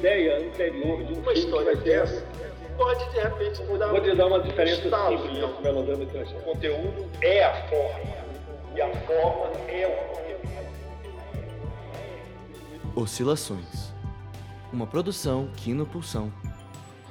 uma 0.00 0.08
ideia 0.08 0.38
anterior 0.38 1.04
de 1.04 1.12
um 1.12 1.20
uma 1.20 1.32
história 1.32 1.76
dessa 1.76 2.24
pode 2.76 3.10
de 3.10 3.20
repente 3.20 3.62
mudar. 3.64 3.88
Vou 3.88 4.00
te 4.00 4.14
dar 4.14 4.26
uma 4.26 4.40
diferença 4.40 4.82
simples 4.82 5.20
entre 5.20 5.44
entre 5.44 5.62
melodrama 5.62 6.02
e 6.02 6.06
tragédia. 6.06 6.38
O 6.38 6.42
conteúdo 6.42 7.10
é 7.20 7.44
a 7.44 7.68
forma 7.68 8.00
e 8.74 8.80
a 8.80 8.88
forma 9.06 9.50
é 9.68 9.86
o 9.86 9.90
conteúdo. 10.14 10.40
Oscilações. 12.96 13.92
Uma 14.72 14.86
produção 14.86 15.50
Quino 15.56 15.84
Pulsão. 15.84 16.32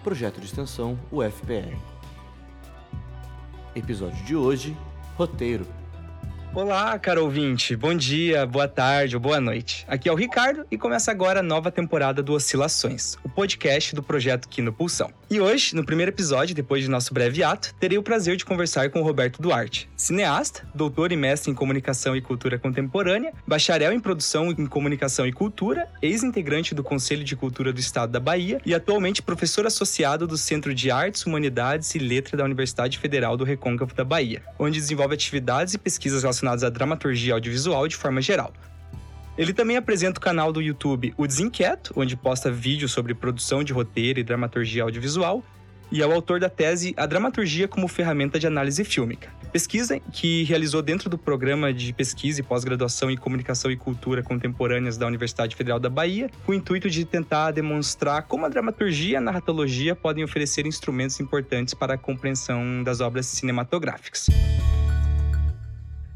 Projeto 0.03 0.39
de 0.39 0.47
extensão 0.47 0.97
UFPR. 1.11 1.77
Episódio 3.75 4.23
de 4.25 4.35
hoje: 4.35 4.75
Roteiro. 5.16 5.78
Olá, 6.53 6.98
caro 6.98 7.23
ouvinte. 7.26 7.76
Bom 7.76 7.94
dia, 7.94 8.44
boa 8.44 8.67
tarde 8.67 9.16
ou 9.16 9.21
boa 9.21 9.39
noite. 9.39 9.85
Aqui 9.88 10.09
é 10.09 10.12
o 10.12 10.16
Ricardo 10.16 10.66
e 10.72 10.80
começa 10.80 11.12
agora 11.12 11.41
a 11.41 11.44
nova 11.44 11.72
temporada 11.72 12.23
do 12.23 12.34
Oscilações, 12.34 13.16
o 13.23 13.28
podcast 13.39 13.95
do 13.95 14.03
projeto 14.03 14.49
Quino 14.49 14.73
Pulsão. 14.73 15.13
E 15.29 15.39
hoje, 15.39 15.73
no 15.73 15.85
primeiro 15.85 16.11
episódio, 16.11 16.53
depois 16.53 16.84
de 16.84 16.89
nosso 16.89 17.13
breve 17.13 17.41
ato, 17.41 17.73
terei 17.75 17.97
o 17.97 18.03
prazer 18.03 18.35
de 18.35 18.43
conversar 18.43 18.89
com 18.89 19.02
Roberto 19.02 19.41
Duarte, 19.41 19.89
cineasta, 19.95 20.67
doutor 20.75 21.13
e 21.13 21.16
mestre 21.16 21.49
em 21.49 21.53
comunicação 21.53 22.17
e 22.17 22.21
cultura 22.21 22.59
contemporânea, 22.59 23.31
bacharel 23.47 23.94
em 23.94 23.99
produção 24.02 24.52
em 24.52 24.66
comunicação 24.66 25.25
e 25.25 25.31
cultura, 25.31 25.88
ex-integrante 26.02 26.75
do 26.75 26.83
Conselho 26.83 27.23
de 27.23 27.33
Cultura 27.33 27.71
do 27.71 27.80
Estado 27.80 28.11
da 28.11 28.20
Bahia 28.20 28.59
e 28.66 28.75
atualmente 28.75 29.22
professor 29.22 29.66
associado 29.66 30.27
do 30.27 30.38
Centro 30.38 30.75
de 30.75 30.92
Artes, 30.92 31.25
Humanidades 31.25 31.95
e 31.95 31.97
Letras 31.97 32.38
da 32.38 32.44
Universidade 32.44 32.97
Federal 32.97 33.38
do 33.38 33.45
Recôncavo 33.45 33.95
da 33.95 34.03
Bahia, 34.03 34.44
onde 34.59 34.81
desenvolve 34.81 35.14
atividades 35.14 35.73
e 35.73 35.77
pesquisas 35.77 36.23
relacionadas 36.23 36.66
à 36.66 36.69
dramaturgia 36.69 37.36
audiovisual 37.36 37.88
de 37.88 37.95
forma 37.95 38.21
geral. 38.21 38.52
Ele 39.40 39.54
também 39.54 39.78
apresenta 39.78 40.20
o 40.20 40.22
canal 40.22 40.52
do 40.52 40.62
YouTube 40.62 41.14
O 41.18 41.26
Desinquieto, 41.26 41.94
onde 41.95 42.18
posta 42.18 42.52
vídeos 42.52 42.92
sobre 42.92 43.14
produção 43.14 43.64
de 43.64 43.72
roteiro 43.72 44.20
e 44.20 44.23
dramaturgia 44.23 44.84
audiovisual, 44.84 45.42
e 45.90 46.02
é 46.02 46.06
o 46.06 46.12
autor 46.12 46.42
da 46.42 46.50
tese 46.50 46.94
A 46.98 47.06
Dramaturgia 47.06 47.66
como 47.66 47.88
Ferramenta 47.88 48.38
de 48.38 48.45
Análise 48.45 48.84
Fílmica. 48.84 49.30
Pesquisa 49.54 49.98
que 50.12 50.44
realizou 50.44 50.82
dentro 50.82 51.10
do 51.10 51.17
programa 51.17 51.73
de 51.73 51.94
pesquisa 51.94 52.42
e 52.42 52.44
pós-graduação 52.44 53.10
em 53.10 53.16
Comunicação 53.16 53.72
e 53.72 53.78
Cultura 53.78 54.22
Contemporâneas 54.22 54.98
da 54.98 55.08
Universidade 55.08 55.56
Federal 55.56 55.80
da 55.80 55.90
Bahia, 55.90 56.30
com 56.45 56.52
o 56.52 56.56
intuito 56.56 56.90
de 56.90 57.06
tentar 57.06 57.52
demonstrar 57.52 58.23
como 58.23 58.45
a 58.45 58.50
dramaturgia 58.50 59.14
e 59.14 59.16
a 59.16 59.22
narratologia 59.22 59.95
podem 59.95 60.22
oferecer 60.22 60.67
instrumentos 60.67 61.17
importantes 61.22 61.73
para 61.73 61.94
a 61.94 61.98
compreensão 61.98 62.84
das 62.84 63.00
obras 63.00 63.26
cinematográficas. 63.28 64.28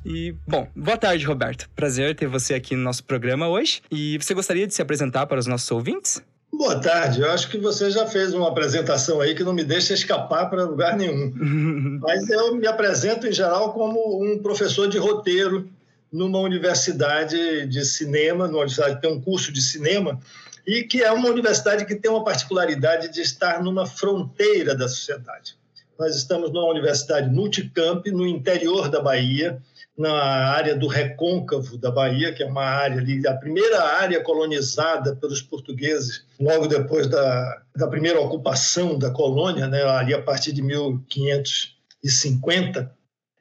E, 0.05 0.35
bom, 0.47 0.67
boa 0.75 0.97
tarde, 0.97 1.25
Roberto. 1.25 1.69
Prazer 1.75 2.15
ter 2.15 2.27
você 2.27 2.53
aqui 2.53 2.75
no 2.75 2.83
nosso 2.83 3.03
programa 3.03 3.47
hoje. 3.47 3.81
E 3.89 4.17
você 4.17 4.33
gostaria 4.33 4.67
de 4.67 4.73
se 4.73 4.81
apresentar 4.81 5.25
para 5.27 5.39
os 5.39 5.47
nossos 5.47 5.69
ouvintes? 5.71 6.21
Boa 6.51 6.79
tarde. 6.79 7.21
Eu 7.21 7.31
acho 7.31 7.49
que 7.49 7.57
você 7.57 7.89
já 7.89 8.05
fez 8.05 8.33
uma 8.33 8.49
apresentação 8.49 9.21
aí 9.21 9.33
que 9.33 9.43
não 9.43 9.53
me 9.53 9.63
deixa 9.63 9.93
escapar 9.93 10.49
para 10.49 10.65
lugar 10.65 10.97
nenhum. 10.97 11.31
Mas 12.01 12.29
eu 12.29 12.55
me 12.55 12.67
apresento, 12.67 13.27
em 13.27 13.31
geral, 13.31 13.73
como 13.73 14.23
um 14.23 14.37
professor 14.39 14.87
de 14.87 14.97
roteiro 14.97 15.69
numa 16.11 16.39
universidade 16.39 17.65
de 17.65 17.83
cinema, 17.83 18.45
numa 18.47 18.59
universidade 18.59 18.95
que 18.95 19.01
tem 19.01 19.11
um 19.11 19.21
curso 19.21 19.51
de 19.51 19.61
cinema, 19.61 20.19
e 20.65 20.83
que 20.83 21.01
é 21.01 21.11
uma 21.11 21.27
universidade 21.27 21.85
que 21.85 21.95
tem 21.95 22.11
uma 22.11 22.23
particularidade 22.23 23.11
de 23.11 23.21
estar 23.21 23.63
numa 23.63 23.85
fronteira 23.85 24.75
da 24.75 24.87
sociedade. 24.87 25.57
Nós 25.97 26.15
estamos 26.15 26.51
numa 26.51 26.69
universidade 26.69 27.29
multicamp, 27.29 28.05
no 28.07 28.27
interior 28.27 28.89
da 28.89 29.01
Bahia, 29.01 29.59
na 29.97 30.11
área 30.11 30.75
do 30.75 30.87
recôncavo 30.87 31.77
da 31.77 31.89
Bahia, 31.91 32.33
que 32.33 32.43
é 32.43 32.45
uma 32.45 32.65
área 32.65 32.97
ali, 32.97 33.25
a 33.27 33.33
primeira 33.33 33.81
área 33.83 34.21
colonizada 34.21 35.15
pelos 35.15 35.41
portugueses, 35.41 36.25
logo 36.39 36.67
depois 36.67 37.07
da, 37.07 37.61
da 37.75 37.87
primeira 37.87 38.19
ocupação 38.19 38.97
da 38.97 39.11
colônia, 39.11 39.67
né, 39.67 39.83
ali 39.83 40.13
a 40.13 40.21
partir 40.21 40.51
de 40.51 40.63
1550. 40.63 42.91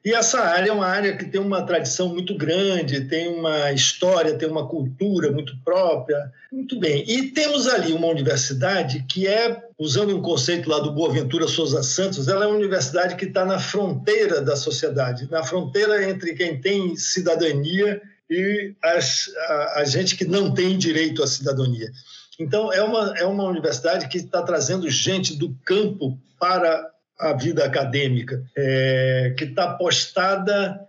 E 0.05 0.13
essa 0.13 0.41
área 0.41 0.69
é 0.69 0.73
uma 0.73 0.85
área 0.85 1.15
que 1.15 1.23
tem 1.25 1.39
uma 1.39 1.65
tradição 1.65 2.09
muito 2.09 2.35
grande, 2.35 3.07
tem 3.07 3.29
uma 3.29 3.71
história, 3.71 4.37
tem 4.37 4.49
uma 4.49 4.67
cultura 4.67 5.31
muito 5.31 5.55
própria. 5.63 6.29
Muito 6.51 6.77
bem. 6.77 7.05
E 7.07 7.31
temos 7.31 7.67
ali 7.67 7.93
uma 7.93 8.07
universidade 8.07 9.05
que 9.07 9.25
é, 9.25 9.63
usando 9.77 10.15
um 10.15 10.21
conceito 10.21 10.69
lá 10.69 10.79
do 10.79 10.91
Boaventura 10.91 11.47
Souza 11.47 11.81
Santos, 11.83 12.27
ela 12.27 12.45
é 12.45 12.47
uma 12.47 12.57
universidade 12.57 13.15
que 13.15 13.25
está 13.25 13.45
na 13.45 13.59
fronteira 13.59 14.41
da 14.41 14.55
sociedade, 14.55 15.29
na 15.29 15.43
fronteira 15.43 16.09
entre 16.09 16.33
quem 16.33 16.59
tem 16.59 16.95
cidadania 16.95 18.01
e 18.29 18.73
as, 18.81 19.29
a, 19.37 19.79
a 19.81 19.83
gente 19.85 20.15
que 20.15 20.25
não 20.25 20.53
tem 20.53 20.77
direito 20.77 21.23
à 21.23 21.27
cidadania. 21.27 21.91
Então, 22.39 22.73
é 22.73 22.81
uma, 22.81 23.17
é 23.17 23.25
uma 23.25 23.43
universidade 23.43 24.07
que 24.07 24.17
está 24.17 24.41
trazendo 24.41 24.89
gente 24.89 25.35
do 25.35 25.55
campo 25.65 26.17
para 26.39 26.89
a 27.19 27.33
vida 27.33 27.63
acadêmica, 27.63 28.43
é, 28.57 29.35
que 29.37 29.45
está 29.45 29.73
postada. 29.73 30.79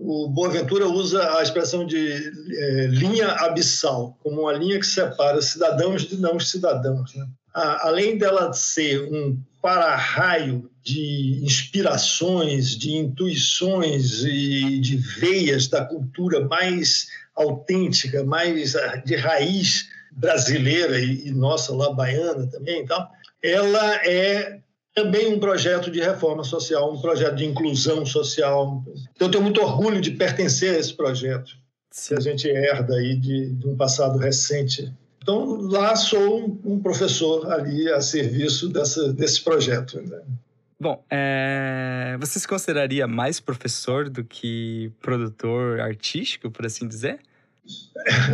O 0.00 0.28
Boaventura 0.28 0.88
usa 0.88 1.38
a 1.38 1.42
expressão 1.42 1.84
de 1.84 1.98
é, 1.98 2.86
linha 2.86 3.28
abissal, 3.28 4.16
como 4.22 4.42
uma 4.42 4.52
linha 4.52 4.78
que 4.78 4.86
separa 4.86 5.42
cidadãos 5.42 6.02
de 6.02 6.18
não 6.18 6.40
cidadãos. 6.40 7.14
Né? 7.14 7.26
A, 7.56 7.88
além 7.88 8.18
dela 8.18 8.52
ser 8.52 9.02
um 9.02 9.38
para-raio 9.62 10.70
de 10.84 11.40
inspirações, 11.42 12.76
de 12.76 12.94
intuições 12.94 14.22
e 14.24 14.78
de 14.78 14.96
veias 14.96 15.66
da 15.66 15.84
cultura 15.84 16.46
mais 16.46 17.08
autêntica, 17.34 18.22
mais 18.22 18.74
de 19.04 19.16
raiz 19.16 19.88
brasileira 20.12 21.00
e, 21.00 21.28
e 21.28 21.30
nossa 21.32 21.74
lá 21.74 21.92
baiana 21.92 22.46
também, 22.46 22.82
então, 22.82 23.08
ela 23.42 23.94
é 24.06 24.60
também 24.94 25.32
um 25.32 25.38
projeto 25.38 25.90
de 25.90 26.00
reforma 26.00 26.42
social, 26.42 26.92
um 26.92 27.00
projeto 27.00 27.36
de 27.36 27.44
inclusão 27.44 28.06
social. 28.06 28.82
Então, 29.14 29.28
eu 29.28 29.30
tenho 29.30 29.42
muito 29.42 29.60
orgulho 29.60 30.00
de 30.00 30.10
pertencer 30.10 30.74
a 30.74 30.78
esse 30.78 30.94
projeto, 30.94 31.52
Sim. 31.90 32.14
que 32.14 32.20
a 32.20 32.20
gente 32.20 32.48
herda 32.48 32.94
aí 32.94 33.14
de, 33.14 33.52
de, 33.52 33.68
um 33.68 33.76
passado 33.76 34.18
recente. 34.18 34.90
Então, 35.26 35.60
lá 35.60 35.96
sou 35.96 36.56
um 36.64 36.78
professor 36.78 37.50
ali 37.50 37.92
a 37.92 38.00
serviço 38.00 38.68
dessa, 38.68 39.12
desse 39.12 39.42
projeto. 39.42 40.00
Né? 40.00 40.22
Bom, 40.78 41.04
é... 41.10 42.16
você 42.20 42.38
se 42.38 42.46
consideraria 42.46 43.08
mais 43.08 43.40
professor 43.40 44.08
do 44.08 44.22
que 44.22 44.92
produtor 45.00 45.80
artístico, 45.80 46.48
por 46.48 46.64
assim 46.64 46.86
dizer? 46.86 47.18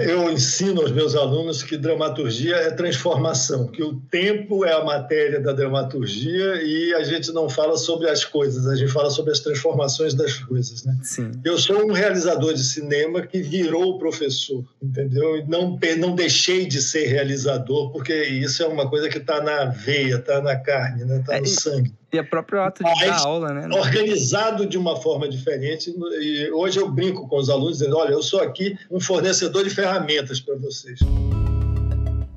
Eu 0.01 0.31
ensino 0.31 0.81
aos 0.81 0.91
meus 0.91 1.15
alunos 1.15 1.63
que 1.63 1.77
dramaturgia 1.77 2.57
é 2.57 2.71
transformação, 2.71 3.69
que 3.69 3.83
o 3.83 4.01
tempo 4.11 4.65
é 4.65 4.73
a 4.73 4.85
matéria 4.85 5.41
da 5.41 5.53
dramaturgia 5.53 6.63
e 6.63 6.93
a 6.95 7.03
gente 7.03 7.33
não 7.33 7.49
fala 7.49 7.77
sobre 7.77 8.09
as 8.09 8.25
coisas, 8.25 8.67
a 8.67 8.75
gente 8.75 8.91
fala 8.91 9.11
sobre 9.11 9.33
as 9.33 9.41
transformações 9.41 10.15
das 10.15 10.35
coisas. 10.35 10.85
Né? 10.85 10.99
Sim. 11.03 11.31
Eu 11.45 11.59
sou 11.59 11.89
um 11.89 11.93
realizador 11.93 12.55
de 12.55 12.65
cinema 12.65 13.23
que 13.23 13.41
virou 13.41 13.99
professor, 13.99 14.65
entendeu? 14.83 15.39
E 15.39 15.45
não, 15.49 15.79
não 15.99 16.15
deixei 16.15 16.67
de 16.67 16.83
ser 16.83 17.07
realizador, 17.07 17.91
porque 17.93 18.15
isso 18.15 18.63
é 18.63 18.67
uma 18.67 18.89
coisa 18.89 19.09
que 19.09 19.19
está 19.19 19.41
na 19.41 19.67
veia, 19.67 20.17
está 20.17 20.41
na 20.41 20.57
carne, 20.57 21.03
está 21.03 21.15
né? 21.15 21.25
Tá 21.25 21.39
no 21.39 21.45
é, 21.45 21.49
sangue. 21.49 21.93
E 22.13 22.21
o 22.21 22.25
próprio 22.29 22.61
ato 22.61 22.85
de 22.85 22.91
Mas, 22.91 23.09
dar 23.09 23.27
aula, 23.27 23.55
né? 23.55 23.75
Organizado 23.75 24.67
de 24.67 24.77
uma 24.77 24.97
forma 24.97 25.27
diferente. 25.27 25.95
E 26.21 26.51
hoje 26.51 26.79
eu 26.79 26.91
brinco 26.91 27.27
com 27.27 27.39
os 27.39 27.49
alunos 27.49 27.79
dizendo: 27.79 27.97
olha, 27.97 28.13
eu 28.13 28.23
sou 28.23 28.41
aqui 28.41 28.77
um 28.91 29.01
fornecedor 29.01 29.52
de 29.61 29.71
ferramentas 29.71 30.41
para 30.41 30.55
vocês. 30.57 31.01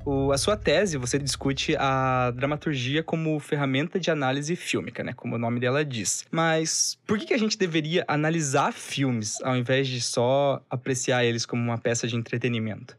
O, 0.04 0.30
a 0.30 0.38
sua 0.38 0.56
tese, 0.56 0.96
você 0.96 1.18
discute 1.18 1.74
a 1.76 2.30
dramaturgia 2.30 3.02
como 3.02 3.40
ferramenta 3.40 3.98
de 3.98 4.08
análise 4.08 4.54
fílmica, 4.54 5.02
né? 5.02 5.12
Como 5.12 5.34
o 5.34 5.38
nome 5.38 5.58
dela 5.58 5.84
diz. 5.84 6.24
Mas 6.30 6.96
por 7.04 7.18
que, 7.18 7.26
que 7.26 7.34
a 7.34 7.38
gente 7.38 7.58
deveria 7.58 8.04
analisar 8.06 8.72
filmes 8.72 9.40
ao 9.42 9.56
invés 9.56 9.88
de 9.88 10.00
só 10.00 10.62
apreciar 10.70 11.24
eles 11.24 11.44
como 11.44 11.60
uma 11.60 11.76
peça 11.76 12.06
de 12.06 12.14
entretenimento? 12.14 12.96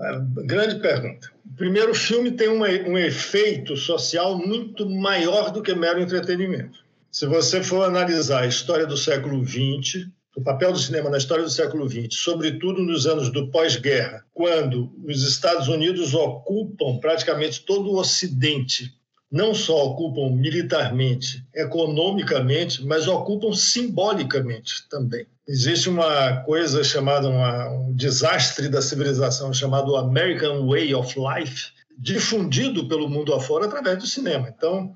É, 0.00 0.18
grande 0.44 0.76
pergunta. 0.76 1.30
Primeiro, 1.56 1.92
o 1.92 1.94
filme 1.94 2.30
tem 2.30 2.48
uma, 2.48 2.68
um 2.68 2.96
efeito 2.96 3.76
social 3.76 4.38
muito 4.38 4.88
maior 4.88 5.50
do 5.50 5.62
que 5.62 5.74
mero 5.74 6.00
entretenimento. 6.00 6.84
Se 7.10 7.26
você 7.26 7.62
for 7.62 7.84
analisar 7.84 8.42
a 8.42 8.46
história 8.46 8.86
do 8.86 8.96
século 8.96 9.44
XX, 9.44 10.08
o 10.36 10.42
papel 10.42 10.70
do 10.70 10.78
cinema 10.78 11.08
na 11.08 11.16
história 11.16 11.42
do 11.42 11.50
século 11.50 11.88
XX, 11.88 12.08
sobretudo 12.10 12.82
nos 12.82 13.06
anos 13.06 13.32
do 13.32 13.50
pós-guerra, 13.50 14.22
quando 14.34 14.92
os 15.02 15.22
Estados 15.22 15.66
Unidos 15.66 16.12
ocupam 16.12 16.98
praticamente 16.98 17.64
todo 17.64 17.90
o 17.90 17.98
Ocidente, 17.98 18.94
não 19.32 19.54
só 19.54 19.86
ocupam 19.86 20.36
militarmente, 20.36 21.42
economicamente, 21.54 22.84
mas 22.84 23.08
ocupam 23.08 23.54
simbolicamente 23.54 24.86
também. 24.90 25.26
Existe 25.48 25.88
uma 25.88 26.42
coisa 26.42 26.84
chamada 26.84 27.28
uma, 27.28 27.70
um 27.70 27.94
desastre 27.94 28.68
da 28.68 28.82
civilização 28.82 29.54
chamado 29.54 29.96
American 29.96 30.68
Way 30.68 30.94
of 30.94 31.14
Life, 31.18 31.70
difundido 31.98 32.86
pelo 32.88 33.08
mundo 33.08 33.32
afora 33.32 33.64
através 33.64 33.98
do 33.98 34.06
cinema. 34.06 34.52
Então, 34.54 34.94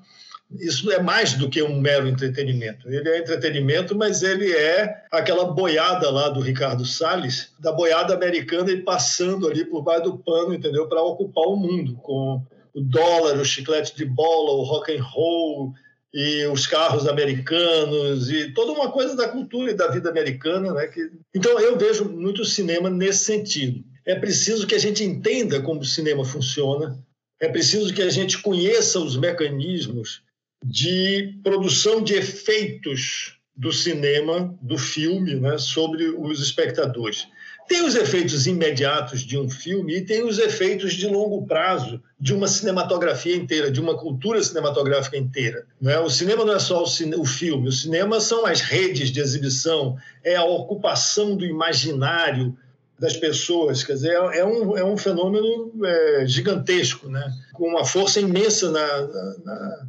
Isso 0.59 0.91
é 0.91 1.01
mais 1.01 1.33
do 1.33 1.49
que 1.49 1.61
um 1.63 1.79
mero 1.79 2.07
entretenimento. 2.07 2.89
Ele 2.89 3.07
é 3.07 3.19
entretenimento, 3.19 3.95
mas 3.95 4.21
ele 4.21 4.51
é 4.51 5.03
aquela 5.09 5.45
boiada 5.45 6.09
lá 6.09 6.29
do 6.29 6.41
Ricardo 6.41 6.85
Salles, 6.85 7.53
da 7.59 7.71
boiada 7.71 8.13
americana 8.13 8.71
e 8.71 8.81
passando 8.81 9.47
ali 9.47 9.63
por 9.63 9.81
baixo 9.81 10.03
do 10.03 10.17
pano, 10.17 10.53
entendeu? 10.53 10.87
Para 10.87 11.01
ocupar 11.01 11.45
o 11.45 11.55
mundo 11.55 11.95
com 11.95 12.41
o 12.73 12.81
dólar, 12.81 13.37
o 13.37 13.45
chiclete 13.45 13.95
de 13.95 14.05
bola, 14.05 14.51
o 14.51 14.63
rock 14.63 14.95
and 14.95 15.03
roll 15.03 15.73
e 16.13 16.45
os 16.47 16.67
carros 16.67 17.07
americanos 17.07 18.29
e 18.29 18.53
toda 18.53 18.73
uma 18.73 18.91
coisa 18.91 19.15
da 19.15 19.29
cultura 19.29 19.71
e 19.71 19.75
da 19.75 19.87
vida 19.87 20.09
americana, 20.09 20.73
né? 20.73 20.87
Que... 20.87 21.09
Então 21.33 21.57
eu 21.59 21.77
vejo 21.77 22.05
muito 22.05 22.43
cinema 22.43 22.89
nesse 22.89 23.25
sentido. 23.25 23.83
É 24.05 24.15
preciso 24.15 24.67
que 24.67 24.75
a 24.75 24.79
gente 24.79 25.03
entenda 25.03 25.61
como 25.61 25.79
o 25.79 25.85
cinema 25.85 26.25
funciona, 26.25 26.97
é 27.39 27.47
preciso 27.47 27.93
que 27.93 28.01
a 28.01 28.09
gente 28.09 28.41
conheça 28.41 28.99
os 28.99 29.15
mecanismos 29.15 30.21
de 30.63 31.39
produção 31.43 32.01
de 32.01 32.13
efeitos 32.13 33.37
do 33.55 33.71
cinema, 33.71 34.57
do 34.61 34.77
filme, 34.77 35.35
né, 35.35 35.57
sobre 35.57 36.09
os 36.09 36.41
espectadores. 36.41 37.27
Tem 37.67 37.85
os 37.85 37.95
efeitos 37.95 38.47
imediatos 38.47 39.21
de 39.21 39.37
um 39.37 39.49
filme 39.49 39.97
e 39.97 40.01
tem 40.01 40.23
os 40.23 40.39
efeitos 40.39 40.93
de 40.93 41.07
longo 41.07 41.45
prazo 41.45 42.01
de 42.19 42.33
uma 42.33 42.47
cinematografia 42.47 43.35
inteira, 43.35 43.71
de 43.71 43.79
uma 43.79 43.97
cultura 43.97 44.41
cinematográfica 44.43 45.15
inteira. 45.15 45.65
Né? 45.79 45.97
O 45.99 46.09
cinema 46.09 46.43
não 46.43 46.53
é 46.53 46.59
só 46.59 46.83
o, 46.83 46.87
cine, 46.87 47.15
o 47.15 47.23
filme, 47.23 47.69
o 47.69 47.71
cinema 47.71 48.19
são 48.19 48.45
as 48.45 48.61
redes 48.61 49.09
de 49.09 49.19
exibição, 49.19 49.95
é 50.23 50.35
a 50.35 50.43
ocupação 50.43 51.35
do 51.35 51.45
imaginário 51.45 52.57
das 52.99 53.15
pessoas. 53.15 53.83
Quer 53.83 53.93
dizer, 53.93 54.11
é, 54.11 54.39
é 54.39 54.45
um, 54.45 54.77
é 54.77 54.83
um 54.83 54.97
fenômeno 54.97 55.71
é, 55.85 56.25
gigantesco, 56.27 57.07
né? 57.07 57.31
com 57.53 57.67
uma 57.67 57.85
força 57.85 58.19
imensa 58.19 58.69
na, 58.71 59.01
na, 59.45 59.87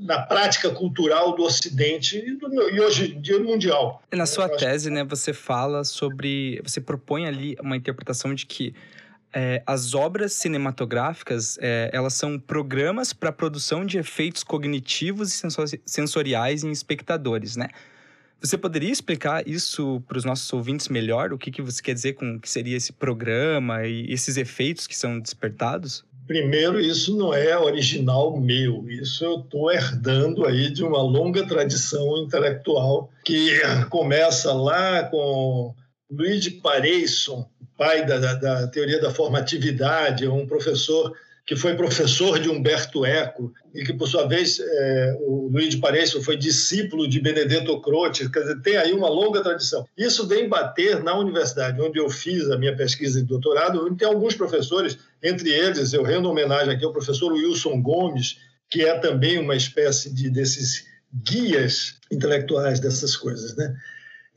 na 0.00 0.22
prática 0.22 0.70
cultural 0.70 1.34
do 1.34 1.42
Ocidente 1.42 2.18
e, 2.18 2.36
do, 2.36 2.70
e 2.70 2.80
hoje 2.80 3.14
em 3.16 3.20
dia 3.20 3.38
mundial. 3.38 4.02
Na 4.12 4.26
sua 4.26 4.48
tese, 4.48 4.90
né, 4.90 5.02
você 5.02 5.32
fala 5.32 5.82
sobre. 5.84 6.60
Você 6.62 6.80
propõe 6.80 7.26
ali 7.26 7.56
uma 7.60 7.76
interpretação 7.76 8.34
de 8.34 8.44
que 8.44 8.74
é, 9.32 9.62
as 9.66 9.94
obras 9.94 10.32
cinematográficas 10.34 11.58
é, 11.60 11.90
elas 11.92 12.14
são 12.14 12.38
programas 12.38 13.12
para 13.12 13.30
a 13.30 13.32
produção 13.32 13.84
de 13.84 13.98
efeitos 13.98 14.44
cognitivos 14.44 15.32
e 15.32 15.48
sensoriais 15.84 16.62
em 16.62 16.70
espectadores, 16.70 17.56
né? 17.56 17.68
Você 18.40 18.58
poderia 18.58 18.92
explicar 18.92 19.48
isso 19.48 20.02
para 20.06 20.18
os 20.18 20.24
nossos 20.24 20.52
ouvintes 20.52 20.88
melhor? 20.88 21.32
O 21.32 21.38
que, 21.38 21.50
que 21.50 21.62
você 21.62 21.82
quer 21.82 21.94
dizer 21.94 22.12
com 22.12 22.38
que 22.38 22.48
seria 22.48 22.76
esse 22.76 22.92
programa 22.92 23.86
e 23.86 24.12
esses 24.12 24.36
efeitos 24.36 24.86
que 24.86 24.94
são 24.94 25.18
despertados? 25.18 26.04
Primeiro, 26.26 26.80
isso 26.80 27.16
não 27.16 27.34
é 27.34 27.56
original 27.58 28.38
meu, 28.40 28.88
isso 28.88 29.24
eu 29.24 29.40
estou 29.40 29.70
herdando 29.70 30.46
aí 30.46 30.70
de 30.70 30.82
uma 30.82 31.02
longa 31.02 31.46
tradição 31.46 32.16
intelectual 32.16 33.10
que 33.24 33.60
começa 33.90 34.52
lá 34.54 35.04
com 35.04 35.74
Luigi 36.10 36.50
Pareisson, 36.50 37.46
pai 37.76 38.06
da, 38.06 38.18
da, 38.18 38.34
da 38.34 38.66
teoria 38.68 39.00
da 39.00 39.10
formatividade, 39.10 40.26
um 40.26 40.46
professor 40.46 41.14
que 41.46 41.54
foi 41.54 41.76
professor 41.76 42.38
de 42.38 42.48
Humberto 42.48 43.04
Eco 43.04 43.52
e 43.74 43.84
que, 43.84 43.92
por 43.92 44.08
sua 44.08 44.26
vez, 44.26 44.58
é, 44.58 45.18
o 45.20 45.48
Luiz 45.52 45.68
de 45.70 45.76
Paredes 45.76 46.12
foi 46.24 46.36
discípulo 46.36 47.06
de 47.06 47.20
Benedetto 47.20 47.80
Croce, 47.82 48.30
quer 48.30 48.40
dizer, 48.40 48.62
tem 48.62 48.76
aí 48.76 48.92
uma 48.92 49.10
longa 49.10 49.42
tradição. 49.42 49.86
Isso 49.96 50.26
vem 50.26 50.48
bater 50.48 51.02
na 51.02 51.18
universidade, 51.18 51.80
onde 51.82 51.98
eu 51.98 52.08
fiz 52.08 52.50
a 52.50 52.56
minha 52.56 52.74
pesquisa 52.74 53.20
de 53.20 53.26
doutorado, 53.26 53.84
onde 53.84 53.98
tem 53.98 54.08
alguns 54.08 54.34
professores, 54.34 54.96
entre 55.22 55.50
eles, 55.50 55.92
eu 55.92 56.02
rendo 56.02 56.30
homenagem 56.30 56.72
aqui 56.72 56.84
ao 56.84 56.92
professor 56.92 57.32
Wilson 57.32 57.82
Gomes, 57.82 58.38
que 58.70 58.82
é 58.82 58.98
também 58.98 59.38
uma 59.38 59.54
espécie 59.54 60.12
de 60.14 60.30
desses 60.30 60.86
guias 61.12 61.98
intelectuais 62.10 62.80
dessas 62.80 63.16
coisas, 63.16 63.54
né? 63.54 63.74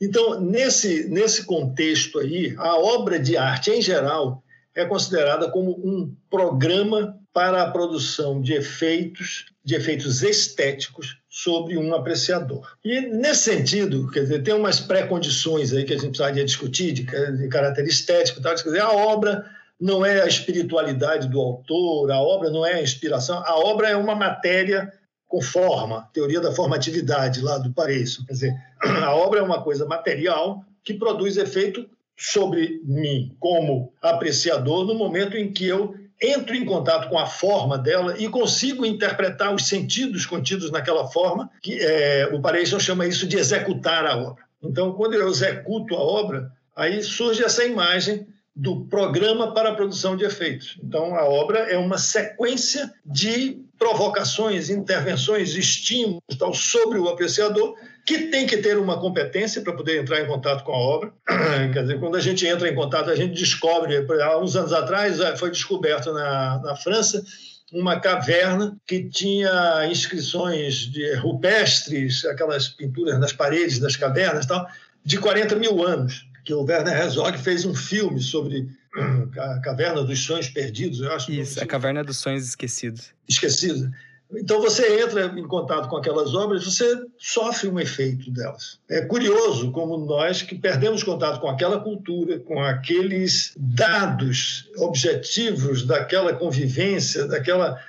Então, 0.00 0.40
nesse, 0.40 1.08
nesse 1.08 1.44
contexto 1.44 2.20
aí, 2.20 2.54
a 2.56 2.76
obra 2.76 3.18
de 3.18 3.36
arte, 3.36 3.70
em 3.70 3.82
geral, 3.82 4.44
é 4.74 4.84
considerada 4.84 5.50
como 5.50 5.72
um 5.72 6.14
programa 6.30 7.16
para 7.32 7.62
a 7.62 7.70
produção 7.70 8.40
de 8.40 8.54
efeitos, 8.54 9.46
de 9.64 9.74
efeitos 9.74 10.22
estéticos 10.22 11.18
sobre 11.28 11.76
um 11.76 11.94
apreciador. 11.94 12.76
E 12.84 13.00
nesse 13.00 13.42
sentido, 13.42 14.10
quer 14.10 14.20
dizer, 14.20 14.42
tem 14.42 14.54
umas 14.54 14.80
pré-condições 14.80 15.72
aí 15.72 15.84
que 15.84 15.92
a 15.92 15.96
gente 15.96 16.08
precisaria 16.08 16.44
discutir 16.44 16.92
de, 16.92 17.04
de 17.04 17.48
caráter 17.48 17.86
estético, 17.86 18.40
tal, 18.40 18.54
quer 18.54 18.64
dizer, 18.64 18.80
a 18.80 18.90
obra 18.90 19.44
não 19.80 20.04
é 20.04 20.22
a 20.22 20.26
espiritualidade 20.26 21.28
do 21.28 21.40
autor, 21.40 22.10
a 22.10 22.20
obra 22.20 22.50
não 22.50 22.66
é 22.66 22.74
a 22.74 22.82
inspiração, 22.82 23.38
a 23.44 23.56
obra 23.56 23.88
é 23.88 23.96
uma 23.96 24.14
matéria 24.14 24.92
com 25.28 25.40
forma, 25.42 26.08
teoria 26.12 26.40
da 26.40 26.52
formatividade 26.52 27.40
lá 27.40 27.58
do 27.58 27.72
Pareço. 27.72 28.26
Quer 28.26 28.32
dizer, 28.32 28.54
a 29.04 29.14
obra 29.14 29.40
é 29.40 29.42
uma 29.42 29.62
coisa 29.62 29.86
material 29.86 30.64
que 30.82 30.94
produz 30.94 31.36
efeito 31.36 31.88
sobre 32.18 32.80
mim 32.84 33.34
como 33.38 33.92
apreciador 34.02 34.84
no 34.84 34.94
momento 34.94 35.36
em 35.36 35.52
que 35.52 35.66
eu 35.66 35.94
entro 36.20 36.56
em 36.56 36.64
contato 36.64 37.08
com 37.08 37.16
a 37.16 37.26
forma 37.26 37.78
dela 37.78 38.16
e 38.18 38.28
consigo 38.28 38.84
interpretar 38.84 39.54
os 39.54 39.68
sentidos 39.68 40.26
contidos 40.26 40.72
naquela 40.72 41.06
forma, 41.06 41.48
que 41.62 41.78
é, 41.80 42.28
o 42.32 42.42
Pareison 42.42 42.80
chama 42.80 43.06
isso 43.06 43.24
de 43.24 43.36
executar 43.36 44.04
a 44.04 44.16
obra. 44.16 44.42
Então, 44.60 44.92
quando 44.92 45.14
eu 45.14 45.28
executo 45.28 45.94
a 45.94 46.00
obra, 46.00 46.50
aí 46.74 47.00
surge 47.04 47.44
essa 47.44 47.64
imagem 47.64 48.26
do 48.54 48.80
programa 48.86 49.54
para 49.54 49.68
a 49.68 49.74
produção 49.74 50.16
de 50.16 50.24
efeitos. 50.24 50.76
Então, 50.82 51.14
a 51.14 51.24
obra 51.24 51.60
é 51.70 51.78
uma 51.78 51.96
sequência 51.96 52.92
de 53.06 53.62
provocações, 53.78 54.68
intervenções, 54.68 55.54
estímulos 55.54 56.36
tal, 56.36 56.52
sobre 56.52 56.98
o 56.98 57.08
apreciador 57.08 57.76
que 58.08 58.28
tem 58.28 58.46
que 58.46 58.56
ter 58.56 58.78
uma 58.78 58.98
competência 58.98 59.60
para 59.60 59.74
poder 59.74 60.00
entrar 60.00 60.18
em 60.22 60.26
contato 60.26 60.64
com 60.64 60.72
a 60.72 60.78
obra. 60.78 61.12
Quer 61.74 61.82
dizer, 61.82 62.00
quando 62.00 62.16
a 62.16 62.20
gente 62.20 62.46
entra 62.46 62.66
em 62.66 62.74
contato, 62.74 63.10
a 63.10 63.14
gente 63.14 63.38
descobre, 63.38 63.94
há 64.22 64.38
uns 64.38 64.56
anos 64.56 64.72
atrás, 64.72 65.20
eh, 65.20 65.36
foi 65.36 65.50
descoberto 65.50 66.10
na, 66.14 66.58
na 66.64 66.74
França 66.74 67.22
uma 67.70 68.00
caverna 68.00 68.74
que 68.86 69.04
tinha 69.10 69.86
inscrições 69.90 70.90
de 70.90 71.16
rupestres, 71.16 72.24
aquelas 72.24 72.68
pinturas 72.68 73.20
nas 73.20 73.34
paredes 73.34 73.78
das 73.78 73.94
cavernas 73.94 74.46
tal, 74.46 74.66
de 75.04 75.18
40 75.18 75.56
mil 75.56 75.86
anos, 75.86 76.26
que 76.46 76.54
o 76.54 76.62
Werner 76.62 76.98
Herzog 76.98 77.36
fez 77.36 77.66
um 77.66 77.74
filme 77.74 78.22
sobre 78.22 78.70
a 79.38 79.60
Caverna 79.60 80.02
dos 80.02 80.24
Sonhos 80.24 80.48
Perdidos, 80.48 81.00
eu 81.00 81.12
acho. 81.12 81.30
Isso, 81.30 81.62
a 81.62 81.66
Caverna 81.66 82.02
dos 82.02 82.16
Sonhos 82.16 82.48
Esquecidos. 82.48 83.12
Esquecidos. 83.28 83.90
Então 84.34 84.60
você 84.60 85.02
entra 85.02 85.26
em 85.38 85.46
contato 85.46 85.88
com 85.88 85.96
aquelas 85.96 86.34
obras, 86.34 86.64
você 86.64 87.02
sofre 87.16 87.68
um 87.68 87.80
efeito 87.80 88.30
delas. 88.30 88.78
É 88.88 89.00
curioso 89.00 89.70
como 89.72 89.96
nós 89.96 90.42
que 90.42 90.54
perdemos 90.54 91.02
contato 91.02 91.40
com 91.40 91.48
aquela 91.48 91.80
cultura, 91.80 92.38
com 92.38 92.62
aqueles 92.62 93.54
dados 93.56 94.70
objetivos 94.76 95.86
daquela 95.86 96.34
convivência, 96.34 97.26
daquela, 97.26 97.80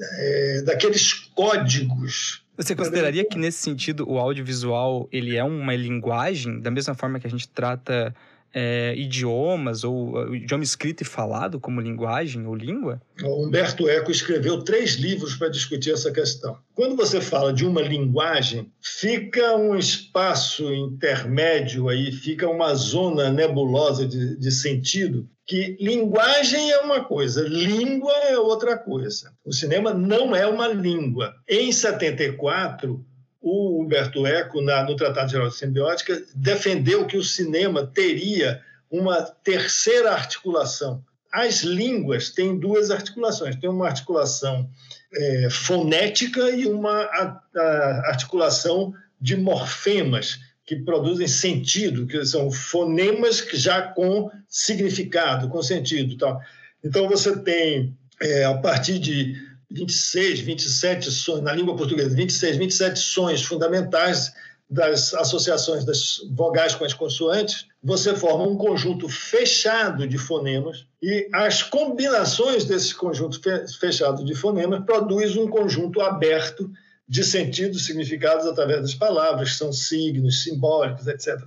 é, 0.00 0.62
daqueles 0.62 1.12
códigos 1.34 2.42
você 2.58 2.74
consideraria 2.74 3.24
que 3.24 3.38
nesse 3.38 3.58
sentido 3.58 4.04
o 4.10 4.18
audiovisual 4.18 5.08
ele 5.12 5.36
é 5.36 5.44
uma 5.44 5.76
linguagem 5.76 6.60
da 6.60 6.72
mesma 6.72 6.92
forma 6.92 7.20
que 7.20 7.26
a 7.28 7.30
gente 7.30 7.48
trata 7.48 8.12
é, 8.52 8.94
idiomas 8.96 9.84
ou 9.84 10.16
uh, 10.16 10.34
idioma 10.34 10.64
escrito 10.64 11.02
e 11.02 11.06
falado 11.06 11.60
como 11.60 11.80
linguagem 11.80 12.46
ou 12.46 12.54
língua? 12.54 13.00
Humberto 13.22 13.88
Eco 13.88 14.10
escreveu 14.10 14.62
três 14.62 14.94
livros 14.94 15.34
para 15.34 15.48
discutir 15.48 15.92
essa 15.92 16.10
questão. 16.10 16.56
Quando 16.74 16.96
você 16.96 17.20
fala 17.20 17.52
de 17.52 17.66
uma 17.66 17.82
linguagem, 17.82 18.70
fica 18.80 19.56
um 19.56 19.76
espaço 19.76 20.72
intermédio 20.72 21.88
aí, 21.88 22.12
fica 22.12 22.48
uma 22.48 22.74
zona 22.74 23.30
nebulosa 23.30 24.06
de, 24.06 24.36
de 24.36 24.50
sentido 24.50 25.28
que 25.48 25.78
linguagem 25.80 26.70
é 26.70 26.80
uma 26.80 27.02
coisa, 27.02 27.40
língua 27.48 28.12
é 28.28 28.38
outra 28.38 28.76
coisa. 28.76 29.32
O 29.42 29.52
cinema 29.52 29.94
não 29.94 30.36
é 30.36 30.46
uma 30.46 30.68
língua. 30.68 31.34
Em 31.48 31.72
74, 31.72 33.02
o 33.48 33.80
Humberto 33.80 34.26
Eco, 34.26 34.60
na, 34.60 34.82
no 34.82 34.94
Tratado 34.94 35.30
Geral 35.30 35.48
de 35.48 35.56
Semiótica, 35.56 36.22
defendeu 36.34 37.06
que 37.06 37.16
o 37.16 37.24
cinema 37.24 37.86
teria 37.86 38.60
uma 38.90 39.22
terceira 39.22 40.12
articulação. 40.12 41.02
As 41.32 41.62
línguas 41.62 42.30
têm 42.30 42.58
duas 42.58 42.90
articulações: 42.90 43.56
tem 43.56 43.70
uma 43.70 43.86
articulação 43.86 44.68
é, 45.14 45.48
fonética 45.50 46.50
e 46.50 46.66
uma 46.66 47.02
a, 47.02 47.42
a 47.56 48.02
articulação 48.08 48.92
de 49.20 49.36
morfemas, 49.36 50.38
que 50.64 50.76
produzem 50.76 51.26
sentido, 51.26 52.06
que 52.06 52.24
são 52.26 52.50
fonemas 52.50 53.46
já 53.54 53.80
com 53.80 54.30
significado, 54.46 55.48
com 55.48 55.62
sentido. 55.62 56.18
Tal. 56.18 56.38
Então, 56.84 57.08
você 57.08 57.38
tem, 57.38 57.96
é, 58.20 58.44
a 58.44 58.54
partir 58.58 58.98
de 58.98 59.47
26, 59.70 60.40
27 60.40 61.10
sons, 61.10 61.40
na 61.42 61.52
língua 61.52 61.76
portuguesa, 61.76 62.14
26, 62.14 62.56
27 62.56 62.98
sons 62.98 63.42
fundamentais 63.42 64.32
das 64.70 65.14
associações 65.14 65.84
das 65.84 66.18
vogais 66.30 66.74
com 66.74 66.84
as 66.84 66.92
consoantes, 66.92 67.66
você 67.82 68.14
forma 68.14 68.46
um 68.46 68.56
conjunto 68.56 69.08
fechado 69.08 70.06
de 70.06 70.18
fonemas 70.18 70.86
e 71.02 71.28
as 71.32 71.62
combinações 71.62 72.64
desse 72.64 72.94
conjunto 72.94 73.40
fechado 73.80 74.24
de 74.24 74.34
fonemas 74.34 74.84
produz 74.84 75.36
um 75.36 75.48
conjunto 75.48 76.00
aberto 76.02 76.70
de 77.08 77.24
sentidos 77.24 77.86
significados 77.86 78.46
através 78.46 78.82
das 78.82 78.94
palavras, 78.94 79.52
que 79.52 79.56
são 79.56 79.72
signos, 79.72 80.42
simbólicos, 80.42 81.06
etc. 81.06 81.40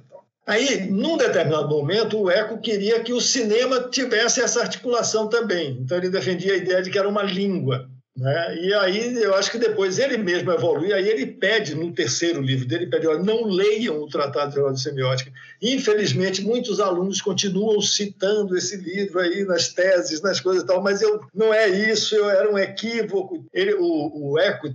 Aí, 0.48 0.90
num 0.90 1.18
determinado 1.18 1.70
momento, 1.70 2.20
o 2.20 2.30
Eco 2.32 2.58
queria 2.60 3.04
que 3.04 3.14
o 3.14 3.22
cinema 3.22 3.88
tivesse 3.92 4.42
essa 4.42 4.62
articulação 4.62 5.30
também. 5.30 5.78
Então, 5.80 5.98
ele 5.98 6.10
defendia 6.10 6.54
a 6.54 6.58
ideia 6.58 6.82
de 6.82 6.90
que 6.90 6.98
era 6.98 7.08
uma 7.08 7.22
língua. 7.22 7.88
Né? 8.22 8.56
E 8.56 8.74
aí, 8.76 9.16
eu 9.16 9.34
acho 9.34 9.50
que 9.50 9.58
depois 9.58 9.98
ele 9.98 10.16
mesmo 10.16 10.52
evolui. 10.52 10.94
Aí, 10.94 11.10
ele 11.10 11.26
pede, 11.26 11.74
no 11.74 11.92
terceiro 11.92 12.40
livro 12.40 12.68
dele, 12.68 12.86
pede: 12.86 13.08
olha, 13.08 13.24
não 13.24 13.46
leiam 13.46 14.00
o 14.00 14.08
Tratado 14.08 14.52
de 14.52 14.60
Ordem 14.60 14.78
Semiótica. 14.78 15.32
Infelizmente, 15.60 16.44
muitos 16.44 16.80
alunos 16.80 17.20
continuam 17.20 17.82
citando 17.82 18.56
esse 18.56 18.78
livro 18.78 19.20
aí 19.20 19.44
nas 19.44 19.70
teses, 19.70 20.22
nas 20.22 20.40
coisas 20.40 20.62
e 20.62 20.68
tal, 20.68 20.84
mas 20.84 21.02
eu, 21.02 21.20
não 21.34 21.52
é 21.52 21.68
isso, 21.68 22.16
eu, 22.16 22.30
era 22.30 22.52
um 22.52 22.60
equívoco. 22.60 23.44
Ele, 23.52 23.74
o, 23.74 24.34
o 24.34 24.40
Eco 24.40 24.72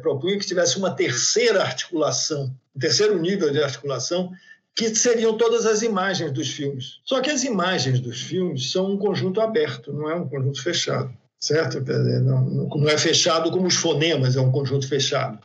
propunha 0.00 0.38
que 0.38 0.46
tivesse 0.46 0.78
uma 0.78 0.90
terceira 0.90 1.60
articulação, 1.60 2.50
um 2.74 2.80
terceiro 2.80 3.20
nível 3.20 3.52
de 3.52 3.62
articulação, 3.62 4.32
que 4.74 4.94
seriam 4.94 5.36
todas 5.36 5.66
as 5.66 5.82
imagens 5.82 6.32
dos 6.32 6.48
filmes. 6.48 6.98
Só 7.04 7.20
que 7.20 7.28
as 7.28 7.44
imagens 7.44 8.00
dos 8.00 8.22
filmes 8.22 8.72
são 8.72 8.92
um 8.92 8.96
conjunto 8.96 9.38
aberto, 9.42 9.92
não 9.92 10.08
é 10.08 10.14
um 10.14 10.26
conjunto 10.26 10.62
fechado, 10.62 11.12
certo? 11.46 11.80
Não, 11.80 12.68
não 12.68 12.88
é 12.88 12.98
fechado 12.98 13.50
como 13.50 13.66
os 13.66 13.76
fonemas, 13.76 14.36
é 14.36 14.40
um 14.40 14.50
conjunto 14.50 14.88
fechado. 14.88 15.38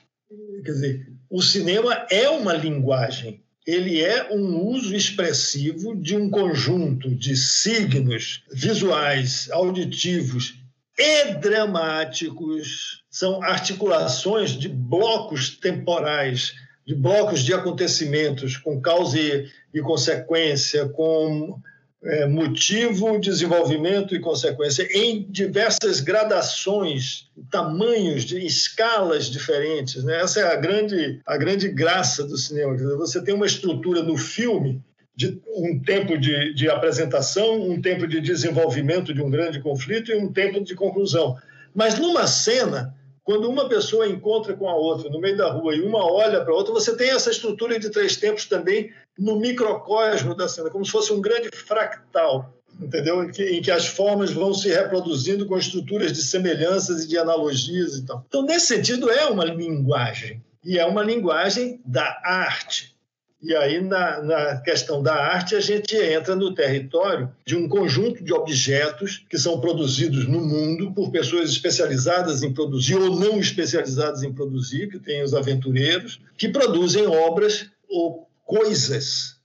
Quer 0.63 0.71
dizer, 0.71 1.07
o 1.29 1.41
cinema 1.41 2.05
é 2.09 2.29
uma 2.29 2.53
linguagem, 2.53 3.41
ele 3.65 4.01
é 4.01 4.33
um 4.33 4.65
uso 4.67 4.95
expressivo 4.95 5.95
de 5.95 6.15
um 6.15 6.29
conjunto 6.29 7.13
de 7.13 7.35
signos 7.35 8.43
visuais, 8.51 9.49
auditivos 9.51 10.55
e 10.97 11.35
dramáticos, 11.35 13.03
são 13.09 13.41
articulações 13.43 14.51
de 14.51 14.67
blocos 14.69 15.57
temporais 15.57 16.53
de 16.85 16.95
blocos 16.95 17.41
de 17.41 17.53
acontecimentos 17.53 18.57
com 18.57 18.81
causa 18.81 19.17
e, 19.17 19.47
e 19.73 19.81
consequência, 19.81 20.89
com 20.89 21.59
é, 22.03 22.25
motivo, 22.25 23.19
desenvolvimento 23.19 24.15
e 24.15 24.19
consequência, 24.19 24.87
em 24.91 25.23
diversas 25.29 25.99
gradações, 25.99 27.29
tamanhos, 27.51 28.23
de 28.23 28.43
escalas 28.43 29.27
diferentes. 29.27 30.03
Né? 30.03 30.19
Essa 30.19 30.39
é 30.39 30.51
a 30.51 30.55
grande, 30.55 31.19
a 31.25 31.37
grande 31.37 31.69
graça 31.69 32.23
do 32.23 32.37
cinema. 32.37 32.75
Você 32.97 33.21
tem 33.21 33.33
uma 33.33 33.45
estrutura 33.45 34.01
no 34.01 34.17
filme 34.17 34.81
de 35.15 35.39
um 35.47 35.79
tempo 35.79 36.17
de, 36.17 36.53
de 36.55 36.69
apresentação, 36.69 37.61
um 37.61 37.79
tempo 37.79 38.07
de 38.07 38.19
desenvolvimento 38.19 39.13
de 39.13 39.21
um 39.21 39.29
grande 39.29 39.59
conflito 39.59 40.11
e 40.11 40.15
um 40.15 40.31
tempo 40.31 40.63
de 40.63 40.73
conclusão. 40.73 41.37
Mas 41.75 41.99
numa 41.99 42.25
cena, 42.25 42.95
quando 43.23 43.49
uma 43.49 43.69
pessoa 43.69 44.07
encontra 44.07 44.53
com 44.55 44.67
a 44.67 44.75
outra 44.75 45.09
no 45.09 45.19
meio 45.19 45.37
da 45.37 45.51
rua 45.51 45.75
e 45.75 45.81
uma 45.81 46.03
olha 46.11 46.41
para 46.43 46.53
a 46.53 46.55
outra, 46.55 46.73
você 46.73 46.95
tem 46.95 47.09
essa 47.09 47.29
estrutura 47.29 47.79
de 47.79 47.89
três 47.89 48.17
tempos 48.17 48.45
também 48.45 48.91
no 49.17 49.39
microcosmo 49.39 50.35
da 50.35 50.47
cena, 50.47 50.69
como 50.69 50.85
se 50.85 50.91
fosse 50.91 51.13
um 51.13 51.21
grande 51.21 51.49
fractal, 51.55 52.53
entendeu? 52.79 53.23
Em 53.23 53.31
que, 53.31 53.43
em 53.43 53.61
que 53.61 53.69
as 53.69 53.85
formas 53.85 54.31
vão 54.31 54.53
se 54.53 54.69
reproduzindo 54.69 55.45
com 55.45 55.57
estruturas 55.57 56.11
de 56.13 56.23
semelhanças 56.23 57.03
e 57.03 57.07
de 57.07 57.17
analogias 57.17 57.95
e 57.95 58.05
tal. 58.05 58.25
Então, 58.27 58.43
nesse 58.43 58.67
sentido, 58.67 59.09
é 59.09 59.25
uma 59.25 59.45
linguagem. 59.45 60.43
E 60.63 60.77
é 60.77 60.85
uma 60.85 61.03
linguagem 61.03 61.81
da 61.85 62.21
arte. 62.23 62.95
E 63.41 63.55
aí, 63.55 63.81
na, 63.81 64.21
na, 64.21 64.57
questão 64.57 65.01
da 65.01 65.15
arte, 65.15 65.55
a 65.55 65.59
gente 65.59 65.95
entra 65.95 66.35
no 66.35 66.53
território 66.53 67.31
de 67.43 67.55
um 67.55 67.67
conjunto 67.67 68.23
de 68.23 68.31
objetos 68.31 69.25
que 69.27 69.37
são 69.37 69.59
produzidos 69.59 70.27
no 70.27 70.39
mundo 70.39 70.93
por 70.93 71.09
pessoas 71.09 71.49
especializadas 71.49 72.43
em 72.43 72.53
produzir 72.53 72.95
ou 72.95 73.15
não 73.19 73.39
especializadas 73.39 74.21
em 74.21 74.31
produzir, 74.31 74.89
que 74.89 74.99
tem 74.99 75.23
os 75.23 75.33
aventureiros, 75.33 76.21
que 76.37 76.49
produzem 76.49 77.07
obras 77.07 77.67
ou 77.89 78.29
coisas. 78.45 79.37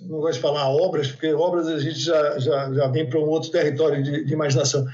Não 0.00 0.20
gosto 0.20 0.36
de 0.36 0.40
falar 0.40 0.68
obras, 0.70 1.08
porque 1.08 1.32
obras 1.34 1.68
a 1.68 1.78
gente 1.78 1.98
já, 1.98 2.38
já, 2.38 2.72
já 2.72 2.88
vem 2.88 3.06
para 3.06 3.20
um 3.20 3.28
outro 3.28 3.50
território 3.50 4.02
de, 4.02 4.24
de 4.24 4.32
imaginação. 4.32 4.86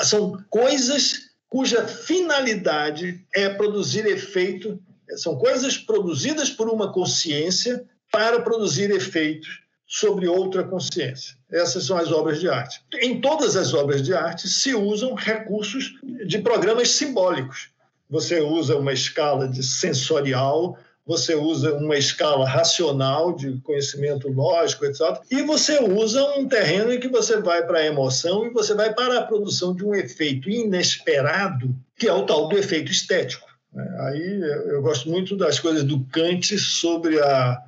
São 0.00 0.42
coisas 0.48 1.28
cuja 1.46 1.86
finalidade 1.86 3.22
é 3.34 3.50
produzir 3.50 4.06
efeito 4.06 4.80
são 5.16 5.36
coisas 5.36 5.78
produzidas 5.78 6.50
por 6.50 6.68
uma 6.68 6.92
consciência 6.92 7.84
para 8.10 8.40
produzir 8.40 8.90
efeitos 8.90 9.60
sobre 9.86 10.28
outra 10.28 10.62
consciência. 10.62 11.34
Essas 11.50 11.86
são 11.86 11.96
as 11.96 12.12
obras 12.12 12.40
de 12.40 12.48
arte. 12.48 12.82
Em 13.00 13.20
todas 13.20 13.56
as 13.56 13.72
obras 13.72 14.02
de 14.02 14.12
arte 14.12 14.46
se 14.46 14.74
usam 14.74 15.14
recursos 15.14 15.94
de 16.26 16.38
programas 16.38 16.90
simbólicos. 16.90 17.70
Você 18.10 18.40
usa 18.40 18.76
uma 18.76 18.92
escala 18.92 19.48
de 19.48 19.62
sensorial, 19.62 20.78
você 21.06 21.34
usa 21.34 21.74
uma 21.74 21.96
escala 21.96 22.46
racional 22.46 23.34
de 23.34 23.58
conhecimento 23.62 24.28
lógico, 24.28 24.84
etc. 24.84 25.22
E 25.30 25.42
você 25.42 25.82
usa 25.82 26.22
um 26.38 26.46
terreno 26.46 26.92
em 26.92 27.00
que 27.00 27.08
você 27.08 27.40
vai 27.40 27.66
para 27.66 27.78
a 27.78 27.86
emoção 27.86 28.44
e 28.44 28.50
você 28.50 28.74
vai 28.74 28.92
para 28.92 29.18
a 29.18 29.22
produção 29.22 29.74
de 29.74 29.84
um 29.86 29.94
efeito 29.94 30.50
inesperado, 30.50 31.74
que 31.96 32.06
é 32.06 32.12
o 32.12 32.26
tal 32.26 32.46
do 32.46 32.58
efeito 32.58 32.92
estético. 32.92 33.48
Aí 34.00 34.40
eu 34.66 34.82
gosto 34.82 35.08
muito 35.08 35.34
das 35.34 35.58
coisas 35.58 35.82
do 35.82 36.04
Kant 36.06 36.58
sobre 36.58 37.18
a 37.20 37.58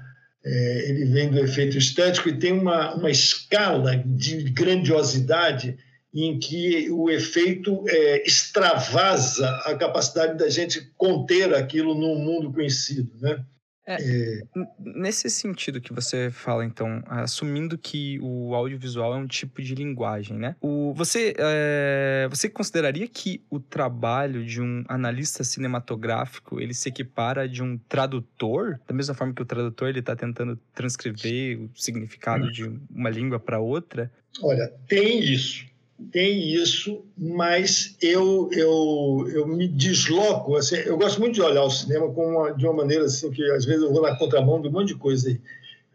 é, 0.44 0.88
ele 0.88 1.04
vem 1.04 1.30
do 1.30 1.38
efeito 1.38 1.76
estético 1.76 2.28
e 2.28 2.38
tem 2.38 2.52
uma, 2.52 2.94
uma 2.94 3.10
escala 3.10 3.96
de 3.96 4.42
grandiosidade 4.50 5.76
em 6.12 6.38
que 6.38 6.90
o 6.90 7.08
efeito 7.08 7.84
é, 7.88 8.26
extravasa 8.26 9.48
a 9.64 9.74
capacidade 9.76 10.36
da 10.38 10.48
gente 10.48 10.80
conter 10.96 11.54
aquilo 11.54 11.94
num 11.94 12.16
mundo 12.16 12.52
conhecido, 12.52 13.12
né? 13.20 13.44
É, 13.90 13.96
é... 14.00 14.40
Nesse 14.78 15.28
sentido 15.28 15.80
que 15.80 15.92
você 15.92 16.30
fala, 16.30 16.64
então, 16.64 17.02
assumindo 17.06 17.76
que 17.76 18.18
o 18.20 18.54
audiovisual 18.54 19.14
é 19.14 19.16
um 19.16 19.26
tipo 19.26 19.60
de 19.62 19.74
linguagem, 19.74 20.36
né? 20.36 20.56
O, 20.60 20.92
você, 20.94 21.34
é, 21.38 22.28
você 22.30 22.48
consideraria 22.48 23.08
que 23.08 23.42
o 23.50 23.58
trabalho 23.58 24.44
de 24.44 24.60
um 24.60 24.84
analista 24.88 25.42
cinematográfico 25.42 26.60
ele 26.60 26.74
se 26.74 26.88
equipara 26.88 27.48
de 27.48 27.62
um 27.62 27.76
tradutor, 27.88 28.80
da 28.86 28.94
mesma 28.94 29.14
forma 29.14 29.34
que 29.34 29.42
o 29.42 29.46
tradutor 29.46 29.88
ele 29.88 30.00
está 30.00 30.14
tentando 30.14 30.56
transcrever 30.74 31.60
o 31.60 31.70
significado 31.74 32.50
de 32.52 32.70
uma 32.90 33.10
língua 33.10 33.40
para 33.40 33.58
outra? 33.58 34.10
Olha, 34.42 34.72
tem 34.86 35.20
isso 35.20 35.69
tem 36.10 36.54
isso, 36.54 37.04
mas 37.16 37.96
eu, 38.00 38.48
eu, 38.52 39.28
eu 39.32 39.46
me 39.46 39.68
desloco. 39.68 40.56
Assim, 40.56 40.76
eu 40.76 40.96
gosto 40.96 41.20
muito 41.20 41.34
de 41.34 41.42
olhar 41.42 41.62
o 41.62 41.70
cinema 41.70 42.06
uma, 42.06 42.52
de 42.52 42.64
uma 42.64 42.74
maneira 42.74 43.04
assim 43.04 43.30
que 43.30 43.42
às 43.52 43.64
vezes 43.64 43.82
eu 43.82 43.92
vou 43.92 44.02
na 44.02 44.16
contramão 44.16 44.60
de 44.60 44.68
um 44.68 44.72
monte 44.72 44.88
de 44.88 44.94
coisa 44.94 45.28
aí. 45.28 45.40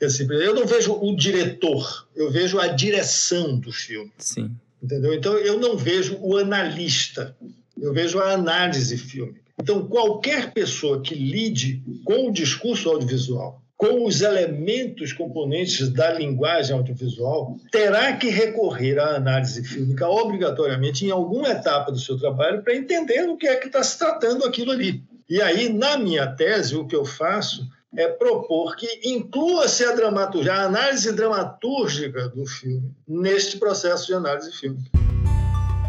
Assim, 0.01 0.27
eu 0.31 0.53
não 0.53 0.65
vejo 0.65 0.93
o 0.93 1.15
diretor, 1.15 2.07
eu 2.15 2.29
vejo 2.29 2.59
a 2.59 2.67
direção 2.67 3.57
do 3.57 3.71
filme. 3.71 4.12
Sim. 4.17 4.51
Entendeu? 4.81 5.13
Então 5.13 5.33
eu 5.33 5.59
não 5.59 5.75
vejo 5.75 6.17
o 6.21 6.38
analista, 6.38 7.35
eu 7.81 7.93
vejo 7.93 8.19
a 8.19 8.33
análise 8.33 8.97
filme. 8.97 9.35
Então 9.57 9.88
qualquer 9.88 10.53
pessoa 10.53 11.01
que 11.01 11.15
lide 11.15 11.81
com 12.03 12.29
o 12.29 12.31
discurso 12.31 12.89
audiovisual 12.89 13.62
com 13.77 14.05
os 14.05 14.22
elementos 14.22 15.12
componentes 15.12 15.89
da 15.89 16.13
linguagem 16.13 16.75
audiovisual, 16.75 17.58
terá 17.72 18.13
que 18.13 18.29
recorrer 18.29 18.98
à 18.98 19.15
análise 19.15 19.63
fílmica 19.63 20.08
obrigatoriamente 20.08 21.05
em 21.05 21.12
alguma 21.12 21.50
etapa 21.50 21.91
do 21.91 22.00
seu 22.00 22.17
trabalho 22.17 22.63
para 22.63 22.75
entender 22.75 23.27
o 23.27 23.38
que 23.38 23.48
é 23.48 23.55
que 23.58 23.67
está 23.67 23.84
se 23.84 23.98
tratando 24.00 24.46
aquilo 24.46 24.72
ali. 24.72 25.03
E 25.29 25.41
aí, 25.41 25.70
na 25.70 25.98
minha 25.98 26.27
tese, 26.27 26.75
o 26.75 26.88
que 26.88 26.96
eu 26.96 27.03
faço 27.03 27.67
é 27.98 28.08
propor 28.08 28.75
que 28.75 28.88
inclua-se 29.03 29.84
a 29.84 29.94
dramaturgia, 29.94 30.53
a 30.53 30.63
análise 30.63 31.12
dramatúrgica 31.13 32.29
do 32.29 32.46
filme 32.46 32.91
neste 33.08 33.58
processo 33.58 34.08
de 34.08 34.13
análise 34.13 34.51
fílmica. 34.51 35.04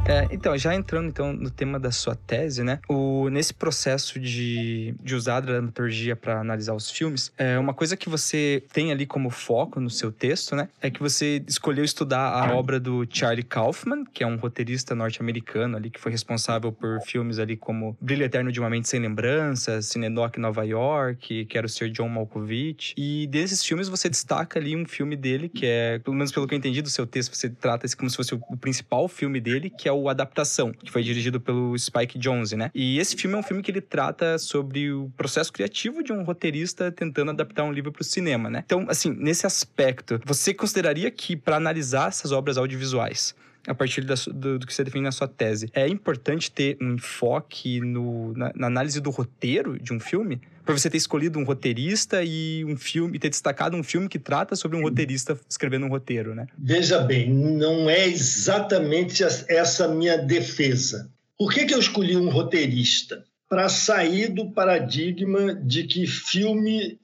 É, 0.08 0.28
então, 0.30 0.56
já 0.56 0.72
entrando 0.72 1.08
então 1.08 1.32
no 1.32 1.50
tema 1.50 1.80
da 1.80 1.90
sua 1.90 2.14
tese, 2.14 2.62
né? 2.62 2.78
O, 2.88 3.28
nesse 3.28 3.52
processo 3.52 4.20
de, 4.20 4.94
de 5.02 5.14
usar 5.16 5.38
a 5.38 5.40
dramaturgia 5.40 6.14
para 6.14 6.40
analisar 6.40 6.74
os 6.74 6.90
filmes, 6.90 7.32
é 7.36 7.58
uma 7.58 7.74
coisa 7.74 7.96
que 7.96 8.08
você 8.08 8.62
tem 8.72 8.92
ali 8.92 9.04
como 9.04 9.30
foco 9.30 9.80
no 9.80 9.90
seu 9.90 10.12
texto, 10.12 10.54
né? 10.54 10.68
É 10.80 10.90
que 10.90 11.00
você 11.00 11.42
escolheu 11.48 11.84
estudar 11.84 12.28
a 12.28 12.54
obra 12.54 12.78
do 12.78 13.04
Charlie 13.10 13.42
Kaufman, 13.42 14.04
que 14.04 14.22
é 14.22 14.26
um 14.26 14.36
roteirista 14.36 14.94
norte-americano 14.94 15.76
ali 15.76 15.90
que 15.90 16.00
foi 16.00 16.12
responsável 16.12 16.70
por 16.70 17.00
filmes 17.00 17.40
ali 17.40 17.56
como 17.56 17.96
Brilho 18.00 18.24
Eterno 18.24 18.52
de 18.52 18.60
uma 18.60 18.70
Mente 18.70 18.88
Sem 18.88 19.00
Lembranças, 19.00 19.86
Cinedoc 19.86 20.38
Nova 20.38 20.64
York, 20.64 21.46
que 21.46 21.58
era 21.58 21.66
o 21.66 21.70
Sr. 21.70 21.88
John 21.88 22.08
Malkovich. 22.08 22.94
E 22.96 23.26
desses 23.26 23.64
filmes 23.64 23.88
você 23.88 24.08
destaca 24.08 24.60
ali 24.60 24.76
um 24.76 24.86
filme 24.86 25.16
dele 25.16 25.48
que 25.48 25.66
é, 25.66 25.98
pelo 25.98 26.14
menos 26.14 26.30
pelo 26.30 26.46
que 26.46 26.54
eu 26.54 26.58
entendi 26.58 26.80
do 26.80 26.90
seu 26.90 27.06
texto, 27.06 27.34
você 27.34 27.50
trata 27.50 27.86
esse 27.86 27.96
como 27.96 28.08
se 28.08 28.16
fosse 28.16 28.34
o 28.34 28.56
principal 28.56 29.08
filme 29.08 29.40
dele, 29.40 29.68
que 29.68 29.88
é 29.88 29.95
o 30.02 30.08
Adaptação, 30.08 30.72
que 30.72 30.90
foi 30.90 31.02
dirigido 31.02 31.40
pelo 31.40 31.76
Spike 31.78 32.18
Jonze, 32.18 32.56
né? 32.56 32.70
E 32.74 32.98
esse 32.98 33.16
filme 33.16 33.36
é 33.36 33.38
um 33.38 33.42
filme 33.42 33.62
que 33.62 33.70
ele 33.70 33.80
trata 33.80 34.38
sobre 34.38 34.92
o 34.92 35.10
processo 35.16 35.52
criativo 35.52 36.02
de 36.02 36.12
um 36.12 36.22
roteirista 36.22 36.90
tentando 36.90 37.30
adaptar 37.30 37.64
um 37.64 37.72
livro 37.72 37.92
para 37.92 38.02
o 38.02 38.04
cinema, 38.04 38.50
né? 38.50 38.62
Então, 38.64 38.86
assim, 38.88 39.10
nesse 39.10 39.46
aspecto, 39.46 40.20
você 40.24 40.52
consideraria 40.54 41.10
que 41.10 41.36
para 41.36 41.56
analisar 41.56 42.08
essas 42.08 42.32
obras 42.32 42.56
audiovisuais, 42.56 43.34
a 43.66 43.74
partir 43.74 44.02
da, 44.02 44.14
do, 44.32 44.58
do, 44.58 44.66
que 44.66 44.72
você 44.72 44.84
define 44.84 45.04
na 45.04 45.12
sua 45.12 45.28
tese, 45.28 45.68
é 45.72 45.88
importante 45.88 46.50
ter 46.50 46.76
um 46.80 46.94
enfoque 46.94 47.80
no, 47.80 48.32
na, 48.34 48.52
na 48.54 48.66
análise 48.66 49.00
do 49.00 49.10
roteiro 49.10 49.78
de 49.78 49.92
um 49.92 50.00
filme? 50.00 50.40
Para 50.64 50.76
você 50.76 50.90
ter 50.90 50.96
escolhido 50.96 51.38
um 51.38 51.44
roteirista 51.44 52.24
e 52.24 52.64
um 52.64 52.76
filme, 52.76 53.18
ter 53.18 53.28
destacado 53.28 53.76
um 53.76 53.82
filme 53.82 54.08
que 54.08 54.18
trata 54.18 54.56
sobre 54.56 54.76
um 54.76 54.82
roteirista 54.82 55.38
escrevendo 55.48 55.86
um 55.86 55.88
roteiro, 55.88 56.34
né? 56.34 56.46
Veja 56.58 56.98
bem, 56.98 57.32
não 57.32 57.88
é 57.88 58.06
exatamente 58.08 59.22
essa 59.22 59.86
minha 59.88 60.16
defesa. 60.18 61.08
Por 61.38 61.52
que, 61.52 61.66
que 61.66 61.74
eu 61.74 61.78
escolhi 61.78 62.16
um 62.16 62.30
roteirista? 62.30 63.24
Para 63.48 63.68
sair 63.68 64.28
do 64.28 64.50
paradigma 64.50 65.54
de 65.54 65.84
que 65.84 66.06
filme. 66.06 66.98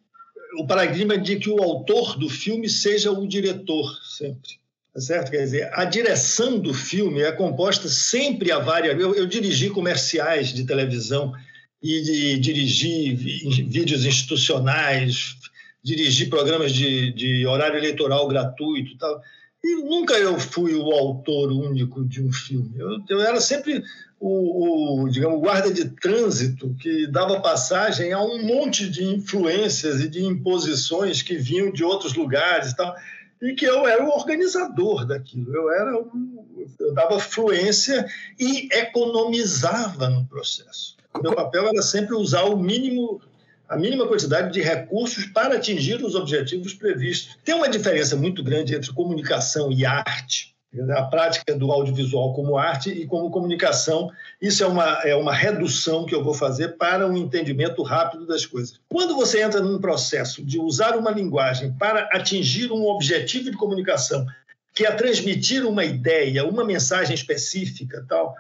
O 0.59 0.67
paradigma 0.67 1.17
de 1.17 1.37
que 1.37 1.49
o 1.49 1.63
autor 1.63 2.19
do 2.19 2.29
filme 2.29 2.69
seja 2.69 3.11
o 3.13 3.27
diretor, 3.27 3.97
sempre. 4.03 4.62
Tá 4.95 5.01
certo? 5.01 5.31
Quer 5.31 5.45
dizer, 5.45 5.71
a 5.73 5.85
direção 5.87 6.59
do 6.59 6.75
filme 6.75 7.23
é 7.23 7.33
composta 7.33 7.89
sempre 7.89 8.53
a 8.53 8.59
várias. 8.59 9.01
Eu, 9.01 9.15
eu 9.15 9.27
dirigi 9.27 9.71
comerciais 9.71 10.53
de 10.53 10.65
televisão 10.65 11.33
e 11.83 12.39
dirigi 12.39 13.15
vídeos 13.15 14.05
institucionais, 14.05 15.35
dirigi 15.83 16.27
programas 16.27 16.73
de, 16.73 17.11
de 17.13 17.47
horário 17.47 17.79
eleitoral 17.79 18.29
gratuito 18.29 18.97
tal. 18.99 19.21
E 19.65 19.77
nunca 19.77 20.15
eu 20.15 20.39
fui 20.39 20.75
o 20.75 20.93
autor 20.93 21.51
único 21.51 22.05
de 22.05 22.23
um 22.23 22.31
filme. 22.31 22.75
Eu, 22.77 22.99
eu 23.09 23.21
era 23.23 23.41
sempre 23.41 23.83
o, 24.21 25.05
o, 25.05 25.09
digamos, 25.09 25.41
guarda 25.41 25.73
de 25.73 25.89
trânsito 25.89 26.77
que 26.79 27.07
dava 27.07 27.41
passagem 27.41 28.13
a 28.13 28.21
um 28.21 28.43
monte 28.43 28.91
de 28.91 29.05
influências 29.05 30.01
e 30.03 30.09
de 30.09 30.23
imposições 30.23 31.23
que 31.23 31.37
vinham 31.37 31.73
de 31.73 31.83
outros 31.83 32.13
lugares 32.15 32.75
tal 32.75 32.95
e 33.43 33.55
que 33.55 33.65
eu 33.65 33.87
era 33.87 34.05
o 34.05 34.09
organizador 34.09 35.05
daquilo. 35.05 35.55
Eu 35.55 35.73
era 35.73 35.99
um, 35.99 36.47
eu 36.79 36.95
dava 36.95 37.19
fluência 37.19 38.07
e 38.39 38.69
economizava 38.73 40.09
no 40.09 40.25
processo. 40.27 40.97
Meu 41.21 41.35
papel 41.35 41.69
era 41.69 41.83
sempre 41.83 42.15
usar 42.15 42.45
o 42.45 42.57
mínimo 42.57 43.21
a 43.69 43.77
mínima 43.77 44.07
quantidade 44.07 44.53
de 44.53 44.61
recursos 44.61 45.25
para 45.25 45.57
atingir 45.57 46.05
os 46.05 46.15
objetivos 46.15 46.75
previstos. 46.75 47.39
Tem 47.43 47.55
uma 47.55 47.71
diferença 47.71 48.15
muito 48.15 48.43
grande 48.43 48.75
entre 48.75 48.93
comunicação 48.93 49.73
e 49.73 49.87
arte 49.87 50.53
a 50.97 51.03
prática 51.03 51.55
do 51.55 51.71
audiovisual 51.71 52.33
como 52.33 52.57
arte 52.57 52.91
e 52.91 53.07
como 53.07 53.31
comunicação. 53.31 54.11
Isso 54.41 54.65
é 54.65 54.67
uma, 54.67 55.01
é 55.05 55.15
uma 55.15 55.33
redução 55.33 56.07
que 56.07 56.15
eu 56.15 56.25
vou 56.25 56.33
fazer 56.33 56.77
para 56.79 57.07
um 57.07 57.17
entendimento 57.17 57.83
rápido 57.83 58.27
das 58.27 58.47
coisas. 58.47 58.81
Quando 58.89 59.15
você 59.15 59.43
entra 59.43 59.61
num 59.61 59.79
processo 59.79 60.43
de 60.43 60.59
usar 60.59 60.97
uma 60.97 61.11
linguagem 61.11 61.73
para 61.75 62.09
atingir 62.13 62.73
um 62.73 62.87
objetivo 62.87 63.51
de 63.51 63.57
comunicação, 63.57 64.27
que 64.75 64.87
é 64.87 64.91
transmitir 64.91 65.67
uma 65.67 65.85
ideia, 65.85 66.47
uma 66.47 66.65
mensagem 66.65 67.15
específica, 67.15 68.05
tal, 68.09 68.35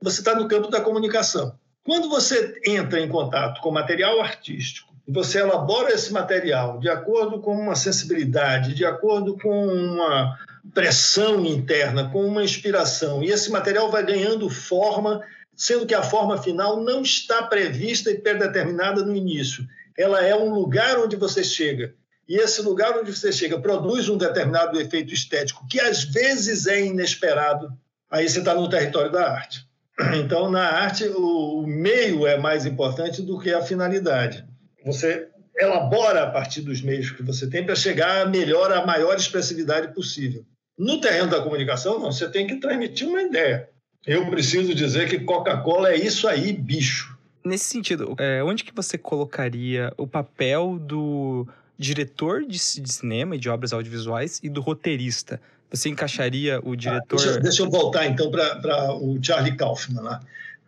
você 0.00 0.20
está 0.20 0.34
no 0.34 0.46
campo 0.46 0.68
da 0.68 0.80
comunicação. 0.80 1.54
Quando 1.82 2.10
você 2.10 2.60
entra 2.66 3.00
em 3.00 3.08
contato 3.08 3.62
com 3.62 3.70
material 3.70 4.20
artístico, 4.20 4.88
você 5.08 5.38
elabora 5.38 5.90
esse 5.90 6.12
material 6.12 6.78
de 6.78 6.90
acordo 6.90 7.40
com 7.40 7.58
uma 7.58 7.74
sensibilidade, 7.74 8.74
de 8.74 8.84
acordo 8.84 9.38
com 9.38 9.66
uma, 9.66 10.38
pressão 10.74 11.44
interna, 11.44 12.10
com 12.10 12.24
uma 12.24 12.42
inspiração, 12.42 13.22
e 13.22 13.28
esse 13.28 13.50
material 13.50 13.90
vai 13.90 14.04
ganhando 14.04 14.48
forma, 14.48 15.20
sendo 15.54 15.86
que 15.86 15.94
a 15.94 16.02
forma 16.02 16.40
final 16.40 16.82
não 16.82 17.02
está 17.02 17.42
prevista 17.42 18.10
e 18.10 18.18
predeterminada 18.18 19.04
no 19.04 19.14
início. 19.14 19.66
Ela 19.96 20.24
é 20.24 20.34
um 20.34 20.52
lugar 20.52 20.98
onde 20.98 21.16
você 21.16 21.42
chega. 21.42 21.94
E 22.28 22.36
esse 22.36 22.60
lugar 22.60 22.96
onde 22.98 23.14
você 23.14 23.32
chega 23.32 23.58
produz 23.58 24.08
um 24.08 24.16
determinado 24.16 24.78
efeito 24.80 25.14
estético, 25.14 25.66
que 25.66 25.80
às 25.80 26.04
vezes 26.04 26.66
é 26.66 26.84
inesperado. 26.84 27.72
Aí 28.10 28.28
você 28.28 28.40
está 28.40 28.54
no 28.54 28.68
território 28.68 29.10
da 29.10 29.30
arte. 29.30 29.66
Então, 30.14 30.48
na 30.48 30.62
arte, 30.62 31.04
o 31.08 31.64
meio 31.66 32.24
é 32.24 32.38
mais 32.38 32.64
importante 32.64 33.20
do 33.20 33.36
que 33.40 33.52
a 33.52 33.62
finalidade. 33.62 34.46
Você 34.86 35.26
elabora 35.56 36.22
a 36.22 36.30
partir 36.30 36.60
dos 36.60 36.80
meios 36.80 37.10
que 37.10 37.22
você 37.22 37.48
tem 37.48 37.66
para 37.66 37.74
chegar 37.74 38.22
a 38.22 38.26
melhor, 38.26 38.70
a 38.70 38.86
maior 38.86 39.16
expressividade 39.16 39.92
possível. 39.92 40.46
No 40.78 41.00
terreno 41.00 41.28
da 41.28 41.42
comunicação, 41.42 41.98
não, 41.98 42.12
você 42.12 42.28
tem 42.28 42.46
que 42.46 42.56
transmitir 42.56 43.08
uma 43.08 43.20
ideia. 43.20 43.68
Eu 44.06 44.30
preciso 44.30 44.74
dizer 44.74 45.08
que 45.08 45.18
Coca-Cola 45.18 45.90
é 45.90 45.96
isso 45.96 46.28
aí, 46.28 46.52
bicho. 46.52 47.18
Nesse 47.44 47.64
sentido, 47.64 48.14
é, 48.18 48.42
onde 48.44 48.62
que 48.62 48.74
você 48.74 48.96
colocaria 48.96 49.92
o 49.96 50.06
papel 50.06 50.78
do 50.78 51.46
diretor 51.76 52.42
de, 52.42 52.58
de 52.80 52.92
cinema 52.92 53.36
e 53.36 53.38
de 53.38 53.48
obras 53.48 53.72
audiovisuais 53.72 54.38
e 54.42 54.48
do 54.48 54.60
roteirista? 54.60 55.40
Você 55.70 55.88
encaixaria 55.88 56.60
o 56.62 56.74
diretor... 56.76 57.16
Ah, 57.20 57.24
deixa, 57.24 57.40
deixa, 57.40 57.62
eu 57.62 57.70
voltar, 57.70 58.06
então, 58.06 58.30
para 58.30 58.94
o 58.94 59.18
Charlie 59.22 59.56
Kaufman 59.56 60.02
lá. 60.02 60.20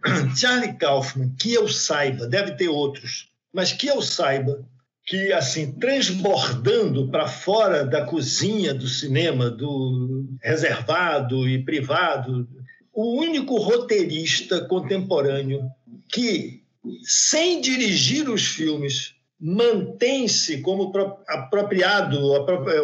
Charlie 0.37 0.75
Kaufman, 0.75 1.33
que 1.39 1.55
eu 1.55 1.69
saiba, 1.69 2.27
deve 2.27 2.53
ter 2.53 2.69
outros, 2.69 3.29
mas 3.53 3.73
que 3.73 3.87
eu 3.87 4.03
saiba, 4.03 4.63
que, 5.11 5.33
assim, 5.33 5.73
transbordando 5.73 7.09
para 7.09 7.27
fora 7.27 7.85
da 7.85 8.05
cozinha 8.07 8.73
do 8.73 8.87
cinema, 8.87 9.51
do 9.51 10.25
reservado 10.41 11.49
e 11.49 11.65
privado, 11.65 12.49
o 12.93 13.19
único 13.19 13.57
roteirista 13.57 14.61
contemporâneo 14.67 15.69
que, 16.09 16.63
sem 17.03 17.61
dirigir 17.61 18.31
os 18.31 18.47
filmes, 18.47 19.17
mantém-se 19.41 20.59
como 20.61 20.93
apropriado, 21.27 22.21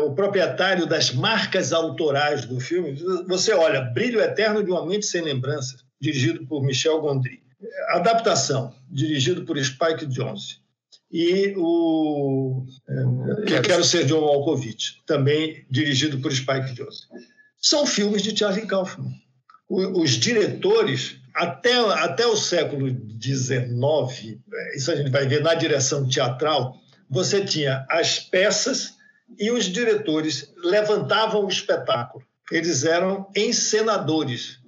o 0.05 0.13
proprietário 0.13 0.85
das 0.85 1.13
marcas 1.13 1.73
autorais 1.73 2.45
do 2.45 2.59
filme. 2.59 2.97
Você 3.29 3.53
olha, 3.53 3.83
Brilho 3.83 4.21
Eterno 4.21 4.65
de 4.65 4.71
uma 4.73 4.85
Mente 4.85 5.07
Sem 5.07 5.23
Lembranças, 5.23 5.85
dirigido 6.01 6.45
por 6.49 6.65
Michel 6.65 7.01
Gondry. 7.01 7.41
Adaptação, 7.91 8.75
dirigido 8.91 9.45
por 9.45 9.57
Spike 9.63 10.07
Jonze 10.07 10.66
e 11.17 11.55
o 11.57 12.67
é, 13.49 13.61
Quero 13.63 13.83
Ser 13.83 14.05
John 14.05 14.21
Malkovich, 14.21 15.03
também 15.07 15.65
dirigido 15.71 16.19
por 16.19 16.31
Spike 16.31 16.75
Jonze. 16.75 17.05
São 17.59 17.87
filmes 17.87 18.21
de 18.21 18.39
Charlie 18.39 18.67
Kaufman. 18.67 19.15
os 19.67 20.11
diretores, 20.11 21.17
até, 21.35 21.75
até 21.75 22.27
o 22.27 22.37
século 22.37 22.91
XIX, 22.91 24.39
é, 24.53 24.77
isso 24.77 24.93
a 24.93 24.97
gente 24.97 25.11
vai 25.11 25.27
ver 25.27 25.43
na 25.43 25.55
direção 25.55 26.07
teatral, 26.07 26.77
você 27.09 27.43
tinha 27.43 27.87
as 27.89 28.19
peças 28.19 28.93
e 29.39 29.51
os 29.51 29.65
diretores 29.65 30.53
levantavam 30.63 31.47
o 31.47 31.49
espetáculo. 31.49 32.23
Eles 32.53 32.85
eram 32.85 33.27
encenadores. 33.35 34.59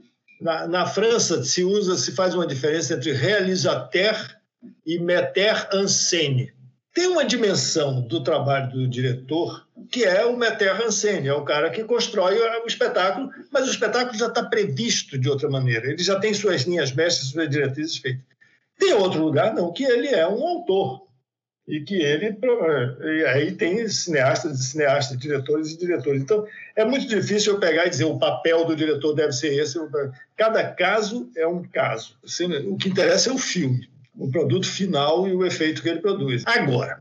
Na, 0.40 0.66
na 0.66 0.87
França 0.87 1.44
se 1.44 1.62
usa, 1.62 1.98
se 1.98 2.12
faz 2.12 2.34
uma 2.34 2.46
diferença 2.46 2.94
entre 2.94 3.12
réalisateur 3.12 4.38
e 4.85 4.99
meter 4.99 5.68
en 5.73 5.87
scène. 5.87 6.53
Tem 6.94 7.07
uma 7.07 7.25
dimensão 7.25 8.01
do 8.01 8.23
trabalho 8.23 8.73
do 8.73 8.88
diretor 8.88 9.66
que 9.90 10.05
é 10.05 10.25
o 10.25 10.37
meter 10.37 10.81
en 10.85 10.90
scène, 10.90 11.29
é 11.29 11.33
o 11.33 11.44
cara 11.44 11.71
que 11.71 11.85
constrói 11.85 12.38
o 12.38 12.66
espetáculo, 12.66 13.31
mas 13.53 13.68
o 13.68 13.71
espetáculo 13.71 14.18
já 14.18 14.27
está 14.27 14.42
previsto 14.42 15.18
de 15.18 15.29
outra 15.29 15.49
maneira, 15.49 15.87
ele 15.87 16.03
já 16.03 16.18
tem 16.18 16.35
suas 16.35 16.62
linhas 16.62 16.92
mestras, 16.92 17.31
suas 17.31 17.49
diretrizes 17.49 17.99
feitas. 17.99 18.25
Tem 18.79 18.92
outro 18.94 19.23
lugar, 19.23 19.55
não, 19.55 19.73
que 19.73 19.85
ele 19.85 20.09
é 20.09 20.27
um 20.27 20.47
autor 20.47 21.07
e 21.66 21.81
que 21.81 21.97
ele 21.97 22.37
e 23.05 23.25
aí 23.27 23.53
tem 23.53 23.87
cineastas 23.88 24.59
e 24.59 24.64
cineastas, 24.64 25.18
diretores 25.18 25.73
e 25.73 25.79
diretores. 25.79 26.23
Então 26.23 26.47
é 26.75 26.85
muito 26.85 27.07
difícil 27.07 27.55
eu 27.55 27.61
pegar 27.61 27.87
e 27.87 27.90
dizer 27.90 28.05
o 28.05 28.18
papel 28.18 28.64
do 28.64 28.75
diretor 28.75 29.14
deve 29.14 29.33
ser 29.33 29.53
esse. 29.55 29.79
Cada 30.37 30.64
caso 30.73 31.31
é 31.37 31.47
um 31.47 31.62
caso. 31.62 32.16
O 32.66 32.77
que 32.77 32.88
interessa 32.88 33.31
é 33.31 33.33
o 33.33 33.38
filme 33.38 33.88
o 34.18 34.31
produto 34.31 34.66
final 34.66 35.28
e 35.28 35.33
o 35.33 35.46
efeito 35.46 35.81
que 35.81 35.88
ele 35.88 36.00
produz. 36.00 36.42
Agora, 36.44 37.00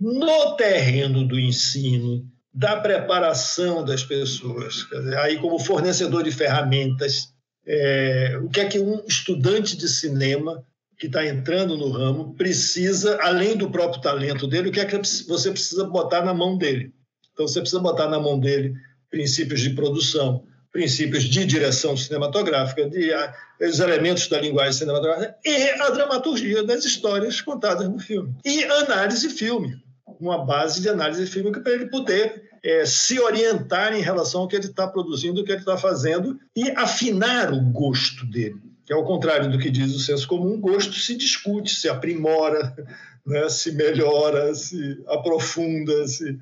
no 0.00 0.56
terreno 0.56 1.26
do 1.26 1.38
ensino, 1.38 2.24
da 2.54 2.76
preparação 2.76 3.84
das 3.84 4.04
pessoas, 4.04 4.86
dizer, 4.90 5.18
aí 5.18 5.38
como 5.38 5.58
fornecedor 5.58 6.22
de 6.22 6.30
ferramentas, 6.30 7.32
é, 7.66 8.38
o 8.42 8.48
que 8.48 8.60
é 8.60 8.66
que 8.66 8.78
um 8.78 9.02
estudante 9.06 9.76
de 9.76 9.88
cinema 9.88 10.64
que 10.98 11.06
está 11.06 11.26
entrando 11.26 11.76
no 11.76 11.90
ramo 11.90 12.34
precisa, 12.34 13.18
além 13.22 13.56
do 13.56 13.70
próprio 13.70 14.00
talento 14.00 14.46
dele, 14.46 14.68
o 14.68 14.72
que 14.72 14.80
é 14.80 14.84
que 14.84 14.96
você 15.26 15.50
precisa 15.50 15.84
botar 15.84 16.24
na 16.24 16.32
mão 16.32 16.56
dele? 16.56 16.92
Então, 17.32 17.48
você 17.48 17.60
precisa 17.60 17.80
botar 17.80 18.08
na 18.08 18.20
mão 18.20 18.38
dele 18.38 18.74
princípios 19.10 19.60
de 19.60 19.70
produção, 19.70 20.44
princípios 20.72 21.24
de 21.24 21.44
direção 21.44 21.96
cinematográfica, 21.96 22.88
de, 22.88 23.12
a, 23.12 23.34
os 23.60 23.78
elementos 23.78 24.26
da 24.26 24.40
linguagem 24.40 24.72
cinematográfica 24.72 25.36
e 25.44 25.70
a 25.80 25.90
dramaturgia 25.90 26.64
das 26.64 26.84
histórias 26.84 27.40
contadas 27.40 27.88
no 27.88 27.98
filme. 27.98 28.34
E 28.44 28.64
análise 28.64 29.28
filme, 29.28 29.76
uma 30.18 30.44
base 30.44 30.80
de 30.80 30.88
análise 30.88 31.26
fílmica 31.26 31.60
para 31.60 31.72
ele 31.72 31.86
poder 31.86 32.50
é, 32.64 32.86
se 32.86 33.20
orientar 33.20 33.92
em 33.92 34.00
relação 34.00 34.42
ao 34.42 34.48
que 34.48 34.56
ele 34.56 34.66
está 34.66 34.86
produzindo, 34.88 35.40
o 35.40 35.44
que 35.44 35.52
ele 35.52 35.60
está 35.60 35.76
fazendo 35.76 36.38
e 36.56 36.70
afinar 36.70 37.52
o 37.52 37.60
gosto 37.60 38.24
dele. 38.26 38.56
Que 38.86 38.92
ao 38.92 39.04
contrário 39.04 39.50
do 39.50 39.58
que 39.58 39.70
diz 39.70 39.94
o 39.94 40.00
senso 40.00 40.26
comum, 40.26 40.60
gosto 40.60 40.94
se 40.94 41.16
discute, 41.16 41.74
se 41.74 41.88
aprimora, 41.88 42.74
né, 43.26 43.48
se 43.48 43.72
melhora, 43.72 44.54
se 44.54 45.02
aprofunda, 45.06 46.06
se 46.06 46.38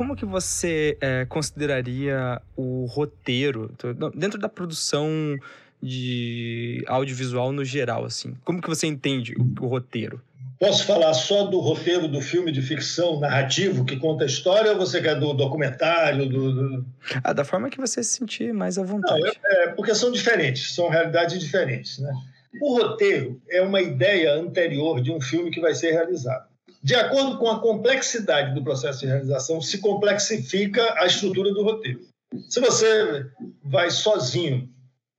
como 0.00 0.16
que 0.16 0.24
você 0.24 0.96
é, 0.98 1.26
consideraria 1.26 2.40
o 2.56 2.86
roteiro 2.86 3.70
dentro 4.14 4.40
da 4.40 4.48
produção 4.48 5.36
de 5.82 6.82
audiovisual 6.86 7.52
no 7.52 7.62
geral, 7.66 8.06
assim? 8.06 8.34
Como 8.42 8.62
que 8.62 8.68
você 8.70 8.86
entende 8.86 9.34
o, 9.38 9.42
o 9.62 9.68
roteiro? 9.68 10.18
Posso 10.58 10.86
falar 10.86 11.12
só 11.12 11.44
do 11.44 11.60
roteiro 11.60 12.08
do 12.08 12.22
filme 12.22 12.50
de 12.50 12.62
ficção 12.62 13.20
narrativo 13.20 13.84
que 13.84 13.98
conta 13.98 14.24
a 14.24 14.26
história 14.26 14.72
ou 14.72 14.78
você 14.78 15.02
quer 15.02 15.20
do 15.20 15.34
documentário? 15.34 16.26
Do, 16.26 16.52
do... 16.54 16.86
Ah, 17.22 17.34
da 17.34 17.44
forma 17.44 17.68
que 17.68 17.78
você 17.78 18.02
se 18.02 18.16
sentir 18.16 18.54
mais 18.54 18.78
à 18.78 18.82
vontade. 18.82 19.20
Não, 19.20 19.28
é, 19.28 19.64
é, 19.64 19.68
porque 19.72 19.94
são 19.94 20.10
diferentes, 20.10 20.74
são 20.74 20.88
realidades 20.88 21.38
diferentes. 21.38 21.98
Né? 21.98 22.10
O 22.58 22.78
roteiro 22.78 23.38
é 23.50 23.60
uma 23.60 23.82
ideia 23.82 24.32
anterior 24.32 25.02
de 25.02 25.12
um 25.12 25.20
filme 25.20 25.50
que 25.50 25.60
vai 25.60 25.74
ser 25.74 25.90
realizado. 25.90 26.49
De 26.82 26.94
acordo 26.94 27.38
com 27.38 27.48
a 27.48 27.60
complexidade 27.60 28.54
do 28.54 28.64
processo 28.64 29.00
de 29.00 29.06
realização, 29.06 29.60
se 29.60 29.78
complexifica 29.78 30.94
a 30.98 31.06
estrutura 31.06 31.52
do 31.52 31.62
roteiro. 31.62 32.00
Se 32.48 32.60
você 32.60 33.26
vai 33.62 33.90
sozinho 33.90 34.68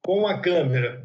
com 0.03 0.19
uma 0.19 0.39
câmera 0.39 1.03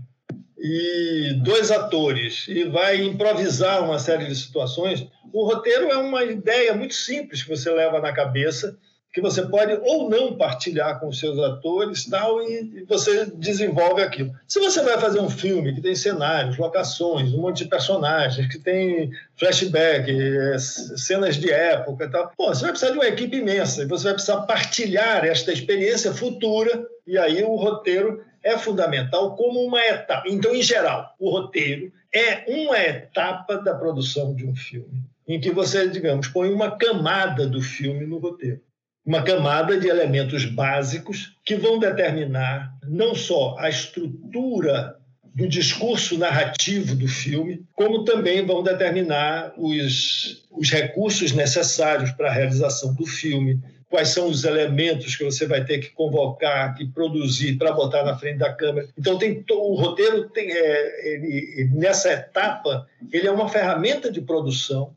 e 0.59 1.35
dois 1.43 1.71
atores 1.71 2.47
e 2.49 2.65
vai 2.65 3.03
improvisar 3.03 3.85
uma 3.85 3.99
série 3.99 4.27
de 4.27 4.35
situações, 4.35 5.07
o 5.33 5.45
roteiro 5.45 5.91
é 5.91 5.97
uma 5.99 6.25
ideia 6.25 6.75
muito 6.75 6.95
simples 6.95 7.43
que 7.43 7.51
você 7.51 7.71
leva 7.71 8.01
na 8.01 8.13
cabeça, 8.13 8.79
que 9.17 9.21
você 9.23 9.47
pode 9.47 9.73
ou 9.81 10.11
não 10.11 10.37
partilhar 10.37 11.01
com 11.01 11.09
os 11.09 11.19
seus 11.19 11.39
atores 11.39 12.05
tal, 12.05 12.39
e 12.43 12.85
você 12.87 13.25
desenvolve 13.25 14.03
aquilo. 14.03 14.31
Se 14.47 14.61
você 14.61 14.83
vai 14.83 15.01
fazer 15.01 15.21
um 15.21 15.31
filme 15.31 15.75
que 15.75 15.81
tem 15.81 15.95
cenários, 15.95 16.59
locações, 16.59 17.33
um 17.33 17.41
monte 17.41 17.65
de 17.65 17.71
personagens, 17.71 18.47
que 18.47 18.59
tem 18.59 19.11
flashback, 19.35 20.13
cenas 20.59 21.37
de 21.37 21.51
época 21.51 22.05
e 22.05 22.11
tal, 22.11 22.31
pô, 22.37 22.49
você 22.49 22.61
vai 22.61 22.73
precisar 22.73 22.93
de 22.93 22.99
uma 22.99 23.09
equipe 23.09 23.39
imensa 23.39 23.85
e 23.85 23.87
você 23.87 24.05
vai 24.05 24.13
precisar 24.13 24.43
partilhar 24.43 25.25
esta 25.25 25.51
experiência 25.51 26.13
futura 26.13 26.87
e 27.07 27.17
aí 27.17 27.43
o 27.43 27.57
roteiro 27.57 28.23
é 28.45 28.59
fundamental 28.59 29.35
como 29.35 29.65
uma 29.65 29.81
etapa. 29.81 30.29
Então, 30.29 30.55
em 30.55 30.63
geral, 30.63 31.15
o 31.19 31.31
roteiro 31.31 31.91
é 32.13 32.45
uma 32.49 32.79
etapa 32.79 33.57
da 33.57 33.75
produção 33.75 34.35
de 34.35 34.47
um 34.47 34.55
filme, 34.55 35.03
em 35.27 35.41
que 35.41 35.51
você, 35.51 35.89
digamos, 35.89 36.29
põe 36.29 36.53
uma 36.53 36.77
camada 36.77 37.47
do 37.47 37.63
filme 37.63 38.05
no 38.05 38.19
roteiro. 38.19 38.61
Uma 39.07 39.23
camada 39.23 39.79
de 39.79 39.87
elementos 39.87 40.45
básicos 40.45 41.37
que 41.45 41.55
vão 41.55 41.79
determinar 41.79 42.77
não 42.83 43.15
só 43.15 43.55
a 43.57 43.69
estrutura 43.69 44.97
do 45.37 45.47
discurso 45.47 46.19
narrativo 46.19 46.95
do 46.97 47.07
filme, 47.07 47.63
como 47.75 48.05
também 48.05 48.45
vão 48.45 48.63
determinar 48.63 49.53
os, 49.57 50.43
os 50.51 50.71
recursos 50.71 51.33
necessários 51.33 52.11
para 52.11 52.31
a 52.31 52.33
realização 52.33 52.95
do 52.95 53.07
filme, 53.07 53.61
quais 53.89 54.09
são 54.09 54.29
os 54.29 54.45
elementos 54.45 55.15
que 55.15 55.25
você 55.25 55.47
vai 55.47 55.65
ter 55.65 55.79
que 55.79 55.91
convocar, 55.91 56.75
que 56.75 56.87
produzir 56.87 57.57
para 57.57 57.73
botar 57.73 58.03
na 58.03 58.17
frente 58.17 58.39
da 58.39 58.53
câmera. 58.53 58.89
Então 58.99 59.19
tem 59.19 59.45
o 59.51 59.75
roteiro 59.75 60.29
tem 60.31 60.51
é, 60.51 61.15
ele, 61.15 61.71
nessa 61.75 62.13
etapa 62.13 62.87
ele 63.13 63.27
é 63.27 63.31
uma 63.31 63.49
ferramenta 63.49 64.11
de 64.11 64.21
produção 64.21 64.97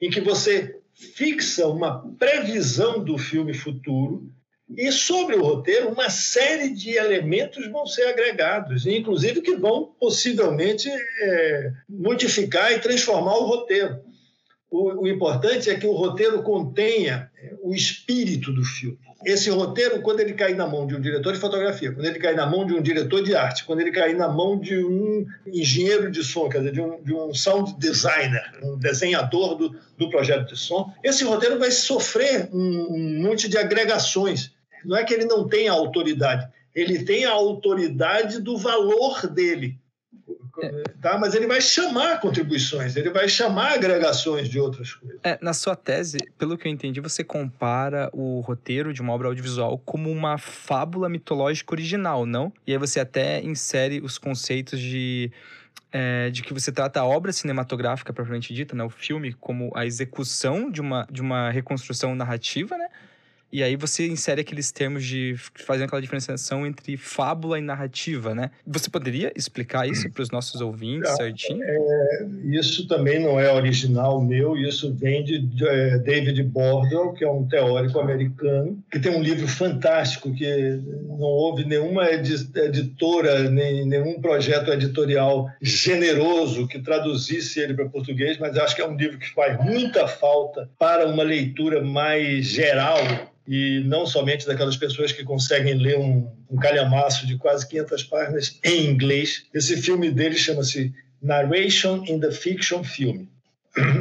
em 0.00 0.10
que 0.10 0.20
você 0.20 0.77
fixa 0.98 1.66
uma 1.68 2.02
previsão 2.18 3.02
do 3.02 3.16
filme 3.16 3.54
futuro 3.54 4.28
e 4.76 4.90
sobre 4.92 5.36
o 5.36 5.42
roteiro 5.42 5.88
uma 5.90 6.10
série 6.10 6.70
de 6.70 6.90
elementos 6.90 7.66
vão 7.70 7.86
ser 7.86 8.04
agregados, 8.08 8.86
inclusive 8.86 9.40
que 9.40 9.56
vão 9.56 9.94
possivelmente 9.98 10.90
é, 10.90 11.72
modificar 11.88 12.72
e 12.72 12.80
transformar 12.80 13.36
o 13.36 13.46
roteiro. 13.46 14.00
O, 14.70 15.04
o, 15.04 15.08
importante 15.08 15.70
é 15.70 15.78
que 15.78 15.86
o 15.86 15.94
roteiro 15.94 16.42
contenha 16.42 17.30
é, 17.36 17.54
o 17.62 17.72
espírito 17.72 18.52
do 18.52 18.62
filme. 18.62 18.98
Esse 19.24 19.50
roteiro, 19.50 20.00
quando 20.00 20.20
ele 20.20 20.32
cair 20.32 20.54
na 20.54 20.66
mão 20.66 20.86
de 20.86 20.94
um 20.94 21.00
diretor 21.00 21.32
de 21.32 21.40
fotografia, 21.40 21.90
quando 21.90 22.06
ele 22.06 22.20
cair 22.20 22.36
na 22.36 22.46
mão 22.46 22.64
de 22.64 22.72
um 22.72 22.80
diretor 22.80 23.22
de 23.22 23.34
arte, 23.34 23.64
quando 23.64 23.80
ele 23.80 23.90
cair 23.90 24.16
na 24.16 24.28
mão 24.28 24.58
de 24.58 24.78
um 24.78 25.26
engenheiro 25.46 26.08
de 26.08 26.22
som, 26.22 26.48
quer 26.48 26.58
dizer, 26.58 26.72
de 26.72 26.80
um, 26.80 27.02
de 27.02 27.12
um 27.12 27.34
sound 27.34 27.76
designer, 27.78 28.44
um 28.62 28.78
desenhador 28.78 29.56
do, 29.56 29.76
do 29.96 30.08
projeto 30.08 30.46
de 30.52 30.56
som, 30.56 30.92
esse 31.02 31.24
roteiro 31.24 31.58
vai 31.58 31.72
sofrer 31.72 32.48
um, 32.52 32.94
um 32.94 33.22
monte 33.22 33.48
de 33.48 33.58
agregações. 33.58 34.52
Não 34.84 34.96
é 34.96 35.02
que 35.02 35.12
ele 35.12 35.24
não 35.24 35.48
tenha 35.48 35.72
autoridade, 35.72 36.48
ele 36.72 37.04
tem 37.04 37.24
a 37.24 37.32
autoridade 37.32 38.40
do 38.40 38.56
valor 38.56 39.26
dele. 39.26 39.76
Tá? 41.00 41.18
Mas 41.18 41.34
ele 41.34 41.46
vai 41.46 41.60
chamar 41.60 42.20
contribuições, 42.20 42.96
ele 42.96 43.10
vai 43.10 43.28
chamar 43.28 43.74
agregações 43.74 44.48
de 44.48 44.58
outras 44.58 44.94
coisas. 44.94 45.18
É, 45.22 45.38
na 45.40 45.52
sua 45.52 45.76
tese, 45.76 46.18
pelo 46.36 46.56
que 46.58 46.66
eu 46.66 46.72
entendi, 46.72 47.00
você 47.00 47.22
compara 47.22 48.10
o 48.12 48.40
roteiro 48.40 48.92
de 48.92 49.00
uma 49.00 49.12
obra 49.12 49.28
audiovisual 49.28 49.78
como 49.78 50.10
uma 50.10 50.38
fábula 50.38 51.08
mitológica 51.08 51.72
original, 51.72 52.26
não? 52.26 52.52
E 52.66 52.72
aí 52.72 52.78
você 52.78 53.00
até 53.00 53.40
insere 53.42 54.00
os 54.00 54.18
conceitos 54.18 54.80
de 54.80 55.30
é, 55.90 56.30
de 56.30 56.42
que 56.42 56.52
você 56.52 56.70
trata 56.70 57.00
a 57.00 57.04
obra 57.06 57.32
cinematográfica 57.32 58.12
propriamente 58.12 58.52
dita, 58.52 58.76
né, 58.76 58.84
o 58.84 58.90
filme, 58.90 59.32
como 59.32 59.72
a 59.74 59.86
execução 59.86 60.70
de 60.70 60.80
uma, 60.80 61.06
de 61.10 61.22
uma 61.22 61.50
reconstrução 61.50 62.14
narrativa, 62.14 62.76
né? 62.76 62.88
E 63.50 63.62
aí 63.62 63.76
você 63.76 64.06
insere 64.06 64.42
aqueles 64.42 64.70
termos 64.70 65.04
de 65.04 65.34
fazendo 65.54 65.86
aquela 65.86 66.02
diferenciação 66.02 66.66
entre 66.66 66.96
fábula 66.96 67.58
e 67.58 67.62
narrativa, 67.62 68.34
né? 68.34 68.50
Você 68.66 68.90
poderia 68.90 69.32
explicar 69.34 69.88
isso 69.88 70.10
para 70.10 70.22
os 70.22 70.30
nossos 70.30 70.60
ouvintes 70.60 71.10
é, 71.10 71.16
certinho? 71.16 71.62
É, 71.62 72.26
isso 72.44 72.86
também 72.86 73.18
não 73.18 73.40
é 73.40 73.50
original 73.52 74.20
meu, 74.20 74.56
isso 74.56 74.92
vem 74.92 75.24
de 75.24 75.48
é, 75.66 75.98
David 75.98 76.42
Bordwell, 76.42 77.12
que 77.12 77.24
é 77.24 77.30
um 77.30 77.46
teórico 77.48 77.98
americano, 77.98 78.78
que 78.90 79.00
tem 79.00 79.12
um 79.12 79.22
livro 79.22 79.48
fantástico 79.48 80.34
que 80.34 80.80
não 81.06 81.20
houve 81.20 81.64
nenhuma 81.64 82.06
editora, 82.10 83.48
nem 83.48 83.86
nenhum 83.86 84.20
projeto 84.20 84.70
editorial 84.72 85.50
generoso 85.60 86.68
que 86.68 86.78
traduzisse 86.78 87.60
ele 87.60 87.74
para 87.74 87.88
português, 87.88 88.36
mas 88.38 88.56
acho 88.58 88.76
que 88.76 88.82
é 88.82 88.86
um 88.86 88.96
livro 88.96 89.18
que 89.18 89.30
faz 89.30 89.58
muita 89.64 90.06
falta 90.06 90.68
para 90.78 91.06
uma 91.06 91.22
leitura 91.22 91.82
mais 91.82 92.46
geral 92.46 92.98
e 93.48 93.82
não 93.86 94.06
somente 94.06 94.46
daquelas 94.46 94.76
pessoas 94.76 95.10
que 95.10 95.24
conseguem 95.24 95.74
ler 95.74 95.98
um, 95.98 96.30
um 96.50 96.56
calhamaço 96.58 97.26
de 97.26 97.38
quase 97.38 97.66
500 97.66 98.02
páginas 98.04 98.60
em 98.62 98.84
inglês. 98.84 99.46
Esse 99.54 99.80
filme 99.80 100.10
dele 100.10 100.36
chama-se 100.36 100.92
Narration 101.22 102.04
in 102.06 102.20
the 102.20 102.30
Fiction 102.30 102.84
Film. 102.84 103.26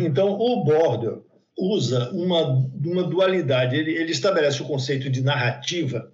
Então, 0.03 0.31
o 0.31 0.65
Border 0.65 1.19
usa 1.57 2.09
uma, 2.11 2.69
uma 2.83 3.03
dualidade. 3.03 3.75
Ele, 3.75 3.91
ele 3.91 4.11
estabelece 4.11 4.61
o 4.61 4.65
conceito 4.65 5.09
de 5.09 5.21
narrativa. 5.21 6.11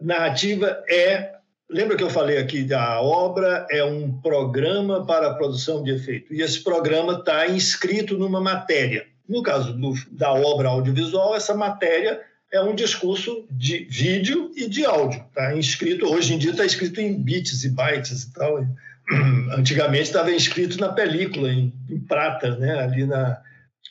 Narrativa 0.00 0.82
é 0.88 1.32
Lembra 1.72 1.96
que 1.96 2.02
eu 2.02 2.10
falei 2.10 2.36
aqui 2.36 2.64
da 2.64 3.00
obra 3.00 3.64
é 3.70 3.84
um 3.84 4.20
programa 4.20 5.06
para 5.06 5.28
a 5.28 5.34
produção 5.34 5.84
de 5.84 5.92
efeito 5.92 6.34
e 6.34 6.42
esse 6.42 6.64
programa 6.64 7.12
está 7.12 7.46
inscrito 7.46 8.18
numa 8.18 8.40
matéria. 8.40 9.06
No 9.28 9.40
caso 9.40 9.72
do, 9.74 9.94
da 10.10 10.32
obra 10.32 10.68
audiovisual, 10.68 11.36
essa 11.36 11.54
matéria 11.54 12.20
é 12.52 12.60
um 12.60 12.74
discurso 12.74 13.46
de 13.50 13.84
vídeo 13.84 14.50
e 14.56 14.68
de 14.68 14.84
áudio. 14.84 15.24
Tá 15.34 15.56
inscrito, 15.56 16.06
hoje 16.06 16.34
em 16.34 16.38
dia 16.38 16.50
está 16.50 16.64
escrito 16.64 17.00
em 17.00 17.14
bits 17.14 17.64
e 17.64 17.70
bytes 17.70 18.24
e 18.24 18.32
tal. 18.32 18.66
Antigamente 19.56 20.04
estava 20.04 20.32
inscrito 20.32 20.78
na 20.78 20.92
película, 20.92 21.52
em, 21.52 21.72
em 21.88 22.00
prata, 22.00 22.56
né? 22.56 22.80
ali 22.80 23.06
na... 23.06 23.40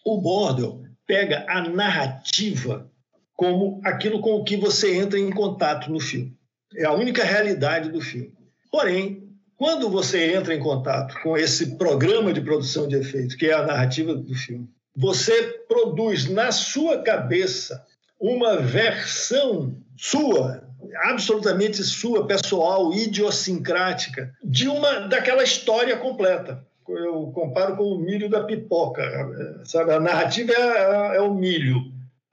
O 0.06 0.20
Bordel 0.20 0.84
pega 1.08 1.46
a 1.48 1.68
narrativa 1.68 2.90
como 3.36 3.80
aquilo 3.86 4.20
com 4.20 4.32
o 4.32 4.44
que 4.44 4.58
você 4.58 4.96
entra 4.96 5.18
em 5.18 5.30
contato 5.32 5.90
no 5.92 6.00
filme. 6.00 6.38
É 6.76 6.86
a 6.86 6.94
única 6.94 7.24
realidade 7.24 7.90
do 7.90 8.02
filme. 8.02 8.34
Porém, 8.72 9.30
quando 9.56 9.90
você 9.90 10.34
entra 10.34 10.54
em 10.54 10.60
contato 10.60 11.20
com 11.22 11.38
esse 11.38 11.78
programa 11.78 12.32
de 12.32 12.42
produção 12.42 12.88
de 12.88 12.96
efeitos, 12.96 13.36
que 13.36 13.48
é 13.48 13.54
a 13.54 13.66
narrativa 13.66 14.14
do 14.14 14.36
filme, 14.36 14.70
você 14.96 15.42
produz 15.68 16.30
na 16.30 16.52
sua 16.52 17.02
cabeça 17.02 17.86
uma 18.20 18.58
versão 18.58 19.76
sua, 19.98 20.64
absolutamente 21.04 21.84
sua, 21.84 22.26
pessoal, 22.26 22.94
idiosincrática, 22.94 24.34
de 24.44 24.68
uma 24.68 25.08
daquela 25.08 25.44
história 25.44 25.96
completa. 25.98 26.66
Eu 26.88 27.32
comparo 27.34 27.78
com 27.78 27.84
o 27.84 28.00
milho 28.00 28.30
da 28.30 28.44
pipoca, 28.44 29.04
sabe? 29.64 29.94
A 29.94 30.00
narrativa 30.00 30.52
é, 30.52 31.18
é 31.18 31.22
o 31.22 31.34
milho, 31.34 31.80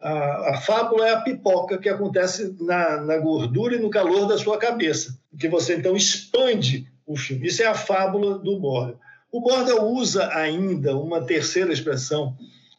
a, 0.01 0.55
a, 0.55 0.61
fábula 0.61 1.09
é 1.09 1.13
a 1.13 1.21
pipoca 1.21 1.79
que 1.79 1.89
acontece 1.89 2.55
na, 2.61 3.01
na 3.01 3.17
gordura 3.19 3.75
e 3.75 3.79
no 3.79 3.91
calor 3.91 4.27
da 4.27 4.39
sua 4.39 4.59
cabeça, 4.59 5.19
que 5.39 5.49
você 5.49 5.77
então 5.77 5.97
expande 5.97 6.87
o 7.07 7.17
filme. 7.17 7.47
Isso 7.47 7.63
é 7.63 7.67
a 7.67 7.75
fábula 7.75 8.39
do 8.39 8.59
Borda. 8.59 8.99
O 9.33 9.41
Borda 9.41 9.83
usa 9.83 10.29
ainda 10.33 10.97
uma 10.97 11.25
terceira 11.25 11.73
expressão, 11.73 12.37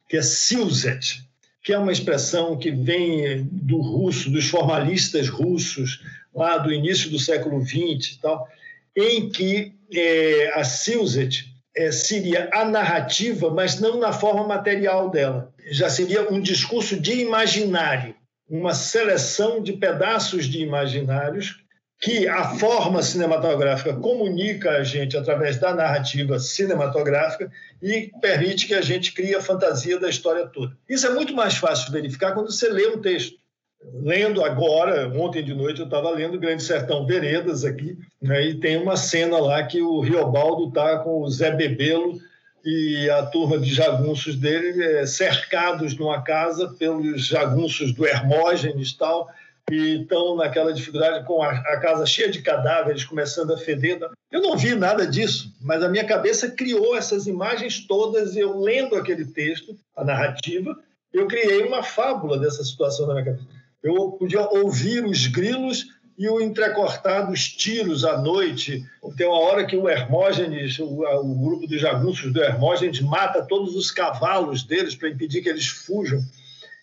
que 0.08 0.17
é 0.17 0.22
Silzet, 0.22 1.26
que 1.63 1.74
é 1.74 1.78
uma 1.78 1.91
expressão 1.91 2.58
que 2.58 2.72
vem 2.72 3.43
do 3.52 3.82
russo, 3.82 4.30
dos 4.30 4.48
formalistas 4.48 5.28
russos, 5.28 6.02
lá 6.34 6.58
do 6.58 6.72
início 6.72 7.10
do 7.10 7.20
século 7.20 7.62
XX 7.65 8.13
e 8.13 8.22
tal, 8.22 8.48
em 8.96 9.30
que 9.30 9.74
é, 9.93 10.52
a 10.56 10.63
Silzet 10.63 11.46
é, 11.76 11.91
seria 11.91 12.50
a 12.54 12.65
narrativa, 12.65 13.50
mas 13.52 13.80
não 13.80 14.00
na 14.00 14.12
forma 14.12 14.48
material 14.48 15.10
dela. 15.10 15.54
Já 15.70 15.89
seria 15.89 16.32
um 16.32 16.41
discurso 16.41 17.00
de 17.00 17.22
imaginário, 17.22 18.15
uma 18.50 18.74
seleção 18.74 19.62
de 19.62 19.74
pedaços 19.74 20.46
de 20.46 20.62
imaginários 20.62 21.66
que 21.99 22.27
a 22.27 22.49
forma 22.55 23.01
cinematográfica 23.01 23.93
comunica 23.95 24.71
a 24.71 24.83
gente 24.83 25.17
através 25.17 25.57
da 25.57 25.73
narrativa 25.73 26.38
cinematográfica 26.38 27.51
e 27.81 28.12
permite 28.21 28.67
que 28.67 28.75
a 28.75 28.81
gente 28.81 29.13
crie 29.13 29.33
a 29.33 29.41
fantasia 29.41 29.99
da 29.99 30.10
história 30.10 30.45
toda. 30.45 30.77
Isso 30.88 31.07
é 31.07 31.10
muito 31.10 31.33
mais 31.36 31.57
fácil 31.57 31.88
de 31.88 31.91
verificar 31.91 32.33
quando 32.33 32.51
você 32.51 32.69
lê 32.69 32.88
um 32.88 33.01
texto. 33.01 33.38
Lendo 33.93 34.43
agora, 34.43 35.07
ontem 35.15 35.43
de 35.43 35.53
noite 35.53 35.79
eu 35.79 35.86
estava 35.86 36.10
lendo 36.10 36.39
Grande 36.39 36.63
Sertão 36.63 37.05
Veredas 37.05 37.63
aqui, 37.63 37.97
né, 38.21 38.45
e 38.45 38.55
tem 38.55 38.77
uma 38.77 38.97
cena 38.97 39.39
lá 39.39 39.63
que 39.63 39.81
o 39.81 39.99
Riobaldo 40.01 40.67
está 40.67 40.99
com 40.99 41.21
o 41.21 41.29
Zé 41.29 41.51
Bebelo 41.51 42.19
e 42.65 43.10
a 43.10 43.23
turma 43.25 43.57
de 43.57 43.73
jagunços 43.73 44.36
dele 44.36 44.83
é, 44.83 45.05
cercados 45.05 45.95
numa 45.95 46.21
casa 46.21 46.75
pelos 46.77 47.25
jagunços 47.25 47.93
do 47.93 48.05
Hermógenes 48.05 48.89
e 48.89 48.97
tal, 48.97 49.29
e 49.69 50.01
estão 50.01 50.36
naquela 50.36 50.73
dificuldade 50.73 51.25
com 51.25 51.43
a, 51.43 51.51
a, 51.51 51.80
casa 51.80 52.06
cheia 52.06 52.30
de 52.30 52.41
cadáveres, 52.41 53.03
começando 53.03 53.53
a 53.53 53.58
feder. 53.58 53.99
Eu 54.32 54.41
não 54.41 54.58
vi 54.58 54.73
nada 54.75 55.06
disso, 55.06 55.53
mas 55.62 55.84
a 55.84 55.89
minha 55.89 56.06
cabeça 56.06 56.49
criou 56.49 56.95
essas 56.95 57.27
imagens 57.27 57.86
todas. 57.86 58.36
Eu 58.36 58.60
lendo 58.60 58.95
aquele 58.95 59.25
texto, 59.25 59.77
a 59.95 60.06
narrativa, 60.06 60.77
eu 61.13 61.27
criei 61.27 61.63
uma 61.63 61.84
fábula 61.84 62.39
dessa 62.39 62.63
situação 62.63 63.08
na 63.08 63.13
minha 63.13 63.25
cabeça. 63.25 63.47
Eu 63.84 64.12
podia 64.12 64.47
ouvir 64.49 65.06
os 65.06 65.27
grilos 65.27 65.88
e 66.17 66.27
o 66.27 66.41
entrecortar 66.41 67.27
dos 67.27 67.47
tiros 67.47 68.03
à 68.03 68.17
noite. 68.17 68.84
Tem 69.15 69.27
uma 69.27 69.39
hora 69.39 69.65
que 69.65 69.77
o 69.77 69.88
Hermógenes, 69.88 70.80
o, 70.80 71.03
o 71.03 71.36
grupo 71.36 71.67
dos 71.67 71.80
jagunços 71.80 72.34
do 72.34 72.41
Hermógenes, 72.41 73.01
mata 73.01 73.45
todos 73.45 73.75
os 73.75 73.91
cavalos 73.91 74.63
deles 74.63 74.95
para 74.95 75.10
impedir 75.10 75.41
que 75.43 75.49
eles 75.49 75.67
fujam. 75.67 76.23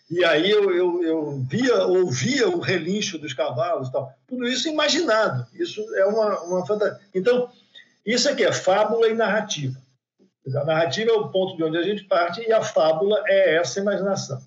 E 0.09 0.23
aí 0.23 0.51
eu, 0.51 0.71
eu, 0.71 1.03
eu, 1.03 1.45
via, 1.49 1.85
ouvia 1.85 2.47
o 2.47 2.59
relincho 2.59 3.17
dos 3.17 3.33
cavalos, 3.33 3.89
tal. 3.89 4.13
tudo 4.27 4.47
isso 4.47 4.69
imaginado. 4.69 5.47
Isso 5.53 5.81
é 5.95 6.05
uma, 6.05 6.41
uma 6.43 6.65
fantasia. 6.65 6.99
Então, 7.13 7.49
isso 8.05 8.29
aqui 8.29 8.43
é 8.43 8.51
fábula 8.51 9.07
e 9.07 9.15
narrativa. 9.15 9.75
A 10.47 10.63
narrativa 10.63 11.09
é 11.09 11.13
o 11.13 11.29
ponto 11.29 11.57
de 11.57 11.63
onde 11.63 11.77
a 11.77 11.81
gente 11.81 12.03
parte 12.03 12.41
e 12.41 12.53
a 12.53 12.61
fábula 12.61 13.23
é 13.25 13.55
essa 13.55 13.79
imaginação. 13.79 14.39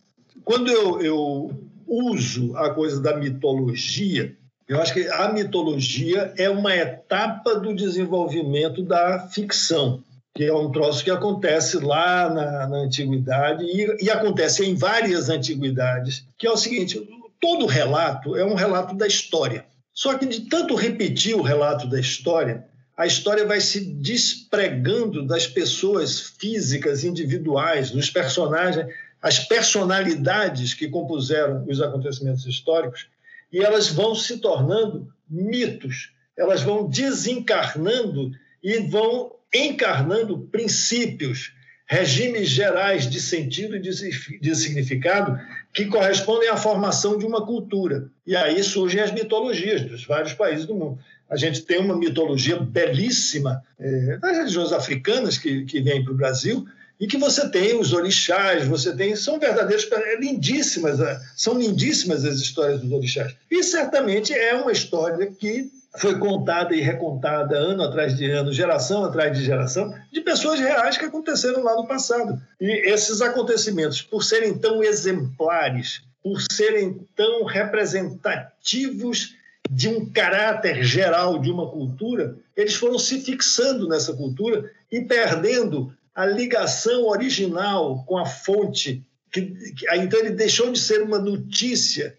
Quando 0.44 0.70
eu, 0.70 1.02
eu 1.02 1.60
uso 1.86 2.56
a 2.56 2.72
coisa 2.72 3.00
da 3.00 3.16
mitologia, 3.16 4.36
eu 4.68 4.80
acho 4.80 4.94
que 4.94 5.08
a 5.08 5.32
mitologia 5.32 6.32
é 6.36 6.48
uma 6.48 6.76
etapa 6.76 7.56
do 7.56 7.74
desenvolvimento 7.74 8.80
da 8.82 9.26
ficção 9.28 10.04
que 10.34 10.44
é 10.44 10.54
um 10.54 10.70
troço 10.70 11.02
que 11.02 11.10
acontece 11.10 11.78
lá 11.78 12.28
na, 12.30 12.66
na 12.68 12.76
antiguidade 12.78 13.64
e, 13.64 14.04
e, 14.04 14.10
acontece 14.10 14.64
em 14.64 14.74
várias 14.74 15.28
antiguidades, 15.28 16.24
que 16.36 16.46
é 16.46 16.50
o 16.50 16.56
seguinte: 16.56 17.00
todo 17.40 17.66
relato 17.66 18.36
é 18.36 18.44
um 18.44 18.54
relato 18.54 18.94
da 18.94 19.06
história. 19.06 19.66
Só 19.92 20.16
que 20.16 20.26
de 20.26 20.42
tanto 20.42 20.76
repetir 20.76 21.34
o 21.34 21.42
relato 21.42 21.88
da 21.88 21.98
história, 21.98 22.64
a 22.96 23.06
história 23.06 23.46
vai 23.46 23.60
se 23.60 23.80
despregando 23.80 25.26
das 25.26 25.46
pessoas 25.46 26.20
físicas, 26.38 27.04
individuais, 27.04 27.90
dos 27.90 28.10
personagens, 28.10 28.86
as 29.20 29.40
personalidades 29.40 30.74
que 30.74 30.88
compuseram 30.88 31.64
os 31.68 31.80
acontecimentos 31.80 32.46
históricos, 32.46 33.08
e 33.52 33.58
elas 33.58 33.88
vão 33.88 34.14
se 34.14 34.38
tornando 34.38 35.08
mitos, 35.28 36.12
elas 36.36 36.62
vão 36.62 36.88
desencarnando 36.88 38.30
e 38.62 38.78
vão 38.88 39.32
encarnando 39.54 40.38
princípios, 40.50 41.52
regimes 41.86 42.48
gerais 42.48 43.08
de 43.08 43.20
sentido 43.20 43.76
e 43.76 43.80
de 43.80 44.54
significado 44.54 45.38
que 45.72 45.86
correspondem 45.86 46.48
à 46.48 46.56
formação 46.56 47.16
de 47.16 47.24
uma 47.24 47.44
cultura. 47.44 48.10
E 48.26 48.36
aí 48.36 48.62
surgem 48.62 49.00
as 49.00 49.10
mitologias 49.10 49.82
dos 49.82 50.04
vários 50.04 50.34
países 50.34 50.66
do 50.66 50.74
mundo. 50.74 50.98
A 51.30 51.36
gente 51.36 51.62
tem 51.62 51.78
uma 51.78 51.96
mitologia 51.96 52.58
belíssima 52.58 53.62
é, 53.78 54.18
das 54.18 54.36
religiões 54.36 54.72
africanas 54.72 55.38
que, 55.38 55.64
que 55.64 55.80
vêm 55.80 56.04
para 56.04 56.12
o 56.12 56.16
Brasil, 56.16 56.66
e 57.00 57.06
que 57.06 57.16
você 57.16 57.48
tem 57.48 57.78
os 57.78 57.92
orixás, 57.92 58.66
você 58.66 58.94
tem, 58.94 59.14
são 59.14 59.38
verdadeiros, 59.38 59.88
é 59.92 60.16
lindíssimas, 60.18 60.98
são 61.36 61.56
lindíssimas 61.56 62.24
as 62.24 62.40
histórias 62.40 62.80
dos 62.80 62.90
orixás. 62.90 63.34
E 63.50 63.62
certamente 63.62 64.32
é 64.32 64.54
uma 64.54 64.72
história 64.72 65.26
que 65.26 65.70
foi 65.98 66.18
contada 66.18 66.74
e 66.74 66.80
recontada 66.80 67.56
ano 67.56 67.82
atrás 67.82 68.16
de 68.16 68.30
ano, 68.30 68.52
geração 68.52 69.04
atrás 69.04 69.36
de 69.36 69.44
geração, 69.44 69.92
de 70.12 70.20
pessoas 70.20 70.60
reais 70.60 70.96
que 70.96 71.04
aconteceram 71.04 71.62
lá 71.62 71.74
no 71.74 71.86
passado. 71.86 72.40
E 72.60 72.90
esses 72.90 73.20
acontecimentos, 73.20 74.00
por 74.00 74.22
serem 74.22 74.56
tão 74.56 74.82
exemplares, 74.82 76.02
por 76.22 76.40
serem 76.50 77.06
tão 77.16 77.44
representativos 77.44 79.34
de 79.70 79.88
um 79.88 80.10
caráter 80.10 80.82
geral 80.82 81.38
de 81.38 81.50
uma 81.50 81.70
cultura, 81.70 82.36
eles 82.56 82.74
foram 82.74 82.98
se 82.98 83.20
fixando 83.20 83.88
nessa 83.88 84.14
cultura 84.14 84.70
e 84.90 85.02
perdendo 85.02 85.92
a 86.14 86.24
ligação 86.24 87.06
original 87.06 88.04
com 88.04 88.16
a 88.16 88.26
fonte. 88.26 89.04
Que, 89.30 89.42
que, 89.42 89.94
então 89.94 90.18
ele 90.20 90.30
deixou 90.30 90.72
de 90.72 90.78
ser 90.78 91.02
uma 91.02 91.18
notícia 91.18 92.16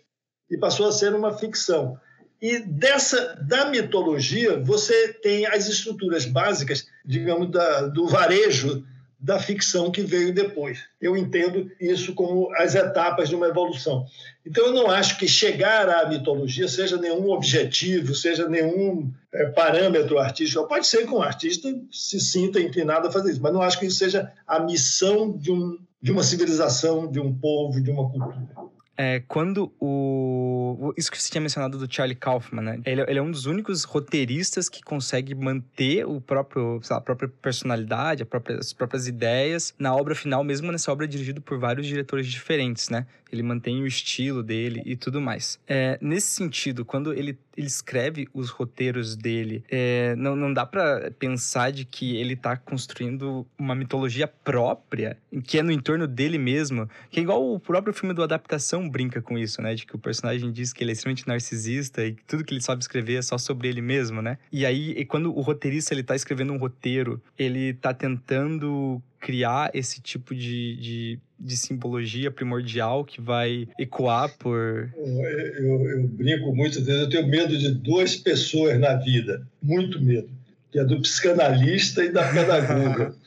e 0.49 0.57
passou 0.57 0.87
a 0.87 0.91
ser 0.91 1.13
uma 1.13 1.37
ficção. 1.37 1.97
E 2.41 2.59
dessa 2.59 3.35
da 3.41 3.65
mitologia, 3.69 4.59
você 4.59 5.13
tem 5.13 5.45
as 5.45 5.67
estruturas 5.67 6.25
básicas, 6.25 6.87
digamos, 7.05 7.51
da, 7.51 7.87
do 7.87 8.07
varejo 8.07 8.85
da 9.19 9.37
ficção 9.37 9.91
que 9.91 10.01
veio 10.01 10.33
depois. 10.33 10.79
Eu 11.01 11.17
entendo 11.17 11.69
isso 11.79 12.13
como 12.13 12.49
as 12.55 12.73
etapas 12.73 13.27
de 13.27 13.35
uma 13.35 13.47
evolução. 13.47 14.05
Então, 14.45 14.67
eu 14.67 14.73
não 14.73 14.89
acho 14.89 15.17
que 15.17 15.27
chegar 15.27 15.89
à 15.89 16.07
mitologia 16.07 16.69
seja 16.69 16.95
nenhum 16.95 17.29
objetivo, 17.29 18.15
seja 18.15 18.47
nenhum 18.47 19.11
é, 19.33 19.47
parâmetro 19.47 20.17
artístico. 20.17 20.65
Pode 20.67 20.87
ser 20.87 21.05
que 21.05 21.13
um 21.13 21.21
artista 21.21 21.69
se 21.91 22.19
sinta 22.21 22.61
inclinado 22.61 23.09
a 23.09 23.11
fazer 23.11 23.31
isso, 23.31 23.41
mas 23.41 23.51
não 23.51 23.61
acho 23.61 23.77
que 23.77 23.87
isso 23.87 23.97
seja 23.97 24.31
a 24.47 24.61
missão 24.61 25.37
de, 25.37 25.51
um, 25.51 25.77
de 26.01 26.13
uma 26.13 26.23
civilização, 26.23 27.11
de 27.11 27.19
um 27.19 27.35
povo, 27.35 27.81
de 27.81 27.91
uma 27.91 28.09
cultura. 28.09 28.68
É, 29.01 29.21
quando 29.29 29.71
o. 29.79 30.93
Isso 30.97 31.09
que 31.09 31.17
você 31.17 31.31
tinha 31.31 31.39
mencionado 31.39 31.77
do 31.77 31.89
Charlie 31.89 32.17
Kaufman, 32.17 32.61
né? 32.61 32.81
Ele, 32.85 32.99
ele, 33.03 33.17
é 33.17 33.21
um 33.21 33.31
dos 33.31 33.45
únicos 33.45 33.85
roteiristas 33.85 34.67
que 34.67 34.83
consegue 34.83 35.33
manter 35.33 36.05
o 36.05 36.19
próprio, 36.19 36.81
lá, 36.89 36.97
a 36.97 37.01
própria 37.01 37.29
personalidade, 37.29 38.25
própria, 38.25 38.57
as 38.57 38.73
próprias 38.73 39.07
ideias 39.07 39.73
na 39.79 39.95
obra 39.95 40.13
final, 40.13 40.43
mesmo 40.43 40.69
nessa 40.69 40.91
obra 40.91 41.07
dirigida 41.07 41.39
por 41.39 41.57
vários 41.57 41.87
diretores 41.87 42.27
diferentes, 42.27 42.89
né? 42.89 43.07
Ele 43.31 43.41
mantém 43.41 43.81
o 43.81 43.87
estilo 43.87 44.43
dele 44.43 44.81
e 44.85 44.97
tudo 44.97 45.21
mais. 45.21 45.61
É, 45.65 45.97
nesse 46.01 46.31
sentido, 46.31 46.83
quando 46.83 47.13
ele 47.13 47.39
ele 47.59 47.67
escreve 47.67 48.27
os 48.33 48.49
roteiros 48.49 49.17
dele, 49.17 49.63
é, 49.69 50.15
não, 50.15 50.33
não 50.35 50.53
dá 50.53 50.65
para 50.65 51.11
pensar 51.11 51.71
de 51.71 51.83
que 51.83 52.15
ele 52.15 52.35
tá 52.35 52.55
construindo 52.55 53.45
uma 53.57 53.75
mitologia 53.75 54.27
própria, 54.27 55.17
que 55.43 55.59
é 55.59 55.63
no 55.63 55.71
entorno 55.71 56.07
dele 56.07 56.37
mesmo, 56.37 56.89
que 57.11 57.19
é 57.19 57.23
igual 57.23 57.53
o 57.53 57.59
próprio 57.59 57.93
filme 57.93 58.15
do 58.15 58.23
Adaptação 58.23 58.89
brinca 58.89 59.21
com 59.21 59.37
isso, 59.37 59.61
né? 59.61 59.75
De 59.75 59.85
que 59.85 59.95
o 59.95 59.99
personagem 59.99 60.51
diz 60.51 60.71
que 60.71 60.83
ele 60.83 60.91
é 60.91 60.93
extremamente 60.93 61.27
narcisista 61.27 62.05
e 62.05 62.13
que 62.13 62.23
tudo 62.23 62.45
que 62.45 62.53
ele 62.53 62.61
sabe 62.61 62.81
escrever 62.81 63.15
é 63.15 63.21
só 63.21 63.37
sobre 63.37 63.67
ele 63.67 63.81
mesmo, 63.81 64.21
né? 64.21 64.37
E 64.51 64.65
aí, 64.65 64.91
e 64.91 65.03
quando 65.03 65.35
o 65.35 65.41
roteirista 65.41 65.93
ele 65.93 66.03
tá 66.03 66.15
escrevendo 66.15 66.53
um 66.53 66.57
roteiro, 66.57 67.21
ele 67.37 67.73
tá 67.73 67.93
tentando 67.93 69.01
criar 69.19 69.71
esse 69.73 70.01
tipo 70.01 70.33
de, 70.33 70.75
de, 70.77 71.19
de, 71.39 71.57
simbologia 71.57 72.31
primordial 72.31 73.03
que 73.03 73.19
vai 73.19 73.67
ecoar 73.77 74.29
por. 74.37 74.89
Eu, 74.95 75.23
eu, 75.25 75.89
eu 75.89 76.07
brinco 76.07 76.55
muitas 76.55 76.83
vezes, 76.85 77.01
eu 77.01 77.09
tenho 77.09 77.27
medo 77.27 77.57
de 77.57 77.71
duas 77.71 78.15
pessoas 78.15 78.79
na 78.79 78.95
vida, 78.95 79.45
muito 79.61 80.01
medo, 80.01 80.29
que 80.71 80.79
é 80.79 80.83
do 80.83 81.01
psicanalista 81.01 82.03
e 82.03 82.11
da 82.11 82.31
pedagoga. 82.31 83.13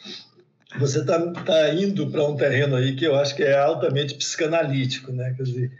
Você 0.78 1.00
está 1.00 1.20
tá 1.32 1.74
indo 1.74 2.10
para 2.10 2.26
um 2.26 2.34
terreno 2.34 2.76
aí 2.76 2.96
que 2.96 3.04
eu 3.04 3.14
acho 3.14 3.36
que 3.36 3.42
é 3.42 3.58
altamente 3.58 4.14
psicanalítico, 4.14 5.12
né? 5.12 5.34
Quer 5.36 5.42
dizer, 5.42 5.72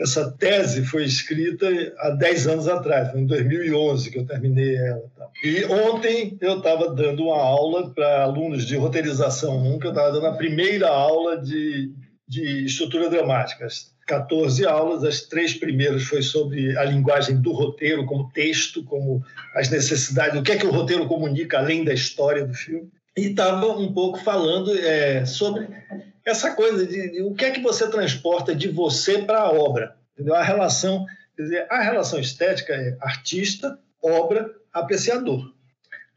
essa 0.00 0.30
tese 0.32 0.84
foi 0.84 1.04
escrita 1.04 1.66
há 1.98 2.10
10 2.10 2.46
anos 2.46 2.68
atrás, 2.68 3.10
foi 3.10 3.20
em 3.20 3.26
2011 3.26 4.10
que 4.10 4.18
eu 4.18 4.26
terminei 4.26 4.76
ela. 4.76 5.04
Tá? 5.16 5.28
E 5.44 5.64
ontem 5.66 6.38
eu 6.40 6.58
estava 6.58 6.94
dando 6.94 7.24
uma 7.24 7.36
aula 7.36 7.90
para 7.90 8.22
alunos 8.22 8.66
de 8.66 8.76
roteirização 8.76 9.58
1, 9.74 9.78
que 9.78 9.86
eu 9.86 9.90
estava 9.90 10.12
dando 10.12 10.26
a 10.26 10.36
primeira 10.36 10.88
aula 10.88 11.36
de, 11.36 11.92
de 12.26 12.64
estrutura 12.64 13.10
dramática. 13.10 13.66
As 13.66 13.90
14 14.06 14.66
aulas, 14.66 15.04
as 15.04 15.20
três 15.20 15.54
primeiras 15.54 16.04
foi 16.04 16.22
sobre 16.22 16.76
a 16.78 16.84
linguagem 16.84 17.40
do 17.40 17.52
roteiro 17.52 18.06
como 18.06 18.30
texto, 18.32 18.82
como 18.84 19.22
as 19.54 19.68
necessidades, 19.68 20.40
o 20.40 20.42
que 20.42 20.52
é 20.52 20.56
que 20.56 20.66
o 20.66 20.72
roteiro 20.72 21.06
comunica 21.06 21.58
além 21.58 21.84
da 21.84 21.92
história 21.92 22.46
do 22.46 22.54
filme. 22.54 22.88
E 23.16 23.26
estava 23.26 23.66
um 23.66 23.92
pouco 23.92 24.18
falando 24.18 24.72
é, 24.78 25.26
sobre 25.26 25.68
essa 26.24 26.52
coisa 26.52 26.86
de, 26.86 27.10
de, 27.12 27.22
o 27.22 27.34
que 27.34 27.44
é 27.44 27.50
que 27.50 27.60
você 27.60 27.88
transporta 27.88 28.54
de 28.54 28.68
você 28.68 29.22
para 29.22 29.40
a 29.40 29.52
obra, 29.52 29.96
entendeu? 30.14 30.34
A 30.34 30.42
relação, 30.42 31.06
dizer, 31.38 31.66
a 31.70 31.82
relação 31.82 32.20
estética 32.20 32.74
é 32.74 32.96
artista, 33.00 33.78
obra, 34.02 34.50
apreciador. 34.72 35.52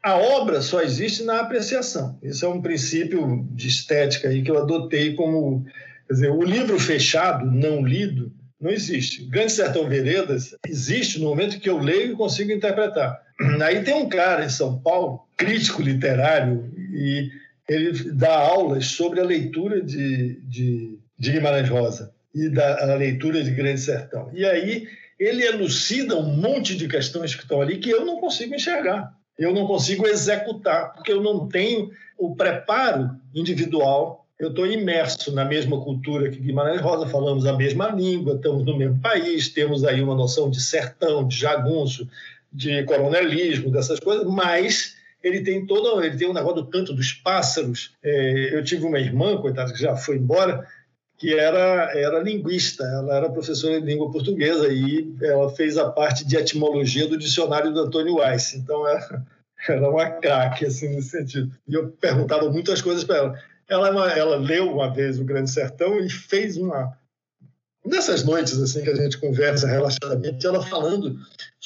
A 0.02 0.16
obra 0.16 0.60
só 0.60 0.82
existe 0.82 1.22
na 1.22 1.40
apreciação. 1.40 2.18
Esse 2.22 2.44
é 2.44 2.48
um 2.48 2.60
princípio 2.60 3.46
de 3.50 3.68
estética 3.68 4.28
aí 4.28 4.42
que 4.42 4.50
eu 4.50 4.58
adotei 4.58 5.14
como, 5.14 5.64
quer 6.06 6.12
dizer, 6.12 6.30
o 6.30 6.42
livro 6.42 6.78
fechado, 6.78 7.50
não 7.50 7.82
lido, 7.82 8.30
não 8.60 8.70
existe. 8.70 9.24
Grande 9.24 9.52
Sertão 9.52 9.88
Veredas 9.88 10.54
existe 10.66 11.18
no 11.18 11.28
momento 11.28 11.58
que 11.58 11.68
eu 11.68 11.78
leio 11.78 12.12
e 12.12 12.16
consigo 12.16 12.52
interpretar. 12.52 13.18
Aí 13.62 13.82
tem 13.82 13.94
um 13.94 14.08
cara 14.08 14.44
em 14.44 14.50
São 14.50 14.78
Paulo, 14.78 15.26
crítico 15.36 15.82
literário, 15.82 16.70
e 16.92 17.30
ele 17.68 18.12
dá 18.12 18.36
aulas 18.36 18.86
sobre 18.86 19.20
a 19.20 19.24
leitura 19.24 19.80
de, 19.80 20.40
de, 20.42 20.98
de 21.18 21.32
Guimarães 21.32 21.68
Rosa 21.68 22.12
e 22.34 22.48
da 22.48 22.94
leitura 22.96 23.42
de 23.42 23.50
Grande 23.50 23.80
Sertão. 23.80 24.30
E 24.34 24.44
aí 24.44 24.86
ele 25.18 25.44
elucida 25.44 26.16
um 26.16 26.36
monte 26.36 26.76
de 26.76 26.88
questões 26.88 27.34
que 27.34 27.42
estão 27.42 27.60
ali 27.60 27.78
que 27.78 27.90
eu 27.90 28.04
não 28.04 28.18
consigo 28.18 28.54
enxergar. 28.54 29.14
Eu 29.38 29.52
não 29.52 29.66
consigo 29.66 30.06
executar, 30.06 30.92
porque 30.92 31.12
eu 31.12 31.22
não 31.22 31.48
tenho 31.48 31.90
o 32.18 32.34
preparo 32.36 33.10
individual. 33.34 34.26
Eu 34.38 34.50
estou 34.50 34.66
imerso 34.66 35.32
na 35.32 35.44
mesma 35.44 35.80
cultura 35.80 36.30
que 36.30 36.38
Guimarães 36.38 36.80
Rosa, 36.80 37.06
falamos 37.06 37.46
a 37.46 37.52
mesma 37.52 37.88
língua, 37.88 38.34
estamos 38.34 38.64
no 38.64 38.76
mesmo 38.76 39.00
país, 39.00 39.48
temos 39.48 39.84
aí 39.84 40.02
uma 40.02 40.14
noção 40.14 40.50
de 40.50 40.60
sertão, 40.60 41.26
de 41.26 41.36
jagunço, 41.36 42.08
de 42.52 42.84
coronelismo, 42.84 43.70
dessas 43.70 43.98
coisas, 43.98 44.26
mas 44.26 44.96
ele 45.24 45.40
tem 45.40 45.66
todo, 45.66 46.04
ele 46.04 46.16
tem 46.16 46.28
um 46.28 46.34
negócio 46.34 46.62
do 46.62 46.70
canto 46.70 46.92
dos 46.92 47.12
pássaros. 47.12 47.94
É, 48.02 48.54
eu 48.54 48.62
tive 48.62 48.84
uma 48.84 49.00
irmã, 49.00 49.38
coitada, 49.38 49.72
que 49.72 49.80
já 49.80 49.96
foi 49.96 50.16
embora, 50.16 50.68
que 51.16 51.32
era, 51.32 51.90
era 51.98 52.18
linguista, 52.20 52.84
ela 52.84 53.16
era 53.16 53.30
professora 53.30 53.80
de 53.80 53.86
língua 53.86 54.10
portuguesa 54.10 54.68
e 54.70 55.14
ela 55.22 55.48
fez 55.50 55.78
a 55.78 55.90
parte 55.90 56.26
de 56.26 56.36
etimologia 56.36 57.08
do 57.08 57.16
dicionário 57.16 57.72
do 57.72 57.80
Antônio 57.80 58.16
Weiss. 58.16 58.54
Então, 58.54 58.86
era, 58.86 59.24
era 59.66 59.90
uma 59.90 60.10
craque, 60.10 60.66
assim, 60.66 60.88
nesse 60.88 61.10
sentido. 61.10 61.50
E 61.66 61.74
eu 61.74 61.88
perguntava 61.88 62.50
muitas 62.50 62.82
coisas 62.82 63.02
para 63.02 63.16
ela. 63.16 63.38
Ela, 63.66 64.12
é 64.12 64.18
ela 64.18 64.36
leu 64.36 64.70
uma 64.70 64.92
vez 64.92 65.18
o 65.18 65.24
Grande 65.24 65.50
Sertão 65.50 65.98
e 65.98 66.10
fez 66.10 66.58
uma, 66.58 66.94
nessas 67.84 68.24
noites 68.24 68.58
assim 68.58 68.82
que 68.82 68.90
a 68.90 68.94
gente 68.94 69.18
conversa 69.18 69.66
relaxadamente, 69.66 70.46
ela 70.46 70.62
falando 70.62 71.18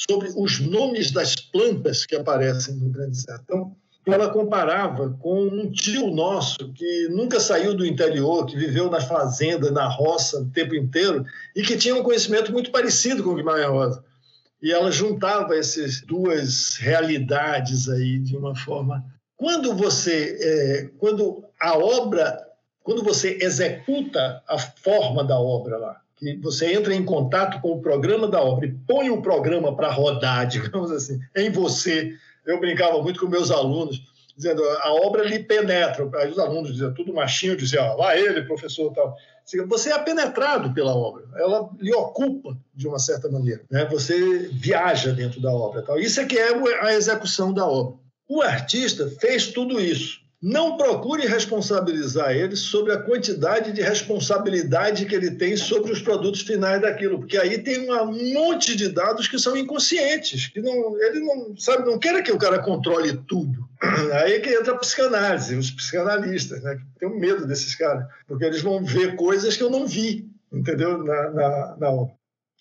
sobre 0.09 0.33
os 0.37 0.61
nomes 0.61 1.11
das 1.11 1.35
plantas 1.35 2.07
que 2.07 2.15
aparecem 2.15 2.77
no 2.77 2.89
Grande 2.89 3.21
Sertão, 3.21 3.75
ela 4.07 4.31
comparava 4.31 5.11
com 5.21 5.43
um 5.43 5.71
tio 5.71 6.09
nosso 6.11 6.73
que 6.73 7.09
nunca 7.09 7.41
saiu 7.41 7.75
do 7.75 7.85
interior, 7.85 8.47
que 8.47 8.57
viveu 8.57 8.89
na 8.89 9.01
fazenda, 9.01 9.71
na 9.71 9.87
roça 9.89 10.41
o 10.41 10.51
tempo 10.51 10.75
inteiro 10.75 11.25
e 11.55 11.63
que 11.63 11.77
tinha 11.77 11.97
um 11.97 12.03
conhecimento 12.03 12.53
muito 12.53 12.71
parecido 12.71 13.25
com 13.25 13.31
o 13.31 13.35
Guimarães 13.35 13.69
Rosa. 13.69 14.05
E 14.63 14.73
ela 14.73 14.91
juntava 14.91 15.57
essas 15.57 16.01
duas 16.01 16.77
realidades 16.77 17.89
aí 17.89 18.19
de 18.19 18.37
uma 18.37 18.55
forma. 18.55 19.05
Quando 19.37 19.75
você, 19.75 20.39
é, 20.41 20.91
quando 20.99 21.45
a 21.61 21.77
obra, 21.77 22.41
quando 22.83 23.03
você 23.03 23.39
executa 23.41 24.43
a 24.49 24.59
forma 24.59 25.23
da 25.23 25.39
obra 25.39 25.77
lá, 25.77 26.01
que 26.19 26.37
você 26.39 26.73
entra 26.73 26.95
em 26.95 27.05
contato 27.05 27.61
com 27.61 27.73
o 27.73 27.81
programa 27.81 28.27
da 28.27 28.43
obra 28.43 28.67
e 28.67 28.73
põe 28.87 29.09
o 29.09 29.23
programa 29.23 29.75
para 29.75 29.91
rodar, 29.91 30.47
digamos 30.49 30.91
assim, 30.91 31.19
em 31.37 31.51
você. 31.51 32.13
Eu 32.45 32.59
brincava 32.61 33.01
muito 33.03 33.21
com 33.21 33.27
meus 33.29 33.51
alunos, 33.51 34.03
dizendo, 34.37 34.63
a 34.63 34.93
obra 34.93 35.25
lhe 35.25 35.39
penetra. 35.39 36.09
Aí 36.17 36.31
os 36.31 36.39
alunos 36.39 36.73
diziam, 36.73 36.93
tudo 36.93 37.15
machinho, 37.15 37.57
diziam, 37.57 37.97
lá 37.97 38.17
ele, 38.17 38.43
professor, 38.43 38.93
tal. 38.93 39.15
Você 39.69 39.91
é 39.91 39.99
penetrado 39.99 40.75
pela 40.75 40.95
obra, 40.95 41.25
ela 41.37 41.71
lhe 41.81 41.95
ocupa 41.95 42.59
de 42.75 42.87
uma 42.87 42.99
certa 42.99 43.31
maneira. 43.31 43.63
Né? 43.71 43.87
Você 43.87 44.49
viaja 44.49 45.13
dentro 45.13 45.41
da 45.41 45.51
obra. 45.51 45.83
Tal. 45.83 45.99
Isso 45.99 46.21
é 46.21 46.27
que 46.27 46.39
é 46.39 46.51
a 46.83 46.95
execução 46.95 47.53
da 47.53 47.67
obra. 47.67 47.97
O 48.29 48.43
artista 48.43 49.09
fez 49.19 49.47
tudo 49.49 49.81
isso 49.81 50.28
não 50.41 50.77
procure 50.77 51.27
responsabilizar 51.27 52.31
ele 52.31 52.55
sobre 52.55 52.93
a 52.93 53.03
quantidade 53.03 53.73
de 53.73 53.83
responsabilidade 53.83 55.05
que 55.05 55.15
ele 55.15 55.33
tem 55.33 55.57
sobre 55.57 55.91
os 55.91 56.01
produtos 56.01 56.43
finais 56.43 56.81
daquilo, 56.81 57.19
porque 57.19 57.37
aí 57.37 57.59
tem 57.59 57.91
um 57.91 58.35
monte 58.35 58.77
de 58.77 58.89
dados 58.89 59.27
que 59.27 59.39
são 59.39 59.57
inconscientes, 59.57 60.47
que 60.47 60.61
não, 60.61 61.01
ele 61.03 61.21
não 61.21 61.57
sabe, 61.57 61.85
não 61.85 61.99
quer 61.99 62.23
que 62.23 62.31
o 62.31 62.39
cara 62.39 62.61
controle 62.61 63.21
tudo. 63.27 63.69
Aí 64.23 64.35
é 64.35 64.41
que 64.41 64.51
entra 64.51 64.75
a 64.75 64.79
psicanálise, 64.79 65.55
os 65.55 65.71
psicanalistas, 65.71 66.61
né? 66.63 66.79
Tenho 66.99 67.17
medo 67.17 67.47
desses 67.47 67.77
caras, 67.77 68.07
porque 68.27 68.45
eles 68.45 68.61
vão 68.61 68.85
ver 68.85 69.15
coisas 69.15 69.57
que 69.57 69.63
eu 69.63 69.71
não 69.71 69.87
vi, 69.87 70.29
entendeu? 70.53 70.99
Na, 70.99 71.31
na, 71.31 71.77
na. 71.79 72.09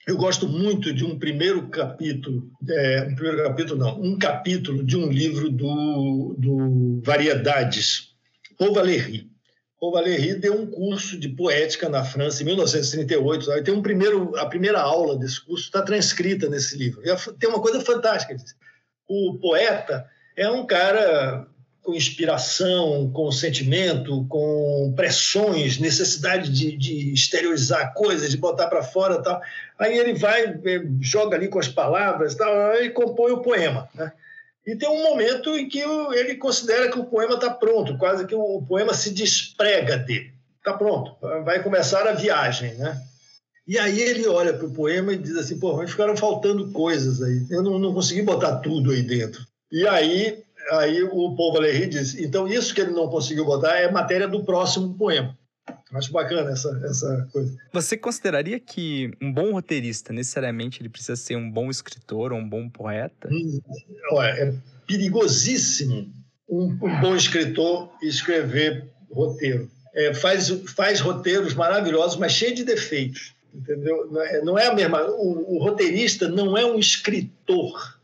Eu 0.07 0.15
gosto 0.15 0.47
muito 0.47 0.93
de 0.93 1.03
um 1.03 1.19
primeiro 1.19 1.67
capítulo, 1.67 2.49
é, 2.69 3.07
um 3.11 3.13
primeiro 3.13 3.43
capítulo 3.43 3.77
não, 3.77 4.01
um 4.01 4.17
capítulo 4.17 4.81
de 4.81 4.95
um 4.95 5.11
livro 5.11 5.49
do, 5.51 6.33
do 6.37 7.01
Variedades, 7.03 8.15
Paul 8.57 8.73
Valéry. 8.73 9.29
Paul 9.77 9.91
Valéry 9.91 10.35
deu 10.35 10.61
um 10.61 10.65
curso 10.65 11.19
de 11.19 11.27
poética 11.27 11.89
na 11.89 12.05
França 12.05 12.41
em 12.41 12.45
1938. 12.45 13.51
Aí 13.51 13.61
tem 13.61 13.73
um 13.73 13.81
primeiro, 13.81 14.33
a 14.37 14.45
primeira 14.45 14.79
aula 14.79 15.19
desse 15.19 15.43
curso 15.43 15.65
está 15.65 15.81
transcrita 15.81 16.47
nesse 16.47 16.77
livro. 16.77 17.01
E 17.03 17.33
tem 17.37 17.49
uma 17.49 17.61
coisa 17.61 17.81
fantástica. 17.81 18.33
O 19.09 19.37
poeta 19.41 20.09
é 20.37 20.49
um 20.49 20.65
cara 20.65 21.45
com 21.87 21.95
inspiração, 21.95 23.09
com 23.13 23.31
sentimento, 23.31 24.25
com 24.27 24.91
pressões, 24.93 25.79
necessidade 25.79 26.51
de, 26.51 26.75
de 26.75 27.13
exteriorizar 27.13 27.93
coisas, 27.93 28.29
de 28.29 28.35
botar 28.35 28.67
para 28.67 28.83
fora 28.83 29.23
tal. 29.23 29.41
Aí 29.79 29.97
ele 29.97 30.13
vai, 30.13 30.47
eh, 30.47 30.81
joga 30.99 31.37
ali 31.37 31.47
com 31.47 31.59
as 31.59 31.69
palavras 31.69 32.35
tal, 32.35 32.75
e 32.75 32.89
compõe 32.89 33.31
o 33.31 33.41
poema. 33.41 33.87
Né? 33.95 34.11
E 34.65 34.75
tem 34.75 34.89
um 34.89 35.01
momento 35.01 35.57
em 35.57 35.69
que 35.69 35.79
ele 35.79 36.35
considera 36.35 36.91
que 36.91 36.99
o 36.99 37.05
poema 37.05 37.35
está 37.35 37.51
pronto, 37.51 37.97
quase 37.97 38.27
que 38.27 38.35
o 38.35 38.61
poema 38.67 38.93
se 38.93 39.13
desprega 39.13 39.95
dele. 39.95 40.33
Está 40.57 40.73
pronto, 40.73 41.15
vai 41.45 41.63
começar 41.63 42.05
a 42.05 42.11
viagem. 42.11 42.73
Né? 42.73 43.01
E 43.65 43.79
aí 43.79 44.01
ele 44.01 44.27
olha 44.27 44.53
para 44.53 44.67
o 44.67 44.73
poema 44.73 45.13
e 45.13 45.17
diz 45.17 45.37
assim: 45.37 45.57
pô, 45.57 45.77
mas 45.77 45.89
ficaram 45.89 46.17
faltando 46.17 46.69
coisas 46.73 47.21
aí, 47.21 47.45
eu 47.49 47.63
não, 47.63 47.79
não 47.79 47.93
consegui 47.93 48.23
botar 48.23 48.57
tudo 48.57 48.91
aí 48.91 49.01
dentro. 49.01 49.41
E 49.71 49.87
aí 49.87 50.45
aí 50.71 51.03
o 51.03 51.35
Paul 51.35 51.53
Valéry 51.53 51.87
diz, 51.87 52.15
então 52.15 52.47
isso 52.47 52.73
que 52.73 52.81
ele 52.81 52.91
não 52.91 53.09
conseguiu 53.09 53.45
botar 53.45 53.75
é 53.77 53.91
matéria 53.91 54.27
do 54.27 54.43
próximo 54.43 54.93
poema. 54.93 55.37
Acho 55.93 56.11
bacana 56.11 56.51
essa, 56.51 56.69
essa 56.83 57.29
coisa. 57.31 57.57
Você 57.73 57.97
consideraria 57.97 58.59
que 58.59 59.11
um 59.21 59.31
bom 59.31 59.51
roteirista, 59.51 60.13
necessariamente, 60.13 60.81
ele 60.81 60.89
precisa 60.89 61.15
ser 61.15 61.35
um 61.35 61.49
bom 61.49 61.69
escritor 61.69 62.33
ou 62.33 62.39
um 62.39 62.47
bom 62.47 62.69
poeta? 62.69 63.29
Hum, 63.31 63.59
é 64.21 64.53
perigosíssimo 64.85 66.09
um, 66.49 66.65
um, 66.81 67.01
bom 67.01 67.15
escritor 67.15 67.89
escrever 68.01 68.85
roteiro. 69.11 69.69
É, 69.93 70.13
faz, 70.13 70.49
faz 70.75 70.99
roteiros 70.99 71.53
maravilhosos, 71.53 72.17
mas 72.17 72.33
cheio 72.33 72.55
de 72.55 72.63
defeitos. 72.63 73.33
Entendeu? 73.53 74.09
Não 74.11 74.21
é, 74.21 74.41
não 74.41 74.59
é 74.59 74.67
a 74.67 74.73
mesma. 74.73 75.03
O, 75.03 75.55
o 75.55 75.63
roteirista 75.63 76.27
não 76.27 76.57
é 76.57 76.65
um 76.65 76.77
escritor 76.77 77.96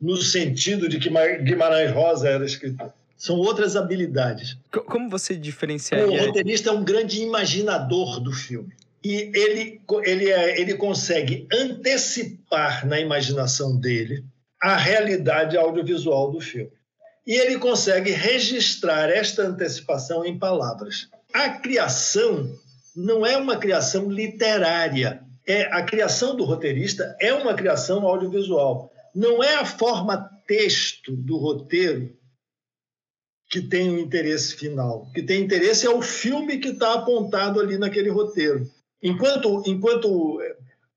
no 0.00 0.16
sentido 0.16 0.88
de 0.88 0.98
que 0.98 1.08
Guimarães 1.42 1.92
Rosa 1.92 2.28
era 2.28 2.44
escritor. 2.44 2.92
São 3.16 3.36
outras 3.36 3.76
habilidades. 3.76 4.56
Como 4.70 5.08
você 5.08 5.34
diferenciaria? 5.34 6.06
O 6.06 6.26
roteirista 6.26 6.68
é 6.68 6.72
um 6.72 6.84
grande 6.84 7.22
imaginador 7.22 8.20
do 8.20 8.30
filme. 8.30 8.72
E 9.02 9.30
ele, 9.34 9.80
ele, 10.04 10.30
é, 10.30 10.60
ele 10.60 10.74
consegue 10.74 11.46
antecipar 11.52 12.86
na 12.86 13.00
imaginação 13.00 13.76
dele 13.76 14.24
a 14.60 14.76
realidade 14.76 15.56
audiovisual 15.56 16.30
do 16.30 16.40
filme. 16.40 16.72
E 17.26 17.32
ele 17.32 17.58
consegue 17.58 18.10
registrar 18.10 19.08
esta 19.08 19.42
antecipação 19.42 20.24
em 20.24 20.38
palavras. 20.38 21.08
A 21.32 21.48
criação 21.50 22.52
não 22.94 23.24
é 23.24 23.36
uma 23.36 23.56
criação 23.56 24.10
literária. 24.10 25.22
É, 25.46 25.62
a 25.72 25.82
criação 25.82 26.36
do 26.36 26.44
roteirista 26.44 27.16
é 27.20 27.32
uma 27.32 27.54
criação 27.54 28.06
audiovisual 28.06 28.90
não 29.16 29.42
é 29.42 29.54
a 29.54 29.64
forma 29.64 30.30
texto 30.46 31.16
do 31.16 31.38
roteiro 31.38 32.14
que 33.48 33.62
tem 33.62 33.90
o 33.90 33.98
interesse 33.98 34.54
final. 34.54 35.04
O 35.04 35.12
que 35.12 35.22
tem 35.22 35.42
interesse 35.42 35.86
é 35.86 35.90
o 35.90 36.02
filme 36.02 36.58
que 36.58 36.68
está 36.68 36.92
apontado 36.92 37.58
ali 37.58 37.78
naquele 37.78 38.10
roteiro. 38.10 38.70
Enquanto, 39.02 39.62
enquanto, 39.66 40.38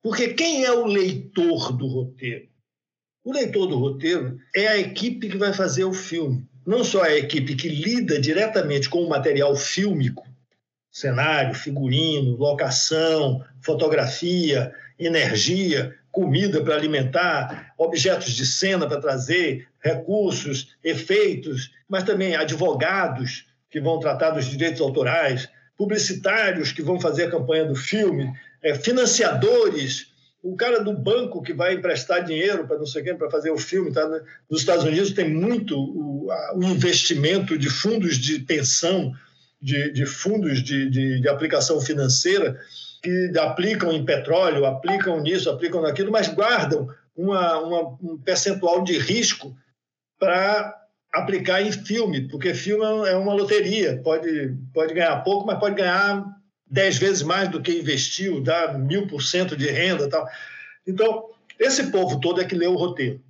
porque 0.01 0.33
quem 0.33 0.65
é 0.65 0.71
o 0.71 0.85
leitor 0.85 1.71
do 1.71 1.87
roteiro? 1.87 2.49
O 3.23 3.31
leitor 3.31 3.67
do 3.67 3.77
roteiro 3.77 4.37
é 4.53 4.67
a 4.67 4.77
equipe 4.77 5.29
que 5.29 5.37
vai 5.37 5.53
fazer 5.53 5.85
o 5.85 5.93
filme. 5.93 6.45
Não 6.65 6.83
só 6.83 7.03
a 7.03 7.15
equipe 7.15 7.55
que 7.55 7.69
lida 7.69 8.19
diretamente 8.19 8.89
com 8.89 9.01
o 9.01 9.09
material 9.09 9.55
fílmico, 9.55 10.27
cenário, 10.91 11.55
figurino, 11.55 12.35
locação, 12.35 13.45
fotografia, 13.61 14.73
energia, 14.97 15.97
comida 16.11 16.61
para 16.63 16.75
alimentar, 16.75 17.73
objetos 17.77 18.33
de 18.33 18.45
cena 18.45 18.87
para 18.87 18.99
trazer, 18.99 19.67
recursos, 19.79 20.75
efeitos, 20.83 21.71
mas 21.87 22.03
também 22.03 22.35
advogados 22.35 23.45
que 23.69 23.79
vão 23.79 23.99
tratar 23.99 24.31
dos 24.31 24.45
direitos 24.45 24.81
autorais, 24.81 25.47
publicitários 25.77 26.71
que 26.71 26.81
vão 26.81 26.99
fazer 26.99 27.25
a 27.25 27.31
campanha 27.31 27.65
do 27.65 27.75
filme, 27.75 28.31
é, 28.61 28.75
financiadores, 28.75 30.07
o 30.41 30.55
cara 30.55 30.83
do 30.83 30.93
banco 30.93 31.41
que 31.41 31.53
vai 31.53 31.73
emprestar 31.73 32.23
dinheiro 32.23 32.65
para 32.65 32.77
não 32.77 32.85
sei 32.85 33.03
quem 33.03 33.15
para 33.15 33.29
fazer 33.29 33.51
o 33.51 33.57
filme. 33.57 33.91
Tá? 33.91 34.07
Nos 34.49 34.61
Estados 34.61 34.85
Unidos 34.85 35.11
tem 35.11 35.29
muito 35.29 35.77
o 35.77 36.63
investimento 36.63 37.57
de 37.57 37.69
fundos 37.69 38.17
de 38.17 38.39
pensão, 38.39 39.13
de, 39.61 39.91
de 39.91 40.05
fundos 40.05 40.63
de, 40.63 40.89
de, 40.89 41.21
de 41.21 41.29
aplicação 41.29 41.79
financeira 41.81 42.59
que 43.01 43.31
aplicam 43.39 43.91
em 43.91 44.03
petróleo, 44.03 44.65
aplicam 44.65 45.21
nisso, 45.21 45.49
aplicam 45.49 45.81
naquilo, 45.81 46.11
mas 46.11 46.27
guardam 46.27 46.87
uma, 47.15 47.59
uma, 47.59 47.97
um 48.01 48.17
percentual 48.17 48.83
de 48.83 48.97
risco 48.97 49.55
para 50.19 50.75
aplicar 51.11 51.61
em 51.61 51.71
filme, 51.71 52.27
porque 52.27 52.53
filme 52.53 52.83
é 53.07 53.15
uma 53.15 53.33
loteria, 53.33 53.99
pode, 54.03 54.55
pode 54.73 54.93
ganhar 54.93 55.23
pouco, 55.23 55.45
mas 55.47 55.59
pode 55.59 55.75
ganhar 55.75 56.25
dez 56.69 56.97
vezes 56.97 57.23
mais 57.23 57.49
do 57.49 57.61
que 57.61 57.71
investiu, 57.71 58.41
dá 58.41 58.73
mil 58.73 59.07
por 59.07 59.23
cento 59.23 59.57
de 59.57 59.67
renda 59.69 60.07
tal. 60.07 60.27
Então, 60.85 61.29
esse 61.57 61.91
povo 61.91 62.19
todo 62.19 62.41
é 62.41 62.45
que 62.45 62.55
lê 62.55 62.67
o 62.67 62.75
roteiro. 62.75 63.21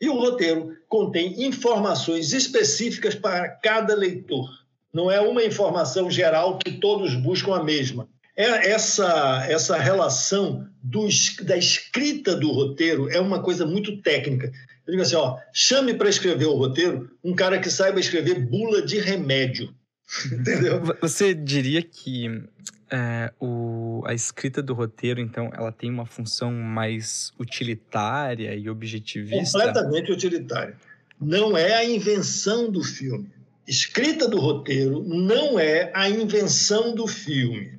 E 0.00 0.08
o 0.08 0.18
roteiro 0.18 0.76
contém 0.88 1.44
informações 1.44 2.32
específicas 2.32 3.14
para 3.14 3.48
cada 3.48 3.94
leitor. 3.94 4.48
Não 4.92 5.10
é 5.10 5.20
uma 5.20 5.44
informação 5.44 6.10
geral 6.10 6.58
que 6.58 6.72
todos 6.72 7.14
buscam 7.14 7.54
a 7.54 7.62
mesma. 7.62 8.08
É 8.38 8.70
essa, 8.70 9.44
essa 9.48 9.76
relação 9.76 10.64
do, 10.80 11.08
da 11.42 11.56
escrita 11.56 12.36
do 12.36 12.52
roteiro 12.52 13.10
é 13.10 13.18
uma 13.18 13.42
coisa 13.42 13.66
muito 13.66 14.00
técnica. 14.00 14.52
Eu 14.86 14.92
digo 14.92 15.02
assim, 15.02 15.16
ó, 15.16 15.38
chame 15.52 15.92
para 15.92 16.08
escrever 16.08 16.46
o 16.46 16.54
roteiro 16.54 17.10
um 17.24 17.34
cara 17.34 17.58
que 17.58 17.68
saiba 17.68 17.98
escrever 17.98 18.46
bula 18.46 18.80
de 18.80 19.00
remédio. 19.00 19.74
Entendeu? 20.32 20.80
Você 21.00 21.34
diria 21.34 21.82
que 21.82 22.44
é, 22.88 23.32
o, 23.40 24.04
a 24.06 24.14
escrita 24.14 24.62
do 24.62 24.72
roteiro, 24.72 25.20
então, 25.20 25.50
ela 25.52 25.72
tem 25.72 25.90
uma 25.90 26.06
função 26.06 26.52
mais 26.52 27.32
utilitária 27.40 28.54
e 28.54 28.70
objetivista? 28.70 29.58
Completamente 29.58 30.12
utilitária. 30.12 30.76
Não 31.20 31.58
é 31.58 31.74
a 31.74 31.84
invenção 31.84 32.70
do 32.70 32.84
filme. 32.84 33.28
Escrita 33.66 34.28
do 34.28 34.38
roteiro 34.38 35.02
não 35.02 35.58
é 35.58 35.90
a 35.92 36.08
invenção 36.08 36.94
do 36.94 37.08
filme. 37.08 37.77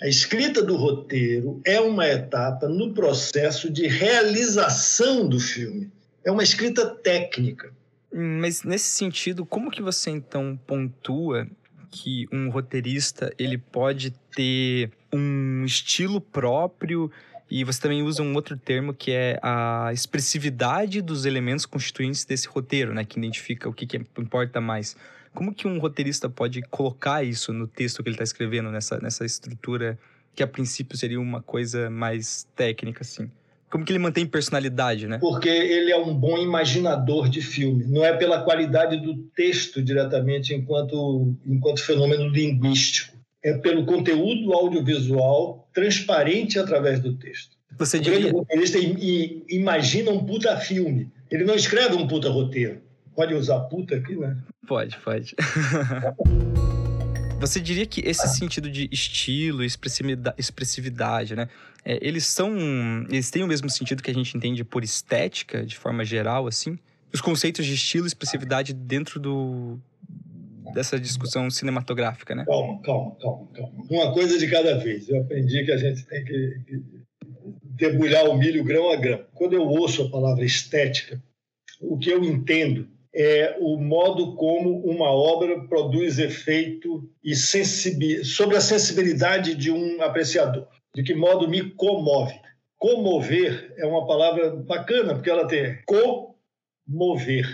A 0.00 0.08
escrita 0.08 0.62
do 0.62 0.76
roteiro 0.76 1.60
é 1.64 1.80
uma 1.80 2.06
etapa 2.06 2.68
no 2.68 2.92
processo 2.92 3.70
de 3.70 3.86
realização 3.86 5.26
do 5.26 5.40
filme 5.40 5.90
é 6.26 6.30
uma 6.30 6.42
escrita 6.42 6.84
técnica. 6.84 7.72
Mas 8.12 8.64
nesse 8.64 8.88
sentido, 8.88 9.46
como 9.46 9.70
que 9.70 9.80
você 9.80 10.10
então 10.10 10.58
pontua 10.66 11.46
que 11.90 12.26
um 12.32 12.50
roteirista 12.50 13.32
ele 13.38 13.56
pode 13.56 14.10
ter 14.34 14.90
um 15.12 15.64
estilo 15.64 16.20
próprio 16.20 17.10
e 17.48 17.62
você 17.62 17.80
também 17.80 18.02
usa 18.02 18.22
um 18.22 18.34
outro 18.34 18.56
termo 18.56 18.92
que 18.92 19.12
é 19.12 19.38
a 19.40 19.90
expressividade 19.92 21.00
dos 21.00 21.24
elementos 21.24 21.64
constituintes 21.64 22.24
desse 22.24 22.48
roteiro, 22.48 22.92
né, 22.92 23.04
que 23.04 23.18
identifica 23.18 23.68
o 23.68 23.72
que, 23.72 23.86
que 23.86 23.96
importa 24.18 24.60
mais. 24.60 24.96
Como 25.36 25.54
que 25.54 25.68
um 25.68 25.78
roteirista 25.78 26.30
pode 26.30 26.62
colocar 26.62 27.22
isso 27.22 27.52
no 27.52 27.66
texto 27.66 28.02
que 28.02 28.08
ele 28.08 28.14
está 28.14 28.24
escrevendo 28.24 28.70
nessa 28.70 28.98
nessa 28.98 29.22
estrutura 29.22 29.98
que 30.34 30.42
a 30.42 30.46
princípio 30.46 30.96
seria 30.96 31.20
uma 31.20 31.42
coisa 31.42 31.90
mais 31.90 32.48
técnica 32.56 33.02
assim? 33.02 33.30
Como 33.70 33.84
que 33.84 33.92
ele 33.92 33.98
mantém 33.98 34.24
personalidade, 34.24 35.06
né? 35.06 35.18
Porque 35.18 35.48
ele 35.50 35.92
é 35.92 35.98
um 35.98 36.14
bom 36.14 36.38
imaginador 36.38 37.28
de 37.28 37.42
filme. 37.42 37.84
Não 37.84 38.02
é 38.02 38.16
pela 38.16 38.42
qualidade 38.42 38.96
do 38.96 39.14
texto 39.36 39.82
diretamente 39.82 40.54
enquanto, 40.54 41.36
enquanto 41.44 41.84
fenômeno 41.84 42.28
linguístico. 42.28 43.14
É 43.44 43.58
pelo 43.58 43.84
conteúdo 43.84 44.54
audiovisual 44.54 45.68
transparente 45.74 46.58
através 46.58 46.98
do 47.00 47.14
texto. 47.14 47.56
Você 47.78 47.98
diria... 47.98 48.32
O 48.32 48.38
roteirista 48.38 48.78
imagina 49.50 50.10
um 50.10 50.24
puta 50.24 50.56
filme. 50.56 51.10
Ele 51.30 51.44
não 51.44 51.54
escreve 51.54 51.94
um 51.94 52.06
puta 52.06 52.30
roteiro. 52.30 52.80
Pode 53.16 53.34
usar 53.34 53.60
puta 53.60 53.96
aqui, 53.96 54.14
né? 54.14 54.36
Pode, 54.68 54.96
pode. 54.98 55.34
Você 57.40 57.60
diria 57.60 57.86
que 57.86 58.00
esse 58.00 58.28
sentido 58.28 58.70
de 58.70 58.88
estilo, 58.92 59.64
expressividade, 59.64 60.36
expressividade 60.38 61.34
né? 61.34 61.48
É, 61.84 61.98
eles 62.00 62.26
são. 62.26 62.54
Eles 63.08 63.30
têm 63.30 63.42
o 63.42 63.46
mesmo 63.46 63.70
sentido 63.70 64.02
que 64.02 64.10
a 64.10 64.14
gente 64.14 64.36
entende 64.36 64.64
por 64.64 64.84
estética, 64.84 65.64
de 65.64 65.76
forma 65.76 66.04
geral, 66.04 66.46
assim? 66.46 66.78
Os 67.12 67.20
conceitos 67.20 67.64
de 67.64 67.74
estilo 67.74 68.06
e 68.06 68.08
expressividade 68.08 68.74
dentro 68.74 69.18
do, 69.18 69.78
dessa 70.74 70.98
discussão 70.98 71.50
cinematográfica, 71.50 72.34
né? 72.34 72.44
Calma, 72.44 72.80
calma, 72.82 73.16
calma, 73.20 73.48
calma. 73.54 73.84
Uma 73.88 74.12
coisa 74.12 74.38
de 74.38 74.50
cada 74.50 74.76
vez. 74.78 75.08
Eu 75.08 75.20
aprendi 75.20 75.64
que 75.64 75.72
a 75.72 75.78
gente 75.78 76.04
tem 76.04 76.24
que 76.24 76.56
debulhar 77.62 78.28
o 78.28 78.36
milho 78.36 78.64
grão 78.64 78.90
a 78.90 78.96
grão. 78.96 79.24
Quando 79.32 79.54
eu 79.54 79.62
ouço 79.62 80.02
a 80.02 80.10
palavra 80.10 80.44
estética, 80.44 81.22
o 81.80 81.98
que 81.98 82.10
eu 82.10 82.24
entendo 82.24 82.88
é 83.18 83.56
o 83.60 83.78
modo 83.78 84.36
como 84.36 84.78
uma 84.84 85.10
obra 85.10 85.66
produz 85.66 86.18
efeito 86.18 87.08
e 87.24 87.34
sobre 87.34 88.56
a 88.56 88.60
sensibilidade 88.60 89.54
de 89.54 89.70
um 89.72 90.02
apreciador. 90.02 90.68
De 90.94 91.02
que 91.02 91.14
modo 91.14 91.48
me 91.48 91.70
comove. 91.70 92.38
Comover 92.76 93.72
é 93.78 93.86
uma 93.86 94.06
palavra 94.06 94.50
bacana, 94.56 95.14
porque 95.14 95.30
ela 95.30 95.48
tem 95.48 95.78
comover. 95.86 97.48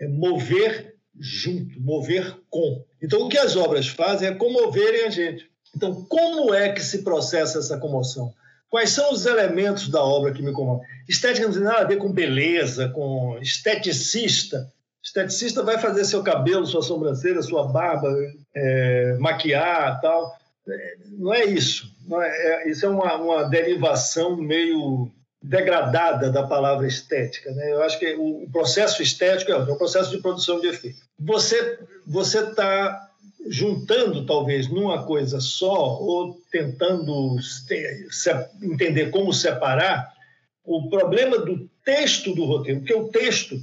É 0.00 0.06
mover 0.06 0.94
junto, 1.18 1.80
mover 1.80 2.38
com. 2.48 2.84
Então, 3.02 3.22
o 3.22 3.28
que 3.28 3.38
as 3.38 3.56
obras 3.56 3.88
fazem 3.88 4.28
é 4.28 4.34
comoverem 4.34 5.04
a 5.04 5.10
gente. 5.10 5.50
Então, 5.74 6.04
como 6.04 6.54
é 6.54 6.70
que 6.70 6.80
se 6.80 7.02
processa 7.02 7.58
essa 7.58 7.76
comoção? 7.76 8.32
Quais 8.70 8.90
são 8.90 9.12
os 9.12 9.26
elementos 9.26 9.88
da 9.88 10.02
obra 10.02 10.32
que 10.32 10.42
me 10.42 10.52
comovem? 10.52 10.86
Estética 11.08 11.46
não 11.46 11.52
tem 11.52 11.62
nada 11.62 11.80
a 11.80 11.88
ver 11.88 11.96
com 11.96 12.12
beleza, 12.12 12.88
com 12.90 13.36
esteticista 13.40 14.70
esteticista 15.02 15.62
vai 15.62 15.78
fazer 15.78 16.04
seu 16.04 16.22
cabelo, 16.22 16.66
sua 16.66 16.82
sobrancelha, 16.82 17.42
sua 17.42 17.66
barba, 17.68 18.08
é, 18.54 19.16
maquiar 19.18 20.00
tal. 20.00 20.32
Não 21.18 21.34
é 21.34 21.44
isso. 21.44 21.90
Não 22.06 22.22
é, 22.22 22.28
é, 22.28 22.70
isso 22.70 22.86
é 22.86 22.88
uma, 22.88 23.16
uma 23.16 23.42
derivação 23.44 24.36
meio 24.36 25.10
degradada 25.42 26.30
da 26.30 26.46
palavra 26.46 26.86
estética. 26.86 27.50
Né? 27.52 27.72
Eu 27.72 27.82
acho 27.82 27.98
que 27.98 28.14
o, 28.14 28.48
processo 28.52 29.02
estético 29.02 29.50
é 29.50 29.56
o 29.56 29.76
processo 29.76 30.10
de 30.10 30.22
produção 30.22 30.60
de 30.60 30.68
efeito. 30.68 30.98
Você 31.18 31.78
você 32.06 32.40
está 32.40 33.08
juntando 33.46 34.24
talvez 34.24 34.68
numa 34.68 35.04
coisa 35.04 35.40
só 35.40 35.98
ou 36.00 36.38
tentando 36.50 37.36
entender 38.62 39.10
como 39.10 39.32
separar 39.32 40.12
o 40.64 40.88
problema 40.88 41.38
do 41.38 41.68
texto 41.84 42.32
do 42.34 42.44
roteiro, 42.44 42.80
porque 42.80 42.94
o 42.94 43.08
texto 43.08 43.56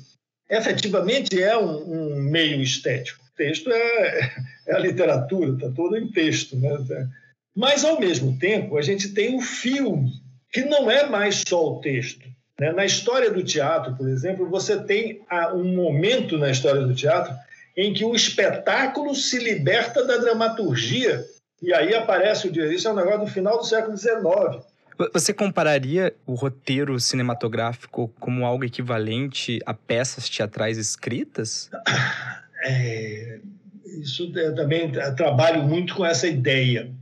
efetivamente 0.50 1.42
é 1.42 1.58
um, 1.58 2.14
um 2.14 2.16
meio 2.16 2.62
estético. 2.62 3.24
O 3.24 3.38
texto 3.38 3.72
é, 3.72 4.32
é 4.68 4.76
a 4.76 4.80
literatura, 4.80 5.54
está 5.54 5.70
todo 5.70 5.96
em 5.96 6.12
texto. 6.12 6.58
Né? 6.58 6.78
Mas, 7.56 7.86
ao 7.86 8.00
mesmo 8.00 8.38
tempo, 8.40 8.78
a 8.78 8.82
gente 8.82 9.10
tem 9.10 9.36
o 9.36 9.42
filme, 9.42 10.12
que 10.52 10.62
não 10.62 10.90
é 10.90 11.08
mais 11.08 11.44
só 11.48 11.74
o 11.74 11.82
texto. 11.82 12.28
Né? 12.60 12.72
Na 12.72 12.86
história 12.86 13.32
do 13.32 13.44
teatro, 13.44 13.96
por 13.96 14.10
exemplo, 14.10 14.50
você 14.50 14.78
tem 14.84 15.22
um 15.54 15.76
momento 15.76 16.38
na 16.38 16.50
história 16.50 16.82
do 16.82 16.96
teatro 16.96 17.34
em 17.78 17.94
que 17.94 18.04
o 18.04 18.16
espetáculo 18.16 19.16
se 19.16 19.40
liberta 19.40 20.04
da 20.06 20.18
dramaturgia. 20.18 21.24
E 21.62 21.74
aí 21.74 21.94
aparece 21.94 22.48
o 22.48 22.72
isso 22.72 22.88
é 22.88 22.92
um 22.92 22.96
negócio 22.96 23.22
do 23.22 23.28
final 23.28 23.58
do 23.58 23.66
século 23.66 23.98
XIX. 23.98 24.66
Você 25.14 25.34
compararia 25.34 26.14
o 26.28 26.34
roteiro 26.34 27.00
cinematográfico 27.00 28.14
como 28.20 28.46
algo 28.46 28.66
equivalente 28.66 29.58
a 29.66 29.74
peças 29.74 30.30
teatrais 30.30 30.78
escritas? 30.78 31.70
É, 32.62 33.40
isso 34.02 34.34
eu 34.36 34.54
também 34.54 34.92
trabalho 35.16 35.64
muito 35.64 35.96
com 35.96 36.06
essa 36.06 36.28
ideia. 36.28 36.94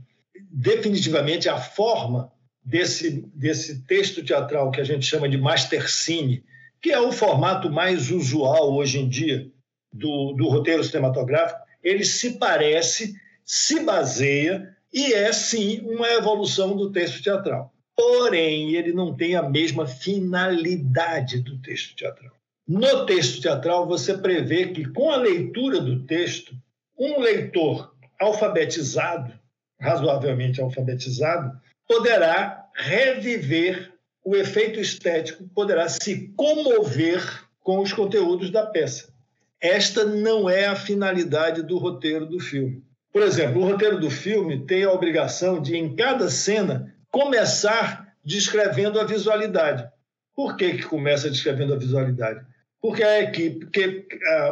Definitivamente, 0.52 1.48
a 1.48 1.58
forma 1.58 2.30
desse, 2.64 3.28
desse 3.34 3.82
texto 3.82 4.24
teatral 4.24 4.70
que 4.70 4.80
a 4.80 4.84
gente 4.84 5.04
chama 5.04 5.28
de 5.28 5.36
mastercine, 5.36 6.44
que 6.80 6.92
é 6.92 7.00
o 7.00 7.10
formato 7.10 7.68
mais 7.68 8.08
usual 8.08 8.72
hoje 8.72 9.00
em 9.00 9.08
dia 9.08 9.50
do, 9.92 10.32
do 10.34 10.48
roteiro 10.48 10.84
cinematográfico, 10.84 11.58
ele 11.82 12.04
se 12.04 12.38
parece, 12.38 13.16
se 13.44 13.80
baseia 13.80 14.76
e 14.94 15.12
é 15.12 15.32
sim 15.32 15.80
uma 15.80 16.06
evolução 16.06 16.76
do 16.76 16.92
texto 16.92 17.20
teatral 17.20 17.74
porém 17.98 18.76
ele 18.76 18.92
não 18.92 19.12
tem 19.12 19.34
a 19.34 19.42
mesma 19.42 19.84
finalidade 19.84 21.40
do 21.40 21.58
texto 21.58 21.96
teatral. 21.96 22.32
No 22.66 23.04
texto 23.06 23.42
teatral, 23.42 23.88
você 23.88 24.16
prevê 24.16 24.68
que, 24.68 24.84
com 24.84 25.10
a 25.10 25.16
leitura 25.16 25.80
do 25.80 26.04
texto, 26.04 26.54
um 26.96 27.18
leitor 27.18 27.92
alfabetizado, 28.20 29.32
razoavelmente 29.80 30.60
alfabetizado, 30.60 31.60
poderá 31.88 32.66
reviver 32.76 33.92
o 34.24 34.36
efeito 34.36 34.78
estético, 34.78 35.48
poderá 35.52 35.88
se 35.88 36.28
comover 36.36 37.48
com 37.64 37.80
os 37.80 37.92
conteúdos 37.92 38.50
da 38.50 38.64
peça. 38.64 39.12
Esta 39.60 40.04
não 40.04 40.48
é 40.48 40.66
a 40.66 40.76
finalidade 40.76 41.62
do 41.62 41.78
roteiro 41.78 42.26
do 42.26 42.38
filme. 42.38 42.80
Por 43.12 43.22
exemplo, 43.22 43.60
o 43.60 43.64
roteiro 43.64 43.98
do 43.98 44.10
filme 44.10 44.64
tem 44.66 44.84
a 44.84 44.92
obrigação 44.92 45.60
de, 45.60 45.76
em 45.76 45.96
cada 45.96 46.30
cena, 46.30 46.94
começar 47.10 48.14
descrevendo 48.24 49.00
a 49.00 49.04
visualidade. 49.04 49.88
Por 50.34 50.56
que, 50.56 50.74
que 50.74 50.82
começa 50.84 51.30
descrevendo 51.30 51.74
a 51.74 51.78
visualidade? 51.78 52.44
Porque 52.80 53.02
a 53.02 53.22
equipe, 53.22 53.60
porque, 53.60 54.06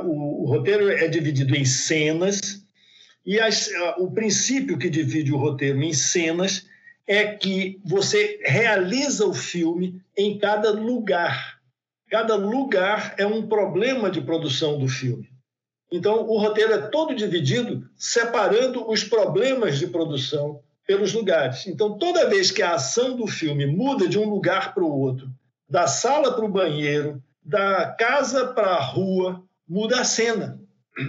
o, 0.05 0.45
o, 0.45 0.47
roteiro 0.47 0.91
é 0.91 1.07
dividido 1.07 1.55
em 1.55 1.65
cenas, 1.65 2.41
e 3.25 3.39
as, 3.39 3.71
o 3.99 4.11
princípio 4.11 4.79
que 4.79 4.91
divide 4.91 5.33
o 5.33 5.37
roteiro 5.37 5.81
em 5.83 5.93
cenas 5.93 6.67
é 7.07 7.27
que 7.27 7.81
você 7.85 8.41
realiza 8.45 9.25
o 9.27 9.35
filme 9.35 10.03
em 10.17 10.39
cada 10.39 10.71
lugar. 10.71 11.61
Cada 12.09 12.35
lugar 12.35 13.15
é 13.19 13.27
um 13.27 13.47
problema 13.47 14.11
de 14.11 14.21
produção 14.21 14.79
do 14.79 14.89
filme. 14.89 15.29
Então, 15.91 16.27
o 16.27 16.39
roteiro 16.39 16.73
é 16.73 16.89
todo 16.89 17.15
dividido, 17.15 17.89
separando 17.97 18.89
os 18.91 19.05
problemas 19.05 19.79
de 19.79 19.87
produção 19.87 20.61
pelos 20.87 21.13
lugares. 21.13 21.67
Então, 21.67 21.99
toda 21.99 22.29
vez 22.29 22.51
que 22.51 22.63
a 22.63 22.75
ação 22.75 23.17
do 23.17 23.27
filme 23.27 23.67
muda 23.67 24.09
de 24.09 24.19
um 24.19 24.29
lugar 24.29 24.73
para 24.73 24.85
o 24.85 25.01
outro, 25.01 25.29
da 25.69 25.87
sala 25.87 26.33
para 26.35 26.45
o 26.45 26.51
banheiro, 26.51 27.23
da 27.45 27.87
casa 27.99 28.47
para 28.47 28.69
a 28.69 28.81
rua, 28.81 29.43
muda 29.69 30.01
a 30.01 30.05
cena. 30.05 30.61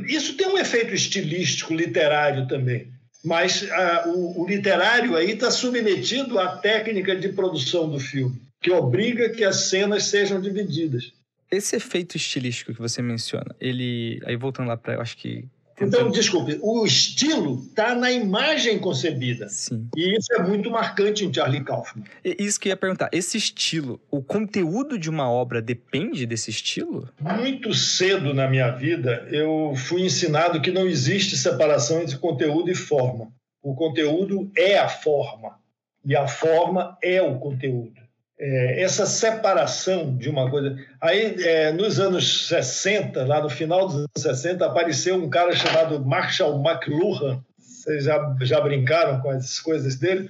Isso 0.07 0.35
tem 0.35 0.47
um 0.47 0.57
efeito 0.57 0.93
estilístico, 0.93 1.73
literário 1.73 2.47
também. 2.47 2.91
Mas 3.23 3.67
ah, 3.71 4.03
o, 4.07 4.43
o 4.43 4.47
literário 4.47 5.15
aí 5.15 5.31
está 5.31 5.51
submetido 5.51 6.39
à 6.39 6.57
técnica 6.57 7.15
de 7.15 7.29
produção 7.29 7.89
do 7.89 7.99
filme, 7.99 8.39
que 8.61 8.71
obriga 8.71 9.29
que 9.29 9.43
as 9.43 9.69
cenas 9.69 10.05
sejam 10.05 10.39
divididas. 10.41 11.11
Esse 11.49 11.75
efeito 11.75 12.17
estilístico 12.17 12.73
que 12.73 12.79
você 12.79 13.01
menciona, 13.01 13.55
ele. 13.59 14.21
Aí 14.25 14.35
voltando 14.35 14.67
lá 14.67 14.75
para, 14.75 15.01
acho 15.01 15.17
que 15.17 15.45
então, 15.79 16.09
desculpe, 16.09 16.57
o 16.61 16.85
estilo 16.85 17.63
está 17.69 17.93
na 17.93 18.11
imagem 18.11 18.79
concebida. 18.79 19.47
Sim. 19.47 19.87
E 19.95 20.17
isso 20.17 20.33
é 20.33 20.41
muito 20.41 20.71
marcante 20.71 21.23
em 21.23 21.31
Charlie 21.31 21.63
Kaufman. 21.63 22.03
Isso 22.23 22.59
que 22.59 22.69
eu 22.69 22.71
ia 22.71 22.77
perguntar. 22.77 23.09
Esse 23.11 23.37
estilo, 23.37 24.01
o 24.09 24.21
conteúdo 24.21 24.97
de 24.97 25.09
uma 25.09 25.29
obra 25.29 25.61
depende 25.61 26.25
desse 26.25 26.49
estilo? 26.49 27.07
Muito 27.21 27.73
cedo 27.75 28.33
na 28.33 28.47
minha 28.47 28.71
vida, 28.71 29.27
eu 29.31 29.73
fui 29.75 30.01
ensinado 30.01 30.61
que 30.61 30.71
não 30.71 30.87
existe 30.87 31.37
separação 31.37 32.01
entre 32.01 32.17
conteúdo 32.17 32.71
e 32.71 32.75
forma. 32.75 33.31
O 33.61 33.75
conteúdo 33.75 34.51
é 34.57 34.79
a 34.79 34.89
forma. 34.89 35.59
E 36.03 36.15
a 36.15 36.27
forma 36.27 36.97
é 37.03 37.21
o 37.21 37.37
conteúdo 37.37 38.06
é, 38.39 38.81
essa 38.81 39.05
separação 39.05 40.15
de 40.15 40.29
uma 40.29 40.49
coisa. 40.49 40.77
Aí, 41.01 41.35
é, 41.43 41.71
nos 41.71 41.99
anos 41.99 42.47
60, 42.47 43.25
lá 43.25 43.41
no 43.41 43.49
final 43.49 43.87
dos 43.87 43.95
anos 43.95 44.09
60, 44.17 44.65
apareceu 44.65 45.15
um 45.15 45.29
cara 45.29 45.55
chamado 45.55 46.03
Marshall 46.05 46.61
McLuhan. 46.61 47.43
Vocês 47.57 48.03
já, 48.03 48.35
já 48.41 48.61
brincaram 48.61 49.19
com 49.21 49.29
as 49.31 49.59
coisas 49.59 49.95
dele? 49.95 50.29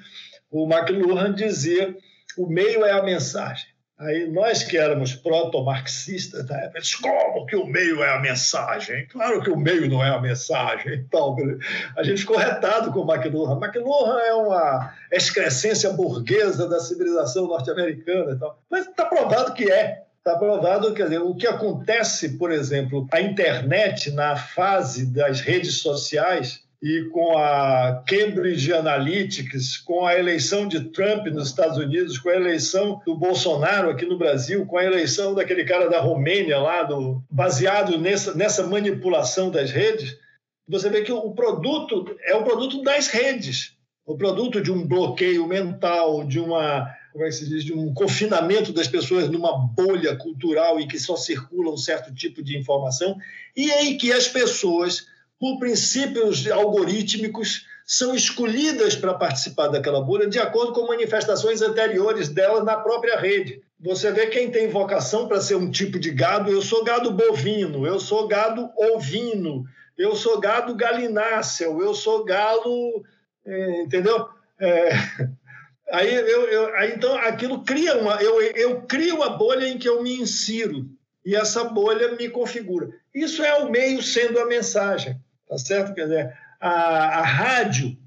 O 0.49 0.65
McLuhan 0.65 1.33
dizia: 1.33 1.95
o 2.37 2.47
meio 2.47 2.85
é 2.85 2.91
a 2.91 3.03
mensagem. 3.03 3.67
Aí 3.99 4.27
nós 4.31 4.61
que 4.61 4.77
éramos 4.77 5.15
proto-marxistas 5.15 6.45
na 6.47 6.55
época, 6.57 6.81
como 7.01 7.45
que 7.47 7.55
o 7.55 7.65
meio 7.65 8.03
é 8.03 8.15
a 8.15 8.19
mensagem? 8.19 9.07
Claro 9.07 9.41
que 9.41 9.49
o 9.49 9.57
meio 9.57 9.89
não 9.89 10.05
é 10.05 10.09
a 10.09 10.21
mensagem. 10.21 10.93
Então, 10.93 11.35
a 11.95 12.03
gente 12.03 12.21
ficou 12.21 12.37
retado 12.37 12.91
com 12.91 13.11
McLuhan. 13.11 13.57
McLuhan 13.57 14.19
é 14.19 14.33
uma 14.33 14.93
excrescência 15.11 15.89
burguesa 15.89 16.69
da 16.69 16.79
civilização 16.79 17.47
norte-americana. 17.47 18.33
E 18.33 18.39
tal. 18.39 18.61
Mas 18.69 18.87
está 18.87 19.05
provado 19.05 19.53
que 19.53 19.71
é. 19.71 20.03
Está 20.19 20.37
provado, 20.37 20.93
quer 20.93 21.05
dizer, 21.05 21.21
o 21.21 21.33
que 21.33 21.47
acontece, 21.47 22.37
por 22.37 22.51
exemplo, 22.51 23.07
a 23.11 23.21
internet 23.21 24.11
na 24.11 24.35
fase 24.35 25.05
das 25.05 25.39
redes 25.39 25.79
sociais 25.79 26.66
e 26.81 27.05
com 27.11 27.37
a 27.37 28.03
Cambridge 28.07 28.71
Analytics, 28.71 29.77
com 29.77 30.05
a 30.05 30.13
eleição 30.13 30.67
de 30.67 30.91
Trump 30.91 31.25
nos 31.27 31.49
Estados 31.49 31.77
Unidos, 31.77 32.19
com 32.19 32.29
a 32.29 32.35
eleição 32.35 33.01
do 33.05 33.15
Bolsonaro 33.15 33.89
aqui 33.89 34.05
no 34.05 34.17
Brasil, 34.17 34.65
com 34.65 34.77
a 34.77 34.85
eleição 34.85 35.33
daquele 35.33 35.65
cara 35.65 35.89
da 35.89 35.99
Romênia 35.99 36.59
lá, 36.59 36.83
do, 36.83 37.23
baseado 37.29 37.97
nessa, 37.97 38.35
nessa 38.35 38.65
manipulação 38.67 39.49
das 39.49 39.71
redes, 39.71 40.17
você 40.67 40.89
vê 40.89 41.01
que 41.01 41.11
o 41.11 41.31
produto 41.31 42.15
é 42.23 42.35
o 42.35 42.43
produto 42.43 42.83
das 42.83 43.07
redes, 43.07 43.75
o 44.05 44.15
produto 44.15 44.61
de 44.61 44.71
um 44.71 44.85
bloqueio 44.85 45.47
mental, 45.47 46.23
de 46.25 46.39
uma 46.39 46.95
como 47.11 47.25
é 47.25 47.29
que 47.29 47.35
se 47.35 47.49
diz, 47.49 47.63
de 47.63 47.73
um 47.73 47.91
confinamento 47.95 48.71
das 48.71 48.87
pessoas 48.87 49.27
numa 49.27 49.57
bolha 49.57 50.15
cultural 50.15 50.79
em 50.79 50.87
que 50.87 50.99
só 50.99 51.15
circula 51.15 51.71
um 51.71 51.77
certo 51.77 52.13
tipo 52.13 52.43
de 52.43 52.55
informação 52.55 53.17
e 53.55 53.71
em 53.71 53.97
que 53.97 54.13
as 54.13 54.27
pessoas 54.27 55.07
por 55.39 55.59
princípios 55.59 56.49
algorítmicos, 56.49 57.65
são 57.85 58.13
escolhidas 58.13 58.95
para 58.95 59.13
participar 59.13 59.69
daquela 59.69 60.01
bolha 60.01 60.27
de 60.27 60.37
acordo 60.39 60.73
com 60.73 60.87
manifestações 60.87 61.61
anteriores 61.61 62.27
dela 62.27 62.61
na 62.61 62.75
própria 62.75 63.17
rede. 63.17 63.61
Você 63.79 64.11
vê 64.11 64.27
quem 64.27 64.51
tem 64.51 64.67
vocação 64.67 65.27
para 65.27 65.39
ser 65.39 65.55
um 65.55 65.71
tipo 65.71 65.97
de 65.97 66.11
gado, 66.11 66.51
eu 66.51 66.61
sou 66.61 66.83
gado 66.83 67.11
bovino, 67.11 67.87
eu 67.87 67.99
sou 67.99 68.27
gado 68.27 68.69
ovino, 68.75 69.63
eu 69.97 70.15
sou 70.15 70.39
gado 70.39 70.75
galináceo, 70.75 71.81
eu 71.81 71.93
sou 71.93 72.25
galo, 72.25 73.05
é, 73.45 73.81
entendeu? 73.83 74.27
É, 74.59 74.89
aí, 75.91 76.13
eu, 76.13 76.47
eu, 76.47 76.75
aí, 76.75 76.93
então 76.93 77.15
aquilo 77.15 77.63
cria 77.63 77.97
uma, 77.97 78.21
eu, 78.21 78.41
eu 78.41 78.81
crio 78.81 79.23
a 79.23 79.29
bolha 79.29 79.67
em 79.67 79.77
que 79.77 79.87
eu 79.87 80.03
me 80.03 80.19
insiro 80.19 80.89
e 81.23 81.35
essa 81.35 81.63
bolha 81.63 82.15
me 82.15 82.27
configura. 82.29 82.89
Isso 83.13 83.43
é 83.43 83.53
o 83.59 83.69
meio 83.69 84.01
sendo 84.01 84.39
a 84.39 84.45
mensagem. 84.45 85.19
Tá 85.47 85.57
certo? 85.57 85.93
Quer 85.93 86.03
dizer, 86.03 86.37
a, 86.59 87.19
a 87.19 87.21
rádio 87.21 87.97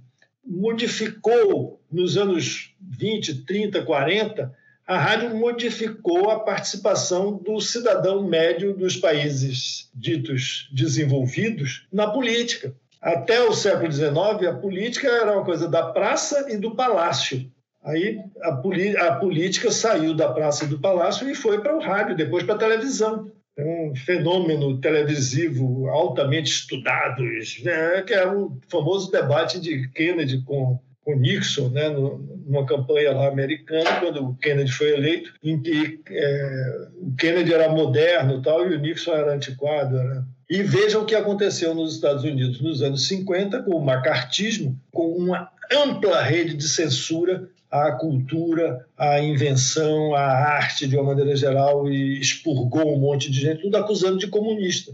modificou 0.44 1.80
nos 1.90 2.16
anos 2.16 2.74
20, 2.80 3.44
30, 3.44 3.82
40, 3.82 4.52
a 4.86 4.98
rádio 4.98 5.36
modificou 5.36 6.30
a 6.30 6.40
participação 6.40 7.36
do 7.36 7.60
cidadão 7.60 8.26
médio 8.26 8.74
dos 8.74 8.96
países 8.96 9.88
ditos 9.94 10.68
desenvolvidos 10.72 11.86
na 11.92 12.10
política. 12.10 12.74
Até 13.00 13.40
o 13.40 13.52
século 13.52 13.90
XIX, 13.90 14.12
a 14.48 14.54
política 14.54 15.08
era 15.08 15.32
uma 15.32 15.44
coisa 15.44 15.68
da 15.68 15.84
praça 15.92 16.52
e 16.52 16.56
do 16.56 16.74
palácio. 16.74 17.50
Aí 17.82 18.20
a, 18.42 19.06
a 19.06 19.16
política 19.16 19.70
saiu 19.70 20.12
da 20.12 20.30
praça 20.32 20.64
e 20.64 20.68
do 20.68 20.78
palácio 20.78 21.30
e 21.30 21.34
foi 21.34 21.60
para 21.60 21.76
o 21.76 21.80
rádio, 21.80 22.16
depois 22.16 22.44
para 22.44 22.56
a 22.56 22.58
televisão 22.58 23.30
um 23.58 23.94
fenômeno 23.94 24.80
televisivo 24.80 25.88
altamente 25.88 26.50
estudado, 26.50 27.22
né, 27.62 28.02
que 28.02 28.14
é 28.14 28.26
o 28.26 28.58
famoso 28.68 29.10
debate 29.10 29.60
de 29.60 29.88
Kennedy 29.88 30.42
com, 30.42 30.78
com 31.04 31.16
Nixon, 31.16 31.68
né, 31.68 31.88
numa 31.88 32.64
campanha 32.66 33.12
lá 33.12 33.28
americana, 33.28 34.00
quando 34.00 34.24
o 34.24 34.34
Kennedy 34.36 34.72
foi 34.72 34.92
eleito, 34.92 35.32
em 35.42 35.60
que 35.60 36.00
é, 36.08 36.88
o 36.96 37.14
Kennedy 37.16 37.52
era 37.52 37.68
moderno 37.68 38.42
tal, 38.42 38.70
e 38.70 38.74
o 38.74 38.80
Nixon 38.80 39.12
era 39.12 39.34
antiquado. 39.34 39.96
Né? 39.96 40.24
E 40.48 40.62
vejam 40.62 41.02
o 41.02 41.06
que 41.06 41.14
aconteceu 41.14 41.74
nos 41.74 41.94
Estados 41.94 42.24
Unidos 42.24 42.60
nos 42.60 42.82
anos 42.82 43.06
50 43.08 43.62
com 43.62 43.76
o 43.76 43.84
macartismo, 43.84 44.78
com 44.90 45.12
uma 45.12 45.50
ampla 45.72 46.22
rede 46.22 46.54
de 46.56 46.68
censura 46.68 47.48
à 47.70 47.92
cultura, 47.92 48.86
à 48.96 49.20
invenção, 49.20 50.14
à 50.14 50.22
arte 50.22 50.88
de 50.88 50.96
uma 50.96 51.04
maneira 51.04 51.36
geral 51.36 51.88
e 51.88 52.20
expurgou 52.20 52.96
um 52.96 52.98
monte 52.98 53.30
de 53.30 53.40
gente, 53.40 53.62
tudo 53.62 53.76
acusando 53.76 54.18
de 54.18 54.26
comunista. 54.26 54.92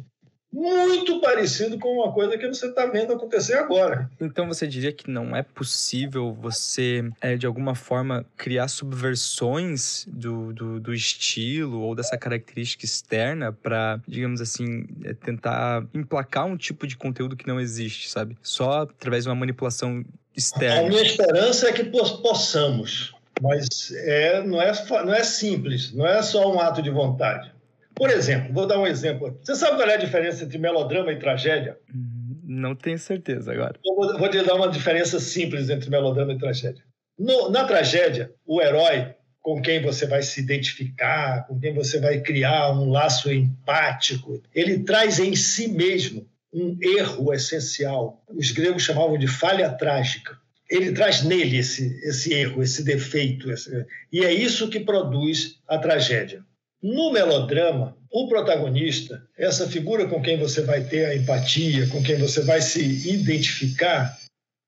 Muito 0.53 1.21
parecido 1.21 1.79
com 1.79 1.89
uma 1.97 2.13
coisa 2.13 2.39
que 2.39 2.47
você 2.47 2.67
está 2.67 2.87
vendo 2.87 3.13
acontecer 3.13 3.55
agora. 3.55 4.11
Então 4.19 4.49
você 4.49 4.67
diria 4.67 4.91
que 4.91 5.11
não 5.11 5.37
é 5.37 5.43
possível 5.43 6.33
você, 6.33 7.05
é, 7.21 7.37
de 7.37 7.47
alguma 7.47 7.75
forma, 7.75 8.25
criar 8.39 8.69
subversões 8.69 10.07
do, 10.09 10.55
do, 10.55 10.81
do 10.81 10.95
estilo 10.95 11.81
ou 11.81 11.95
dessa 11.95 12.17
característica 12.17 12.87
externa 12.87 13.53
para, 13.53 14.01
digamos 14.09 14.41
assim, 14.41 14.87
é, 15.05 15.13
tentar 15.13 15.85
emplacar 15.93 16.47
um 16.47 16.57
tipo 16.57 16.87
de 16.87 16.97
conteúdo 16.97 17.37
que 17.37 17.47
não 17.47 17.61
existe, 17.61 18.09
sabe? 18.09 18.39
Só 18.41 18.83
através 18.83 19.25
de 19.25 19.29
uma 19.29 19.37
manipulação 19.37 20.03
externa. 20.37 20.81
A 20.81 20.89
minha 20.89 21.03
esperança 21.03 21.69
é 21.69 21.73
que 21.73 21.85
possamos, 21.85 23.15
mas 23.41 23.91
é, 23.93 24.43
não, 24.43 24.61
é, 24.61 24.73
não 25.05 25.15
é 25.15 25.25
simples, 25.25 25.93
não 25.93 26.07
é 26.07 26.23
só 26.23 26.53
um 26.53 26.61
ato 26.61 26.83
de 26.83 26.91
vontade. 26.91 27.53
Por 27.95 28.11
exemplo, 28.11 28.53
vou 28.53 28.67
dar 28.67 28.79
um 28.79 28.87
exemplo. 28.87 29.39
Você 29.43 29.57
sabe 29.57 29.77
qual 29.77 29.89
é 29.89 29.95
a 29.95 29.99
diferença 29.99 30.45
entre 30.45 30.59
melodrama 30.59 31.11
e 31.13 31.19
tragédia? 31.19 31.79
Hum, 31.95 32.37
não 32.45 32.75
tenho 32.75 32.99
certeza 32.99 33.53
agora. 33.53 33.79
Eu 33.85 33.95
vou, 33.95 34.19
vou 34.19 34.29
te 34.29 34.43
dar 34.43 34.55
uma 34.55 34.69
diferença 34.69 35.19
simples 35.19 35.71
entre 35.71 35.89
melodrama 35.89 36.35
e 36.35 36.39
tragédia. 36.39 36.83
No, 37.19 37.49
na 37.51 37.65
tragédia, 37.65 38.31
o 38.45 38.61
herói 38.61 39.15
com 39.41 39.63
quem 39.63 39.81
você 39.81 40.07
vai 40.07 40.23
se 40.23 40.41
identificar, 40.41 41.47
com 41.47 41.59
quem 41.59 41.73
você 41.73 42.01
vai 42.01 42.21
criar 42.21 42.73
um 42.73 42.91
laço 42.91 43.33
empático, 43.33 44.43
ele 44.53 44.81
traz 44.81 45.21
em 45.21 45.37
si 45.37 45.69
mesmo 45.69 46.27
um 46.57 46.79
erro 46.81 47.35
essencial. 47.35 48.25
Os 48.29 48.51
gregos 48.51 48.83
chamavam 48.83 49.19
de 49.19 49.29
falha 49.29 49.71
trágica. 49.71 50.39
Ele 50.69 50.93
traz 50.93 51.23
nele 51.23 51.59
esse, 51.59 52.01
esse 52.03 52.33
erro, 52.33 52.63
esse 52.63 52.83
defeito. 52.83 53.51
Esse... 53.53 53.87
E 54.11 54.25
é 54.25 54.33
isso 54.33 54.69
que 54.69 54.81
produz 54.81 55.61
a 55.69 55.79
tragédia. 55.79 56.43
No 56.83 57.13
melodrama, 57.13 57.97
o 58.11 58.29
protagonista, 58.29 59.23
essa 59.37 59.69
figura 59.69 60.09
com 60.09 60.23
quem 60.23 60.39
você 60.39 60.63
vai 60.63 60.83
ter 60.85 61.07
a 61.07 61.17
empatia, 61.17 61.87
com 61.89 62.03
quem 62.03 62.17
você 62.17 62.41
vai 62.41 62.61
se 62.63 62.81
identificar, 63.09 64.17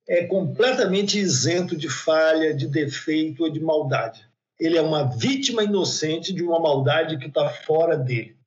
é 0.09 0.25
completamente 0.25 1.19
isento 1.19 1.77
de 1.77 1.89
falha, 1.89 2.55
de 2.55 2.67
defeito 2.67 3.45
ou 3.45 3.51
de 3.51 3.61
maldade. 3.61 4.21
Ele 4.59 4.77
é 4.77 4.83
uma 4.83 5.05
vítima 5.05 5.63
inocente 5.63 6.33
de 6.33 6.43
uma 6.43 6.59
maldade 6.59 7.19
que 7.19 7.29
está 7.29 7.49
fora 7.49 7.97
dele. 7.97 8.38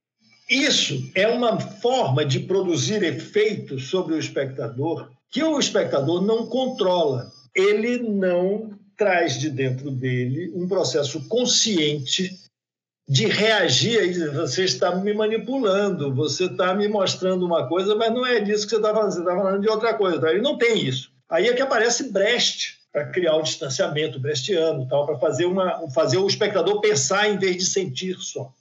Isso 0.50 1.10
é 1.16 1.28
uma 1.28 1.60
forma 1.60 2.26
de 2.26 2.42
produzir 2.42 3.04
efeito 3.04 3.80
sobre 3.80 4.16
o 4.16 4.20
espectador 4.20 5.10
que 5.30 5.42
o 5.42 5.58
espectador 5.58 6.22
não 6.22 6.46
controla. 6.46 7.32
Ele 7.56 8.00
não 8.00 8.72
traz 8.98 9.40
de 9.40 9.50
dentro 9.50 9.90
dele 9.90 10.52
um 10.54 10.68
processo 10.68 11.28
consciente 11.28 12.38
de 13.08 13.26
reagir 13.26 14.04
e 14.04 14.10
dizer, 14.10 14.32
você 14.32 14.64
está 14.64 14.96
me 14.96 15.14
manipulando, 15.14 16.14
você 16.14 16.46
está 16.46 16.74
me 16.74 16.88
mostrando 16.88 17.46
uma 17.46 17.68
coisa, 17.68 17.96
mas 17.96 18.14
não 18.14 18.26
é 18.26 18.40
disso 18.40 18.66
que 18.66 18.70
você 18.70 18.76
está 18.78 18.94
falando, 18.94 19.12
você 19.12 19.20
está 19.20 19.36
falando 19.36 19.62
de 19.62 19.70
outra 19.70 19.94
coisa. 19.94 20.20
Tá? 20.20 20.32
Ele 20.32 20.42
não 20.42 20.58
tem 20.58 20.86
isso. 20.86 21.12
Aí 21.30 21.48
é 21.48 21.54
que 21.54 21.62
aparece 21.62 22.12
Brecht, 22.12 22.80
para 22.92 23.06
criar 23.06 23.36
o 23.36 23.42
distanciamento 23.42 24.20
brechtiano, 24.20 24.88
para 24.88 25.18
fazer, 25.18 25.46
fazer 25.94 26.18
o 26.18 26.28
espectador 26.28 26.82
pensar 26.82 27.30
em 27.30 27.38
vez 27.38 27.58
de 27.58 27.66
sentir 27.66 28.18
só. 28.20 28.52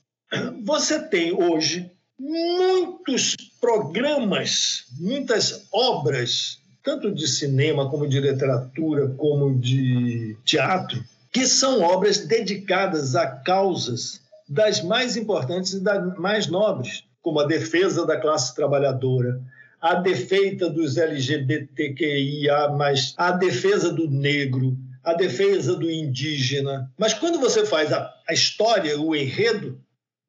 Você 0.64 1.00
tem 1.08 1.32
hoje 1.32 1.90
muitos 2.18 3.36
programas, 3.60 4.84
muitas 4.98 5.66
obras, 5.72 6.58
tanto 6.82 7.10
de 7.10 7.26
cinema 7.26 7.90
como 7.90 8.06
de 8.06 8.20
literatura, 8.20 9.08
como 9.16 9.58
de 9.58 10.36
teatro, 10.44 11.02
que 11.32 11.46
são 11.46 11.80
obras 11.80 12.18
dedicadas 12.18 13.16
a 13.16 13.26
causas 13.26 14.20
das 14.48 14.82
mais 14.82 15.16
importantes 15.16 15.72
e 15.72 15.80
das 15.80 16.16
mais 16.18 16.46
nobres, 16.46 17.04
como 17.22 17.40
a 17.40 17.46
defesa 17.46 18.06
da 18.06 18.20
classe 18.20 18.54
trabalhadora, 18.54 19.40
a 19.80 19.94
defesa 19.94 20.68
dos 20.68 20.96
LGBTQIA, 20.96 22.68
a 23.16 23.32
defesa 23.32 23.92
do 23.92 24.10
negro, 24.10 24.76
a 25.02 25.14
defesa 25.14 25.74
do 25.74 25.90
indígena. 25.90 26.90
Mas 26.98 27.14
quando 27.14 27.40
você 27.40 27.64
faz 27.64 27.92
a, 27.92 28.12
a 28.28 28.32
história, 28.32 29.00
o 29.00 29.14
enredo, 29.14 29.80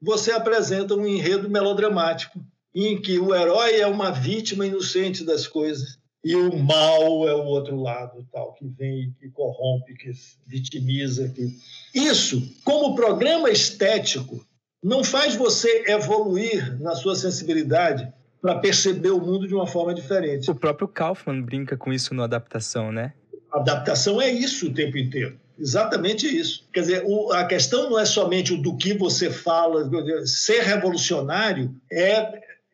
você 0.01 0.31
apresenta 0.31 0.95
um 0.95 1.05
enredo 1.05 1.49
melodramático, 1.49 2.39
em 2.73 2.99
que 2.99 3.19
o 3.19 3.35
herói 3.35 3.79
é 3.79 3.87
uma 3.87 4.11
vítima 4.11 4.65
inocente 4.65 5.23
das 5.23 5.47
coisas 5.47 5.99
e 6.23 6.35
o 6.35 6.57
mal 6.57 7.27
é 7.27 7.33
o 7.33 7.45
outro 7.45 7.75
lado, 7.75 8.25
tal, 8.31 8.53
que 8.53 8.67
vem, 8.67 9.13
que 9.19 9.29
corrompe, 9.29 9.95
que 9.95 10.11
vitimiza. 10.45 11.27
Que... 11.29 11.47
Isso, 11.93 12.41
como 12.63 12.95
programa 12.95 13.49
estético, 13.49 14.45
não 14.83 15.03
faz 15.03 15.35
você 15.35 15.83
evoluir 15.87 16.79
na 16.79 16.95
sua 16.95 17.15
sensibilidade 17.15 18.11
para 18.41 18.59
perceber 18.59 19.11
o 19.11 19.19
mundo 19.19 19.47
de 19.47 19.53
uma 19.53 19.67
forma 19.67 19.93
diferente. 19.93 20.49
O 20.49 20.55
próprio 20.55 20.87
Kaufman 20.87 21.41
brinca 21.41 21.77
com 21.77 21.93
isso 21.93 22.13
na 22.13 22.23
adaptação, 22.23 22.91
né? 22.91 23.13
Adaptação 23.51 24.21
é 24.21 24.29
isso 24.29 24.67
o 24.67 24.73
tempo 24.73 24.97
inteiro. 24.97 25.39
Exatamente 25.59 26.25
isso. 26.25 26.67
Quer 26.73 26.81
dizer, 26.81 27.03
o, 27.05 27.31
a 27.31 27.45
questão 27.45 27.89
não 27.89 27.99
é 27.99 28.05
somente 28.05 28.53
o 28.53 28.61
do 28.61 28.77
que 28.77 28.93
você 28.93 29.29
fala. 29.29 29.89
Ser 30.25 30.61
revolucionário 30.61 31.75
é, 31.91 32.11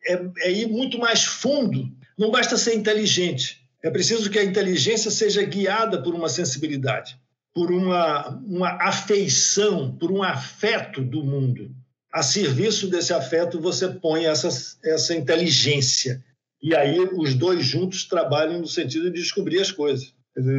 é, 0.06 0.30
é 0.40 0.52
ir 0.52 0.68
muito 0.68 0.98
mais 0.98 1.24
fundo 1.24 1.90
não 2.18 2.32
basta 2.32 2.56
ser 2.56 2.74
inteligente, 2.74 3.62
é 3.80 3.88
preciso 3.88 4.28
que 4.28 4.40
a 4.40 4.44
inteligência 4.44 5.08
seja 5.08 5.44
guiada 5.44 6.02
por 6.02 6.14
uma 6.16 6.28
sensibilidade, 6.28 7.16
por 7.54 7.70
uma, 7.70 8.28
uma 8.44 8.70
afeição, 8.82 9.96
por 9.96 10.10
um 10.10 10.20
afeto 10.20 11.00
do 11.00 11.22
mundo. 11.22 11.70
A 12.12 12.22
serviço 12.22 12.88
desse 12.88 13.12
afeto, 13.12 13.60
você 13.60 13.86
põe 13.86 14.26
essa, 14.26 14.48
essa 14.82 15.14
inteligência. 15.14 16.24
E 16.60 16.74
aí 16.74 16.98
os 16.98 17.34
dois 17.34 17.64
juntos 17.64 18.04
trabalham 18.04 18.58
no 18.58 18.66
sentido 18.66 19.12
de 19.12 19.20
descobrir 19.20 19.60
as 19.60 19.70
coisas. 19.70 20.12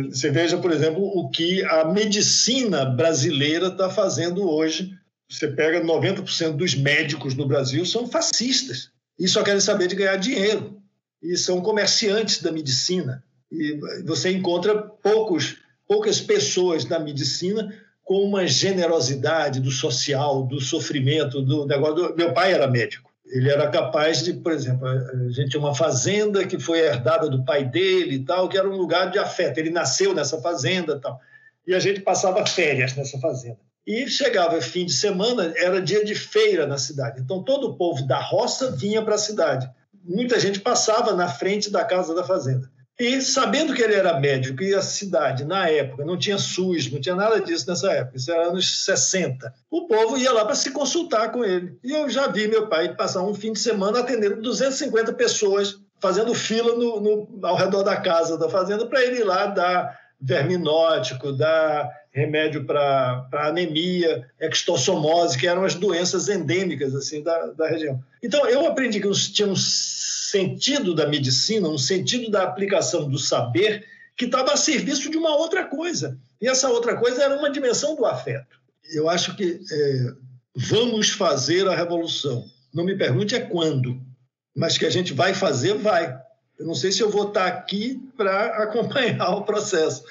Você 0.10 0.30
veja, 0.30 0.58
por 0.58 0.72
exemplo, 0.72 1.02
o 1.04 1.30
que 1.30 1.64
a 1.64 1.86
medicina 1.86 2.86
brasileira 2.86 3.68
está 3.68 3.90
fazendo 3.90 4.50
hoje. 4.50 4.92
Você 5.30 5.48
pega 5.48 5.82
90% 5.82 6.56
dos 6.56 6.76
médicos 6.76 7.36
no 7.36 7.48
Brasil 7.48 7.86
são 7.86 8.08
fascistas 8.08 8.92
e 9.18 9.28
só 9.28 9.44
querem 9.44 9.62
saber 9.62 9.88
de 9.88 9.96
ganhar 9.96 10.16
dinheiro 10.18 10.82
e 11.22 11.38
são 11.38 11.62
comerciantes 11.62 12.42
da 12.42 12.52
medicina. 12.52 13.24
E 13.52 13.80
você 14.06 14.32
encontra 14.32 14.76
poucos, 14.76 15.58
poucas 15.88 16.20
pessoas 16.20 16.86
na 16.86 17.00
medicina 17.00 17.74
com 18.04 18.24
uma 18.24 18.48
generosidade 18.48 19.60
do 19.60 19.72
social, 19.72 20.46
do 20.46 20.60
sofrimento, 20.60 21.42
do 21.42 21.66
negócio. 21.66 22.16
Meu 22.16 22.34
pai 22.34 22.54
era 22.54 22.68
médico. 22.68 23.09
Ele 23.30 23.50
era 23.50 23.70
capaz 23.70 24.24
de, 24.24 24.34
por 24.34 24.52
exemplo, 24.52 24.88
a 24.88 25.30
gente 25.30 25.50
tinha 25.50 25.62
uma 25.62 25.76
fazenda 25.76 26.46
que 26.46 26.60
foi 26.60 26.80
herdada 26.80 27.30
do 27.30 27.46
pai 27.46 27.64
dele 27.64 28.16
e 28.16 28.26
tal, 28.26 28.50
que 28.50 28.58
era 28.58 28.68
um 28.68 28.76
lugar 28.76 29.12
de 29.12 29.20
afeto. 29.20 29.60
Ele 29.60 29.70
nasceu 29.70 30.14
nessa 30.14 30.42
fazenda 30.42 30.94
e 30.94 31.00
tal. 31.00 31.20
E 31.68 31.76
a 31.76 31.80
gente 31.80 32.02
passava 32.02 32.46
férias 32.46 32.96
nessa 32.96 33.20
fazenda. 33.20 33.60
E 33.86 34.08
chegava 34.08 34.60
fim 34.62 34.86
de 34.86 34.94
semana, 34.94 35.54
era 35.56 35.82
dia 35.82 36.04
de 36.04 36.16
feira 36.16 36.66
na 36.66 36.78
cidade. 36.78 37.22
Então 37.22 37.44
todo 37.44 37.68
o 37.68 37.76
povo 37.76 38.06
da 38.08 38.20
roça 38.20 38.72
vinha 38.72 39.02
para 39.02 39.16
a 39.16 39.20
cidade 39.20 39.70
muita 40.04 40.40
gente 40.40 40.60
passava 40.60 41.14
na 41.14 41.28
frente 41.28 41.70
da 41.70 41.84
casa 41.84 42.14
da 42.16 42.24
fazenda. 42.24 42.70
E 43.00 43.22
sabendo 43.22 43.74
que 43.74 43.82
ele 43.82 43.93
era 43.95 44.20
médico 44.20 44.62
e 44.62 44.74
a 44.74 44.82
cidade, 44.82 45.45
na 45.45 45.70
época, 45.70 46.04
não 46.04 46.18
tinha 46.18 46.38
SUS, 46.38 46.91
não 46.91 47.00
tinha 47.00 47.16
nada 47.16 47.39
disso 47.39 47.66
nessa 47.70 47.89
época, 47.93 48.18
isso 48.18 48.30
era 48.30 48.50
anos 48.50 48.84
60, 48.84 49.54
o 49.72 49.88
povo 49.88 50.18
ia 50.18 50.34
lá 50.34 50.43
para 50.43 50.54
se 50.54 50.72
consultar 50.72 51.32
com 51.32 51.45
ele. 51.45 51.80
E 51.82 51.93
eu 51.93 52.10
já 52.10 52.28
vi 52.28 52.50
meu 52.50 52.68
pai 52.68 52.93
passar 52.93 53.24
um 53.24 53.34
fim 53.34 53.54
de 53.54 53.60
semana 53.60 54.00
atendendo 54.00 54.41
250 54.41 55.14
pessoas, 55.14 55.80
fazendo 56.02 56.36
fila 56.36 56.76
no, 56.76 57.00
no 57.00 57.47
ao 57.47 57.56
redor 57.56 57.84
da 57.84 57.95
casa 57.95 58.38
da 58.38 58.50
fazenda 58.50 58.86
para 58.86 59.02
ele 59.02 59.20
ir 59.20 59.24
lá 59.24 59.45
dar 59.45 59.97
verminótico, 60.20 61.32
dar 61.32 61.89
remédio 62.12 62.66
para 62.66 63.28
anemia, 63.32 64.28
extossomose, 64.39 65.38
que 65.38 65.47
eram 65.47 65.64
as 65.64 65.76
doenças 65.76 66.28
endêmicas 66.28 66.95
assim 66.95 67.22
da, 67.22 67.47
da 67.47 67.68
região. 67.68 68.03
Então, 68.22 68.47
eu 68.47 68.66
aprendi 68.66 68.99
que 68.99 69.12
tinha 69.32 69.47
um 69.47 69.55
sentido 69.55 70.93
da 70.93 71.07
medicina, 71.07 71.70
um 71.70 71.78
sentido 71.78 72.30
da 72.30 72.43
aplicação 72.43 73.10
do 73.10 73.18
saber 73.18 73.86
que 74.18 74.26
estava 74.26 74.53
a 74.53 74.57
serviço 74.57 75.10
de 75.10 75.18
uma 75.18 75.36
outra 75.36 75.66
coisa. 75.66 76.18
E 76.41 76.47
essa 76.47 76.70
outra 76.70 76.97
coisa 76.97 77.24
era 77.24 77.38
uma 77.38 77.49
dimensão 77.49 77.95
do 77.95 78.05
afeto. 78.05 78.60
Eu 78.93 79.10
acho 79.10 79.36
que 79.36 79.62
é, 79.72 80.14
vamos 80.55 81.12
fazer 81.12 81.68
a 81.68 81.76
revolução. 81.76 82.45
Não 82.74 82.84
me 82.84 82.97
pergunte 82.97 83.36
é 83.36 83.39
quando, 83.39 83.99
mas 84.55 84.78
que 84.78 84.86
a 84.86 84.89
gente 84.89 85.14
vai 85.14 85.34
fazer, 85.34 85.76
vai. 85.76 86.20
Eu 86.60 86.66
não 86.66 86.76
sei 86.76 86.91
se 86.91 87.01
eu 87.01 87.10
vou 87.10 87.30
estar 87.30 87.47
aqui 87.47 87.97
para 88.18 88.57
acompanhar 88.64 89.30
o 89.30 89.43
processo, 89.43 90.03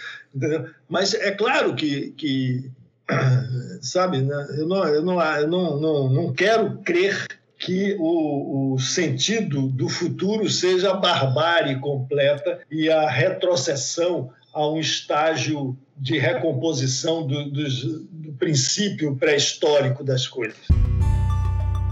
mas 0.89 1.15
é 1.15 1.31
claro 1.31 1.75
que, 1.75 2.11
que 2.13 2.71
sabe, 3.83 4.23
né? 4.23 4.47
eu, 4.57 4.67
não, 4.67 4.85
eu, 4.87 5.03
não, 5.03 5.21
eu 5.21 5.49
não, 5.49 5.81
não, 5.81 6.09
não 6.11 6.33
quero 6.33 6.79
crer 6.79 7.27
que 7.59 7.97
o, 7.99 8.75
o, 8.75 8.79
sentido 8.79 9.63
do 9.69 9.89
futuro 9.89 10.49
seja 10.49 10.93
a 10.93 10.97
barbárie 10.97 11.81
completa 11.81 12.61
e 12.71 12.89
a 12.89 13.09
retrocessão 13.11 14.31
a 14.55 14.67
um 14.69 14.79
estágio 14.79 15.77
de 15.97 16.19
recomposição 16.19 17.27
do, 17.27 17.51
do, 17.51 17.65
do 18.11 18.33
princípio 18.35 19.17
pré-histórico 19.17 20.05
das 20.05 20.29
coisas 20.29 20.69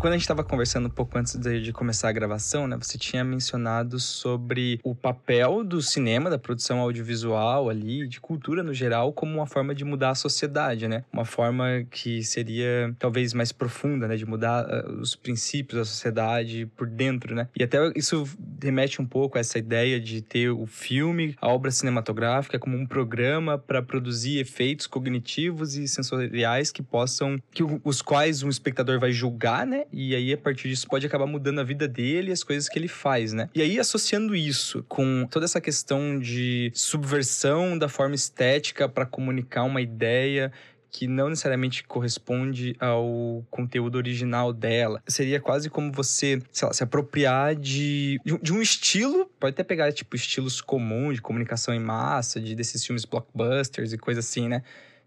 quando 0.07 0.13
a 0.13 0.19
gente 0.19 0.23
estava 0.23 0.45
conversando 0.45 0.87
um 0.87 0.91
pouco 0.91 1.19
antes 1.19 1.35
de, 1.35 1.61
de, 1.61 1.73
começar 1.73 2.11
a 2.11 2.13
gravação, 2.13 2.69
né, 2.69 2.77
você 2.81 2.97
tinha 2.97 3.25
mencionado 3.25 3.99
sobre 3.99 4.79
o 4.85 4.95
papel 4.95 5.65
do 5.65 5.83
cinema, 5.83 6.31
da 6.31 6.39
produção 6.39 6.79
audiovisual 6.79 7.69
ali, 7.69 8.07
de 8.07 8.21
cultura 8.21 8.63
no 8.63 8.73
geral, 8.73 9.13
como 9.13 9.35
uma 9.35 9.49
forma 9.49 9.75
de 9.75 9.85
mudar 9.85 10.11
a 10.11 10.15
sociedade, 10.15 10.87
né? 10.87 11.03
Uma 11.13 11.25
forma 11.25 11.85
que 11.91 12.23
seria 12.23 12.95
talvez 13.01 13.35
mais 13.35 13.51
profunda, 13.51 14.07
né, 14.07 14.15
de 14.15 14.25
mudar 14.25 14.65
uh, 14.65 15.01
os 15.01 15.17
princípios 15.17 15.81
da 15.81 15.85
sociedade 15.85 16.67
por 16.77 16.87
dentro, 16.87 17.35
né? 17.35 17.49
E 17.57 17.65
até 17.65 17.91
isso 17.97 18.29
remete 18.63 19.03
um 19.03 19.07
pouco 19.07 19.39
a 19.39 19.41
essa 19.41 19.59
ideia 19.59 19.99
de 19.99 20.23
ter 20.23 20.51
o 20.51 20.67
filme, 20.67 21.35
a 21.41 21.49
obra 21.49 21.73
cinematográfica 21.73 22.61
como 22.61 22.77
um 22.77 22.87
programa 22.87 23.59
para 23.59 23.83
produzir 23.83 24.39
efeitos 24.39 24.87
cognitivos 24.87 25.75
e 25.75 25.89
sensoriais 25.89 26.71
que 26.71 26.81
possam, 26.81 27.37
que 27.51 27.65
os 27.83 28.01
quais 28.01 28.45
um 28.45 28.49
espectador 28.49 29.01
vai 29.01 29.11
julgar, 29.11 29.67
né? 29.67 29.85
E 29.99 30.15
aí 30.15 30.31
a 30.31 30.37
partir 30.37 30.69
disso 30.69 30.87
pode 30.87 31.07
acabar 31.07 31.25
mudando 31.25 31.59
a 31.59 31.65
vida 31.65 31.89
dele 31.89 32.29
e 32.29 32.33
as 32.33 32.45
coisas 32.45 32.69
que 32.69 32.79
ele 32.79 32.87
faz, 32.87 33.33
né? 33.33 33.49
E 33.55 33.63
aí 33.63 33.81
associando 33.81 34.37
isso 34.37 34.85
com 34.87 35.27
toda 35.31 35.47
essa 35.47 35.59
questão 35.59 36.19
de 36.19 36.71
subversão 36.75 37.79
da 37.79 37.89
forma 37.89 38.15
estética 38.15 38.87
para 38.91 39.07
comunicar 39.07 39.65
uma 39.65 39.81
ideia 39.81 40.53
que 40.91 41.07
não 41.07 41.31
necessariamente 41.31 41.83
corresponde 41.85 42.77
ao 42.79 43.43
conteúdo 43.51 43.97
original 43.97 44.53
dela. 44.53 45.03
Seria 45.07 45.41
quase 45.41 45.71
como 45.71 45.91
você, 45.91 46.43
sei 46.53 46.69
lá, 46.69 46.75
se 46.75 46.85
apropriar 46.85 47.55
de, 47.55 48.21
de 48.43 48.53
um 48.53 48.61
estilo, 48.61 49.31
pode 49.41 49.55
até 49.55 49.63
pegar, 49.63 49.93
tipo, 49.93 50.15
estilos 50.15 50.61
comuns 50.61 51.17
de 51.17 51.23
comunicação 51.23 51.75
em 51.75 51.81
massa, 51.81 52.41
de 52.41 52.55
desses 52.55 52.85
filmes 52.85 53.05
blockbusters 53.05 53.93
e 53.93 53.99
coisa 53.99 54.21
assim, 54.21 54.49
né? 54.49 54.63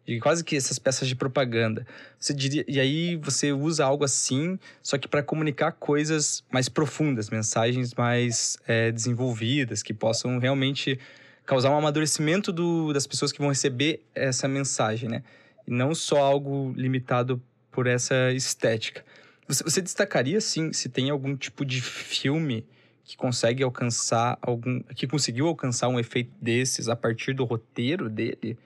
De 0.09 0.19
quase 0.19 0.43
que 0.43 0.55
essas 0.55 0.79
peças 0.79 1.07
de 1.07 1.15
propaganda. 1.15 1.85
Você 2.19 2.33
diria, 2.33 2.65
e 2.67 2.79
aí 2.79 3.15
você 3.17 3.51
usa 3.51 3.85
algo 3.85 4.03
assim, 4.03 4.57
só 4.81 4.97
que 4.97 5.07
para 5.07 5.21
comunicar 5.21 5.73
coisas 5.73 6.43
mais 6.51 6.67
profundas, 6.67 7.29
mensagens 7.29 7.93
mais 7.93 8.57
é, 8.67 8.91
desenvolvidas, 8.91 9.83
que 9.83 9.93
possam 9.93 10.39
realmente 10.39 10.99
causar 11.45 11.69
um 11.69 11.77
amadurecimento 11.77 12.51
do, 12.51 12.91
das 12.91 13.05
pessoas 13.05 13.31
que 13.31 13.39
vão 13.39 13.49
receber 13.49 14.03
essa 14.15 14.47
mensagem, 14.47 15.07
né? 15.07 15.23
E 15.67 15.71
não 15.71 15.93
só 15.93 16.17
algo 16.23 16.73
limitado 16.75 17.41
por 17.71 17.85
essa 17.85 18.31
estética. 18.33 19.05
Você, 19.47 19.63
você 19.63 19.81
destacaria, 19.81 20.41
sim, 20.41 20.73
se 20.73 20.89
tem 20.89 21.11
algum 21.11 21.35
tipo 21.35 21.63
de 21.63 21.81
filme 21.81 22.65
que 23.03 23.15
consegue 23.15 23.63
alcançar 23.63 24.39
algum. 24.41 24.81
que 24.95 25.07
conseguiu 25.07 25.47
alcançar 25.47 25.87
um 25.87 25.99
efeito 25.99 26.31
desses 26.41 26.89
a 26.89 26.95
partir 26.95 27.33
do 27.33 27.45
roteiro 27.45 28.09
dele? 28.09 28.57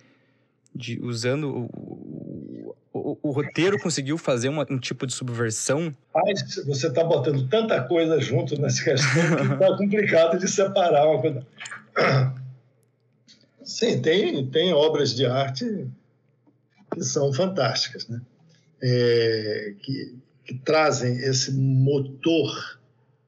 De 0.76 1.00
usando 1.02 1.70
o, 1.74 2.76
o, 2.92 3.18
o, 3.22 3.32
roteiro 3.32 3.80
conseguiu 3.80 4.18
fazer 4.18 4.50
uma, 4.50 4.66
um 4.70 4.80
tipo 4.80 5.06
de 5.06 5.14
subversão? 5.14 5.96
Mas 6.14 6.56
você 6.66 6.88
está 6.88 7.04
botando 7.04 7.48
tanta 7.48 7.82
coisa 7.84 8.20
junto 8.20 8.60
nessa 8.60 8.84
questão 8.84 9.36
que 9.36 9.54
está 9.54 9.78
complicado 9.78 10.40
de 10.40 10.48
separar 10.48 11.08
uma 11.08 11.22
coisa. 11.22 11.46
Sim, 13.64 14.02
tem, 14.02 14.46
tem 14.48 14.74
obras 14.74 15.16
de 15.16 15.26
arte 15.26 15.88
que 16.94 17.04
são 17.04 17.34
fantásticas, 17.34 18.08
né? 18.08 18.22
É, 18.82 19.74
que, 19.82 20.16
que 20.46 20.56
trazem 20.60 21.18
esse 21.20 21.54
motor 21.54 22.80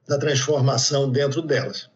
da 0.06 0.18
transformação 0.18 1.10
dentro 1.10 1.42
delas. 1.42 1.90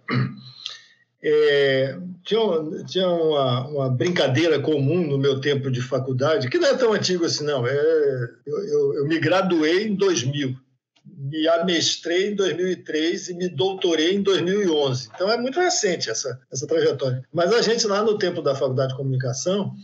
É, 1.23 1.99
tinha, 2.25 2.41
tinha 2.87 3.09
uma, 3.09 3.69
uma, 3.69 3.91
brincadeira 3.91 4.59
comum 4.59 5.07
no 5.07 5.19
meu 5.19 5.39
tempo 5.39 5.71
de 5.71 5.83
faculdade, 5.83 6.49
que 6.49 6.59
não 6.59 6.69
é 6.69 6.77
tão 6.77 6.93
antigo 6.93 7.27
assim, 7.27 7.45
não. 7.45 7.67
É, 7.67 8.31
eu, 8.47 8.59
eu, 8.65 8.95
eu 8.95 9.07
me 9.07 9.19
graduei 9.19 9.89
em 9.89 9.95
2000, 9.95 10.57
me 11.05 11.47
amestrei 11.49 12.31
em 12.31 12.35
2003 12.35 13.29
e 13.29 13.35
me 13.35 13.49
doutorei 13.49 14.15
em 14.15 14.23
2011. 14.23 15.11
Então 15.15 15.31
é 15.31 15.37
muito 15.37 15.61
recente 15.61 16.09
essa, 16.09 16.41
essa 16.51 16.67
trajetória. 16.67 17.23
Mas 17.33 17.53
a 17.53 17.61
gente 17.61 17.87
lá 17.87 18.03
no 18.03 18.17
tempo 18.17 18.41
da 18.41 18.55
faculdade 18.55 18.93
de 18.93 18.97
comunicação 18.97 19.75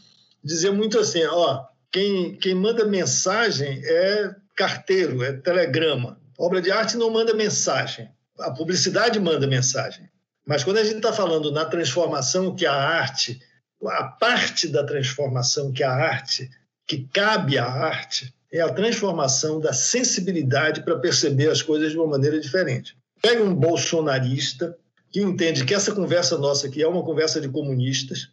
dizia 0.43 0.73
muito 0.73 0.99
assim, 0.99 1.23
ó, 1.25 1.65
quem, 1.93 2.35
quem 2.37 2.55
manda 2.55 2.85
mensagem 2.87 3.83
é 3.85 4.35
carteiro, 4.55 5.23
é 5.23 5.33
telegrama. 5.33 6.19
obra 6.39 6.63
de 6.63 6.71
arte 6.71 6.97
não 6.97 7.11
manda 7.11 7.35
mensagem, 7.35 8.09
a 8.39 8.51
publicidade 8.51 9.21
manda 9.21 9.47
mensagem. 9.47 10.09
Mas 10.47 10.63
quando 10.63 10.79
a 10.79 10.85
gente 10.85 10.99
está 10.99 11.13
falando 11.13 11.51
na 11.51 11.65
transformação 11.65 12.55
que 12.55 12.65
a 12.65 12.73
arte, 12.73 13.41
a 13.85 14.05
parte 14.05 14.69
da 14.69 14.85
transformação 14.85 15.73
que 15.73 15.83
a 15.83 15.91
arte, 15.91 16.49
que 16.87 17.09
cabe 17.13 17.59
à 17.59 17.67
arte, 17.67 18.33
é 18.53 18.61
a 18.61 18.73
transformação 18.73 19.59
da 19.59 19.73
sensibilidade 19.73 20.83
para 20.83 20.99
perceber 20.99 21.51
as 21.51 21.63
coisas 21.63 21.91
de 21.91 21.99
uma 21.99 22.07
maneira 22.07 22.39
diferente. 22.39 22.97
Pega 23.21 23.43
um 23.43 23.53
bolsonarista 23.53 24.79
que 25.11 25.21
entende 25.21 25.65
que 25.65 25.75
essa 25.75 25.93
conversa 25.93 26.39
nossa 26.39 26.69
aqui 26.69 26.81
é 26.81 26.87
uma 26.87 27.03
conversa 27.03 27.41
de 27.41 27.49
comunistas. 27.49 28.29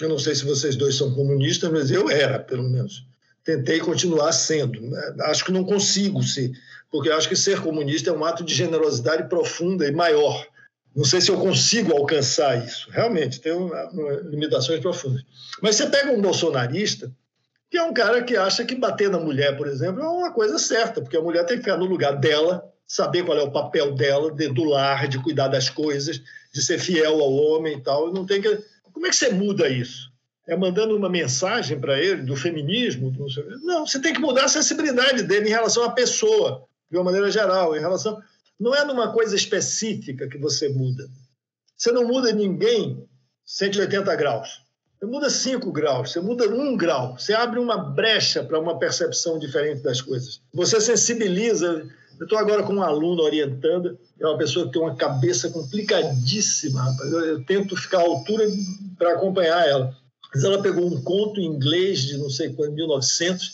Eu 0.00 0.08
não 0.08 0.18
sei 0.18 0.36
se 0.36 0.44
vocês 0.44 0.76
dois 0.76 0.94
são 0.94 1.12
comunistas, 1.12 1.70
mas 1.72 1.90
eu 1.90 2.08
era, 2.08 2.38
pelo 2.38 2.62
menos. 2.62 3.04
Tentei 3.42 3.80
continuar 3.80 4.30
sendo. 4.30 4.80
Acho 5.22 5.44
que 5.44 5.52
não 5.52 5.64
consigo 5.64 6.22
ser, 6.22 6.52
porque 6.88 7.10
acho 7.10 7.28
que 7.28 7.34
ser 7.34 7.60
comunista 7.60 8.10
é 8.10 8.12
um 8.12 8.24
ato 8.24 8.44
de 8.44 8.54
generosidade 8.54 9.28
profunda 9.28 9.88
e 9.88 9.90
maior 9.90 10.46
não 10.98 11.04
sei 11.04 11.20
se 11.20 11.30
eu 11.30 11.38
consigo 11.38 11.96
alcançar 11.96 12.66
isso. 12.66 12.90
Realmente, 12.90 13.40
uma, 13.52 13.88
limitações 14.24 14.80
profundas. 14.80 15.22
Mas 15.62 15.76
você 15.76 15.86
pega 15.86 16.10
um 16.10 16.20
bolsonarista, 16.20 17.08
que 17.70 17.78
é 17.78 17.82
um 17.84 17.94
cara 17.94 18.20
que 18.24 18.36
acha 18.36 18.64
que 18.64 18.74
bater 18.74 19.08
na 19.08 19.20
mulher, 19.20 19.56
por 19.56 19.68
exemplo, 19.68 20.02
é 20.02 20.08
uma 20.08 20.32
coisa 20.32 20.58
certa, 20.58 21.00
porque 21.00 21.16
a 21.16 21.22
mulher 21.22 21.46
tem 21.46 21.56
que 21.56 21.62
ficar 21.62 21.76
no 21.76 21.84
lugar 21.84 22.16
dela, 22.16 22.64
saber 22.84 23.24
qual 23.24 23.38
é 23.38 23.42
o 23.42 23.52
papel 23.52 23.94
dela, 23.94 24.32
de, 24.32 24.48
do 24.48 24.64
lar, 24.64 25.06
de 25.06 25.22
cuidar 25.22 25.46
das 25.46 25.70
coisas, 25.70 26.20
de 26.52 26.60
ser 26.60 26.80
fiel 26.80 27.20
ao 27.20 27.32
homem 27.32 27.76
e 27.76 27.80
tal. 27.80 28.12
Não 28.12 28.26
tem 28.26 28.42
que... 28.42 28.58
Como 28.92 29.06
é 29.06 29.10
que 29.10 29.14
você 29.14 29.30
muda 29.30 29.68
isso? 29.68 30.10
É 30.48 30.56
mandando 30.56 30.96
uma 30.96 31.08
mensagem 31.08 31.78
para 31.78 32.02
ele 32.02 32.22
do 32.22 32.34
feminismo? 32.34 33.14
Não, 33.62 33.86
você 33.86 34.00
tem 34.00 34.12
que 34.12 34.20
mudar 34.20 34.46
a 34.46 34.48
sensibilidade 34.48 35.22
dele 35.22 35.46
em 35.46 35.52
relação 35.52 35.84
à 35.84 35.90
pessoa, 35.90 36.64
de 36.90 36.96
uma 36.96 37.04
maneira 37.04 37.30
geral, 37.30 37.76
em 37.76 37.80
relação 37.80 38.20
não 38.58 38.74
é 38.74 38.84
numa 38.84 39.12
coisa 39.12 39.36
específica 39.36 40.28
que 40.28 40.38
você 40.38 40.68
muda. 40.68 41.08
Você 41.76 41.92
não 41.92 42.06
muda 42.06 42.32
ninguém 42.32 43.06
180 43.44 44.14
graus. 44.16 44.62
Você 44.98 45.06
muda 45.06 45.30
5 45.30 45.70
graus, 45.70 46.10
você 46.10 46.20
muda 46.20 46.48
1 46.48 46.76
grau. 46.76 47.16
Você 47.16 47.32
abre 47.32 47.60
uma 47.60 47.78
brecha 47.78 48.42
para 48.42 48.58
uma 48.58 48.78
percepção 48.78 49.38
diferente 49.38 49.82
das 49.82 50.00
coisas. 50.00 50.40
Você 50.52 50.80
sensibiliza. 50.80 51.88
Eu 52.18 52.24
estou 52.24 52.36
agora 52.36 52.64
com 52.64 52.74
um 52.74 52.82
aluno 52.82 53.22
orientando, 53.22 53.96
é 54.18 54.26
uma 54.26 54.36
pessoa 54.36 54.66
que 54.66 54.72
tem 54.72 54.82
uma 54.82 54.96
cabeça 54.96 55.48
complicadíssima, 55.50 56.82
rapaz. 56.82 57.12
Eu, 57.12 57.20
eu 57.26 57.44
tento 57.44 57.76
ficar 57.76 57.98
à 57.98 58.02
altura 58.02 58.44
para 58.98 59.12
acompanhar 59.12 59.68
ela. 59.68 59.96
Mas 60.34 60.42
ela 60.42 60.60
pegou 60.60 60.84
um 60.84 61.00
conto 61.00 61.40
em 61.40 61.44
inglês 61.44 62.00
de 62.00 62.18
não 62.18 62.28
sei 62.28 62.52
quando, 62.52 62.74
1900, 62.74 63.52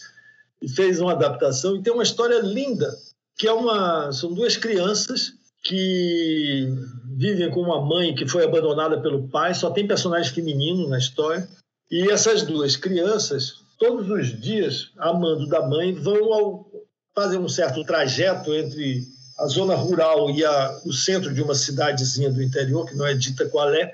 e 0.63 0.69
fez 0.69 0.99
uma 0.99 1.13
adaptação, 1.13 1.77
e 1.77 1.83
tem 1.83 1.93
uma 1.93 2.03
história 2.03 2.41
linda 2.41 2.97
que 3.37 3.47
é 3.47 3.53
uma, 3.53 4.13
são 4.13 4.33
duas 4.33 4.57
crianças 4.57 5.33
que 5.63 6.69
vivem 7.17 7.51
com 7.51 7.61
uma 7.61 7.81
mãe 7.81 8.15
que 8.15 8.29
foi 8.29 8.45
abandonada 8.45 9.01
pelo 9.01 9.29
pai, 9.29 9.55
só 9.55 9.71
tem 9.71 9.87
personagem 9.87 10.33
feminino 10.33 10.89
na 10.89 10.99
história. 10.99 11.49
E 11.91 12.11
essas 12.11 12.43
duas 12.43 12.77
crianças, 12.77 13.63
todos 13.79 14.11
os 14.11 14.39
dias, 14.41 14.91
amando 14.99 15.47
da 15.49 15.67
mãe, 15.67 15.95
vão 15.95 16.33
ao, 16.33 16.71
fazer 17.15 17.39
um 17.39 17.49
certo 17.49 17.85
trajeto 17.85 18.53
entre 18.55 19.07
a 19.39 19.47
zona 19.47 19.75
rural 19.75 20.31
e 20.31 20.45
a, 20.45 20.81
o 20.85 20.93
centro 20.93 21.33
de 21.33 21.43
uma 21.43 21.55
cidadezinha 21.55 22.31
do 22.31 22.43
interior, 22.43 22.87
que 22.87 22.97
não 22.97 23.07
é 23.07 23.15
dita 23.15 23.49
qual 23.49 23.73
é, 23.73 23.93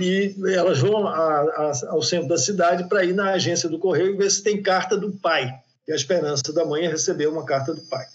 e 0.00 0.34
elas 0.54 0.78
vão 0.78 1.06
a, 1.06 1.12
a, 1.12 1.72
ao 1.88 2.02
centro 2.02 2.28
da 2.28 2.38
cidade 2.38 2.88
para 2.88 3.04
ir 3.04 3.14
na 3.14 3.32
agência 3.32 3.68
do 3.68 3.78
correio 3.78 4.14
e 4.14 4.16
ver 4.16 4.30
se 4.30 4.42
tem 4.42 4.62
carta 4.62 4.96
do 4.96 5.12
pai. 5.12 5.52
E 5.88 5.92
a 5.92 5.96
esperança 5.96 6.52
da 6.52 6.64
mãe 6.64 6.84
é 6.84 6.88
receber 6.88 7.28
uma 7.28 7.44
carta 7.44 7.74
do 7.74 7.80
pai. 7.82 8.06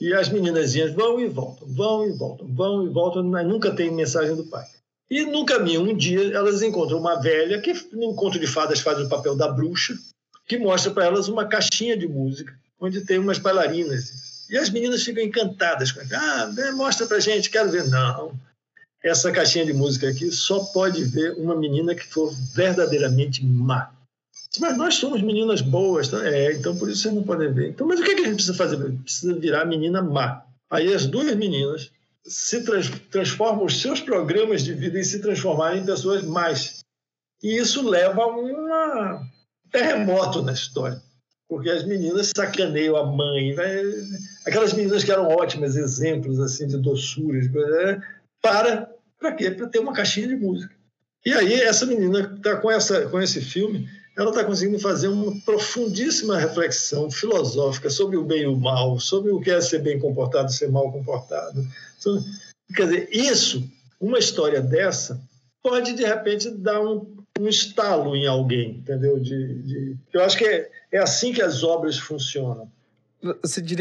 E 0.00 0.12
as 0.12 0.28
meninazinhas 0.28 0.92
vão 0.92 1.18
e 1.18 1.26
voltam, 1.26 1.66
vão 1.68 2.06
e 2.06 2.12
voltam, 2.12 2.46
vão 2.46 2.86
e 2.86 2.88
voltam, 2.88 3.24
mas 3.24 3.46
nunca 3.46 3.74
tem 3.74 3.90
mensagem 3.90 4.36
do 4.36 4.44
pai. 4.44 4.66
E 5.08 5.24
no 5.24 5.46
caminho, 5.46 5.82
um 5.82 5.96
dia, 5.96 6.34
elas 6.34 6.62
encontram 6.62 6.98
uma 6.98 7.20
velha 7.20 7.60
que, 7.60 7.72
no 7.92 8.14
conto 8.14 8.38
de 8.38 8.46
fadas, 8.46 8.80
faz 8.80 8.98
o 9.00 9.08
papel 9.08 9.36
da 9.36 9.48
bruxa, 9.48 9.96
que 10.46 10.58
mostra 10.58 10.90
para 10.90 11.06
elas 11.06 11.28
uma 11.28 11.46
caixinha 11.46 11.96
de 11.96 12.06
música, 12.06 12.52
onde 12.80 13.02
tem 13.02 13.18
umas 13.18 13.38
bailarinas. 13.38 14.46
E 14.50 14.56
as 14.56 14.68
meninas 14.68 15.02
ficam 15.02 15.22
encantadas. 15.22 15.94
Ah, 16.12 16.50
mostra 16.74 17.06
para 17.06 17.20
gente, 17.20 17.50
quero 17.50 17.70
ver. 17.70 17.88
Não, 17.88 18.32
essa 19.02 19.30
caixinha 19.30 19.64
de 19.64 19.72
música 19.72 20.08
aqui 20.08 20.30
só 20.32 20.60
pode 20.64 21.04
ver 21.04 21.34
uma 21.34 21.54
menina 21.54 21.94
que 21.94 22.04
for 22.04 22.32
verdadeiramente 22.54 23.44
má. 23.44 23.92
Mas 24.58 24.76
nós 24.76 24.94
somos 24.94 25.22
meninas 25.22 25.60
boas, 25.60 26.08
tá? 26.08 26.26
é, 26.26 26.52
então 26.52 26.76
por 26.76 26.88
isso 26.88 27.02
vocês 27.02 27.14
não 27.14 27.22
podem 27.22 27.52
ver. 27.52 27.70
Então, 27.70 27.86
mas 27.86 28.00
o 28.00 28.04
que, 28.04 28.12
é 28.12 28.14
que 28.14 28.22
a 28.22 28.24
gente 28.24 28.34
precisa 28.36 28.54
fazer? 28.54 28.76
Precisa 29.02 29.34
virar 29.34 29.64
menina 29.64 30.02
má. 30.02 30.44
Aí 30.70 30.92
as 30.92 31.06
duas 31.06 31.34
meninas 31.34 31.90
se 32.24 32.64
trans, 32.64 32.90
transformam 33.10 33.64
os 33.64 33.80
seus 33.80 34.00
programas 34.00 34.62
de 34.62 34.74
vida 34.74 34.98
em 34.98 35.04
se 35.04 35.20
transformarem 35.20 35.82
em 35.82 35.86
pessoas 35.86 36.24
mais. 36.24 36.80
E 37.42 37.56
isso 37.56 37.88
leva 37.88 38.22
a 38.22 38.36
um 38.36 39.20
terremoto 39.70 40.42
na 40.42 40.52
história. 40.52 41.00
Porque 41.48 41.70
as 41.70 41.84
meninas 41.84 42.32
sacaneiam 42.36 42.96
a 42.96 43.06
mãe. 43.06 43.54
Né? 43.54 43.82
Aquelas 44.44 44.72
meninas 44.72 45.04
que 45.04 45.12
eram 45.12 45.28
ótimas 45.28 45.76
exemplos 45.76 46.40
assim 46.40 46.66
de 46.66 46.78
doçura, 46.78 47.38
né? 47.38 48.02
para 48.42 48.90
para 49.18 49.32
quê? 49.32 49.50
Para 49.50 49.68
ter 49.68 49.78
uma 49.78 49.92
caixinha 49.92 50.28
de 50.28 50.36
música. 50.36 50.74
E 51.24 51.32
aí 51.32 51.54
essa 51.54 51.86
menina 51.86 52.34
está 52.36 52.56
com, 52.56 52.70
essa, 52.70 53.08
com 53.08 53.20
esse 53.20 53.40
filme 53.40 53.88
ela 54.16 54.30
está 54.30 54.42
conseguindo 54.44 54.78
fazer 54.78 55.08
uma 55.08 55.38
profundíssima 55.42 56.38
reflexão 56.38 57.10
filosófica 57.10 57.90
sobre 57.90 58.16
o 58.16 58.24
bem 58.24 58.42
e 58.42 58.46
o 58.46 58.56
mal, 58.56 58.98
sobre 58.98 59.30
o 59.30 59.40
que 59.40 59.50
é 59.50 59.60
ser 59.60 59.80
bem 59.80 59.98
comportado 59.98 60.50
e 60.50 60.54
ser 60.54 60.70
mal 60.70 60.90
comportado. 60.90 61.66
Quer 62.74 62.84
dizer, 62.84 63.08
isso, 63.12 63.68
uma 64.00 64.18
história 64.18 64.62
dessa, 64.62 65.20
pode 65.62 65.92
de 65.92 66.02
repente 66.02 66.50
dar 66.50 66.80
um, 66.80 67.14
um 67.38 67.46
estalo 67.46 68.16
em 68.16 68.26
alguém, 68.26 68.76
entendeu? 68.78 69.18
De, 69.18 69.62
de... 69.62 69.96
Eu 70.12 70.22
acho 70.22 70.38
que 70.38 70.46
é, 70.46 70.70
é 70.92 70.98
assim 70.98 71.32
que 71.32 71.42
as 71.42 71.62
obras 71.62 71.98
funcionam. 71.98 72.70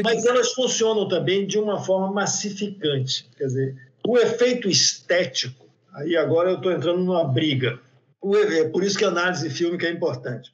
Mas 0.03 0.25
elas 0.25 0.51
funcionam 0.53 1.07
também 1.07 1.47
de 1.47 1.57
uma 1.57 1.81
forma 1.81 2.11
massificante. 2.11 3.29
Quer 3.37 3.45
dizer, 3.45 3.75
o 4.05 4.17
efeito 4.17 4.67
estético, 4.67 5.65
aí 5.93 6.17
agora 6.17 6.49
eu 6.49 6.57
estou 6.57 6.73
entrando 6.73 7.03
numa 7.03 7.23
briga 7.23 7.79
é 8.23 8.69
por 8.69 8.83
isso 8.83 8.97
que 8.97 9.05
a 9.05 9.09
análise 9.09 9.49
fílmica 9.49 9.87
é 9.87 9.91
importante. 9.91 10.51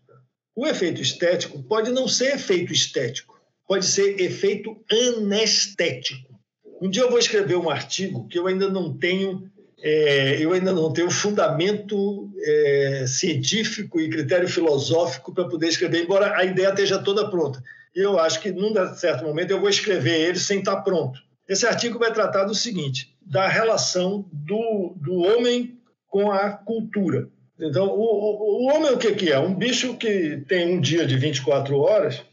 O 0.55 0.67
efeito 0.67 1.01
estético 1.01 1.63
pode 1.63 1.91
não 1.91 2.07
ser 2.07 2.35
efeito 2.35 2.73
estético, 2.73 3.39
pode 3.67 3.85
ser 3.85 4.19
efeito 4.19 4.77
anestético. 4.91 6.39
Um 6.81 6.89
dia 6.89 7.03
eu 7.03 7.09
vou 7.09 7.19
escrever 7.19 7.55
um 7.55 7.69
artigo 7.69 8.27
que 8.27 8.37
eu 8.37 8.47
ainda 8.47 8.69
não 8.69 8.97
tenho 8.97 9.49
é, 9.83 10.37
eu 10.39 10.53
ainda 10.53 10.71
não 10.71 10.93
tenho 10.93 11.09
fundamento 11.09 12.29
é, 12.37 13.05
científico 13.07 13.99
e 13.99 14.09
critério 14.09 14.47
filosófico 14.47 15.33
para 15.33 15.47
poder 15.47 15.69
escrever, 15.69 16.03
embora 16.03 16.37
a 16.37 16.45
ideia 16.45 16.69
esteja 16.69 16.99
toda 16.99 17.29
pronta. 17.29 17.63
E 17.95 17.99
eu 17.99 18.19
acho 18.19 18.39
que, 18.39 18.51
num 18.51 18.73
certo 18.95 19.23
momento, 19.23 19.51
eu 19.51 19.59
vou 19.59 19.69
escrever 19.69 20.21
ele 20.21 20.39
sem 20.39 20.59
estar 20.59 20.77
pronto. 20.81 21.19
Esse 21.47 21.65
artigo 21.65 21.99
vai 21.99 22.13
tratar 22.13 22.45
do 22.45 22.55
seguinte: 22.55 23.15
da 23.21 23.47
relação 23.47 24.25
do, 24.31 24.93
do 24.97 25.15
homem 25.15 25.79
com 26.07 26.31
a 26.31 26.51
cultura. 26.51 27.27
Então, 27.61 27.87
o, 27.87 28.63
o, 28.63 28.73
homem 28.73 28.91
o 28.91 28.97
que, 28.97 29.13
que 29.13 29.31
é? 29.31 29.37
Um 29.37 29.53
bicho 29.53 29.95
que 29.95 30.43
tem 30.47 30.75
um 30.75 30.81
dia 30.81 31.05
de 31.05 31.15
24 31.15 31.77
horas. 31.77 32.23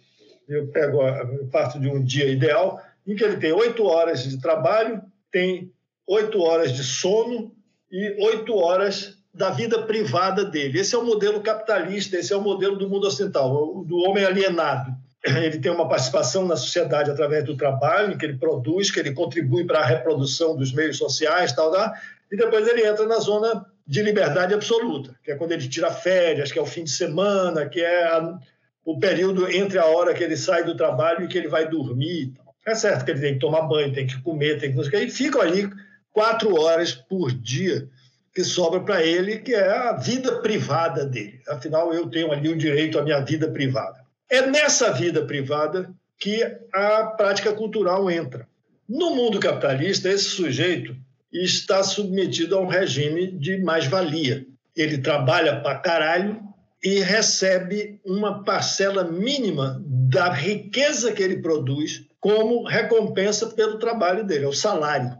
Eu 0.48 0.68
pego 0.68 1.02
eu 1.02 1.46
parto 1.52 1.78
de 1.78 1.88
um 1.88 2.02
dia 2.02 2.26
ideal 2.26 2.80
em 3.06 3.14
que 3.14 3.22
ele 3.22 3.36
tem 3.36 3.52
oito 3.52 3.84
horas 3.84 4.24
de 4.24 4.40
trabalho, 4.40 5.02
tem 5.30 5.70
oito 6.06 6.40
horas 6.40 6.72
de 6.72 6.82
sono 6.82 7.52
e 7.92 8.16
oito 8.24 8.54
horas 8.54 9.18
da 9.32 9.50
vida 9.50 9.82
privada 9.82 10.44
dele. 10.44 10.80
Esse 10.80 10.94
é 10.94 10.98
o 10.98 11.04
modelo 11.04 11.42
capitalista, 11.42 12.16
esse 12.16 12.32
é 12.32 12.36
o 12.36 12.40
modelo 12.40 12.76
do 12.76 12.88
mundo 12.88 13.06
ocidental, 13.06 13.84
do 13.84 13.98
homem 13.98 14.24
alienado. 14.24 14.90
Ele 15.24 15.58
tem 15.58 15.70
uma 15.70 15.88
participação 15.88 16.46
na 16.46 16.56
sociedade 16.56 17.10
através 17.10 17.44
do 17.44 17.56
trabalho, 17.56 18.16
que 18.16 18.24
ele 18.24 18.38
produz, 18.38 18.90
que 18.90 19.00
ele 19.00 19.12
contribui 19.12 19.64
para 19.64 19.80
a 19.80 19.84
reprodução 19.84 20.56
dos 20.56 20.72
meios 20.72 20.96
sociais, 20.96 21.52
tal, 21.52 21.72
tal, 21.72 21.92
e 22.30 22.36
depois 22.36 22.66
ele 22.68 22.86
entra 22.86 23.04
na 23.04 23.18
zona 23.18 23.66
de 23.88 24.02
liberdade 24.02 24.52
absoluta, 24.52 25.18
que 25.24 25.30
é 25.30 25.34
quando 25.34 25.52
ele 25.52 25.66
tira 25.66 25.90
férias, 25.90 26.52
que 26.52 26.58
é 26.58 26.62
o 26.62 26.66
fim 26.66 26.84
de 26.84 26.90
semana, 26.90 27.66
que 27.66 27.80
é 27.80 28.04
a, 28.04 28.38
o 28.84 29.00
período 29.00 29.50
entre 29.50 29.78
a 29.78 29.86
hora 29.86 30.12
que 30.12 30.22
ele 30.22 30.36
sai 30.36 30.62
do 30.62 30.76
trabalho 30.76 31.24
e 31.24 31.28
que 31.28 31.38
ele 31.38 31.48
vai 31.48 31.66
dormir. 31.66 32.34
É 32.66 32.74
certo 32.74 33.06
que 33.06 33.12
ele 33.12 33.20
tem 33.20 33.34
que 33.34 33.40
tomar 33.40 33.62
banho, 33.62 33.90
tem 33.90 34.06
que 34.06 34.20
comer, 34.20 34.60
tem 34.60 34.74
que... 34.74 34.96
E 34.98 35.10
ficam 35.10 35.40
ali 35.40 35.70
quatro 36.12 36.54
horas 36.60 36.92
por 36.92 37.32
dia 37.32 37.88
que 38.34 38.44
sobra 38.44 38.78
para 38.80 39.02
ele, 39.02 39.38
que 39.38 39.54
é 39.54 39.70
a 39.70 39.94
vida 39.94 40.36
privada 40.42 41.06
dele. 41.06 41.40
Afinal, 41.48 41.92
eu 41.94 42.10
tenho 42.10 42.30
ali 42.30 42.50
o 42.50 42.58
direito 42.58 42.98
à 42.98 43.02
minha 43.02 43.20
vida 43.20 43.50
privada. 43.50 44.04
É 44.28 44.46
nessa 44.46 44.92
vida 44.92 45.24
privada 45.24 45.90
que 46.18 46.44
a 46.74 47.04
prática 47.04 47.54
cultural 47.54 48.10
entra. 48.10 48.46
No 48.86 49.14
mundo 49.14 49.40
capitalista, 49.40 50.10
esse 50.10 50.24
sujeito 50.26 50.94
está 51.32 51.82
submetido 51.82 52.56
a 52.56 52.60
um 52.60 52.66
regime 52.66 53.32
de 53.38 53.58
mais-valia. 53.58 54.46
Ele 54.76 54.98
trabalha 54.98 55.60
para 55.60 55.78
caralho 55.78 56.40
e 56.82 57.00
recebe 57.00 58.00
uma 58.04 58.44
parcela 58.44 59.04
mínima 59.04 59.82
da 59.84 60.32
riqueza 60.32 61.12
que 61.12 61.22
ele 61.22 61.42
produz 61.42 62.06
como 62.20 62.64
recompensa 62.64 63.46
pelo 63.48 63.78
trabalho 63.78 64.24
dele, 64.24 64.44
é 64.44 64.48
o 64.48 64.52
salário. 64.52 65.16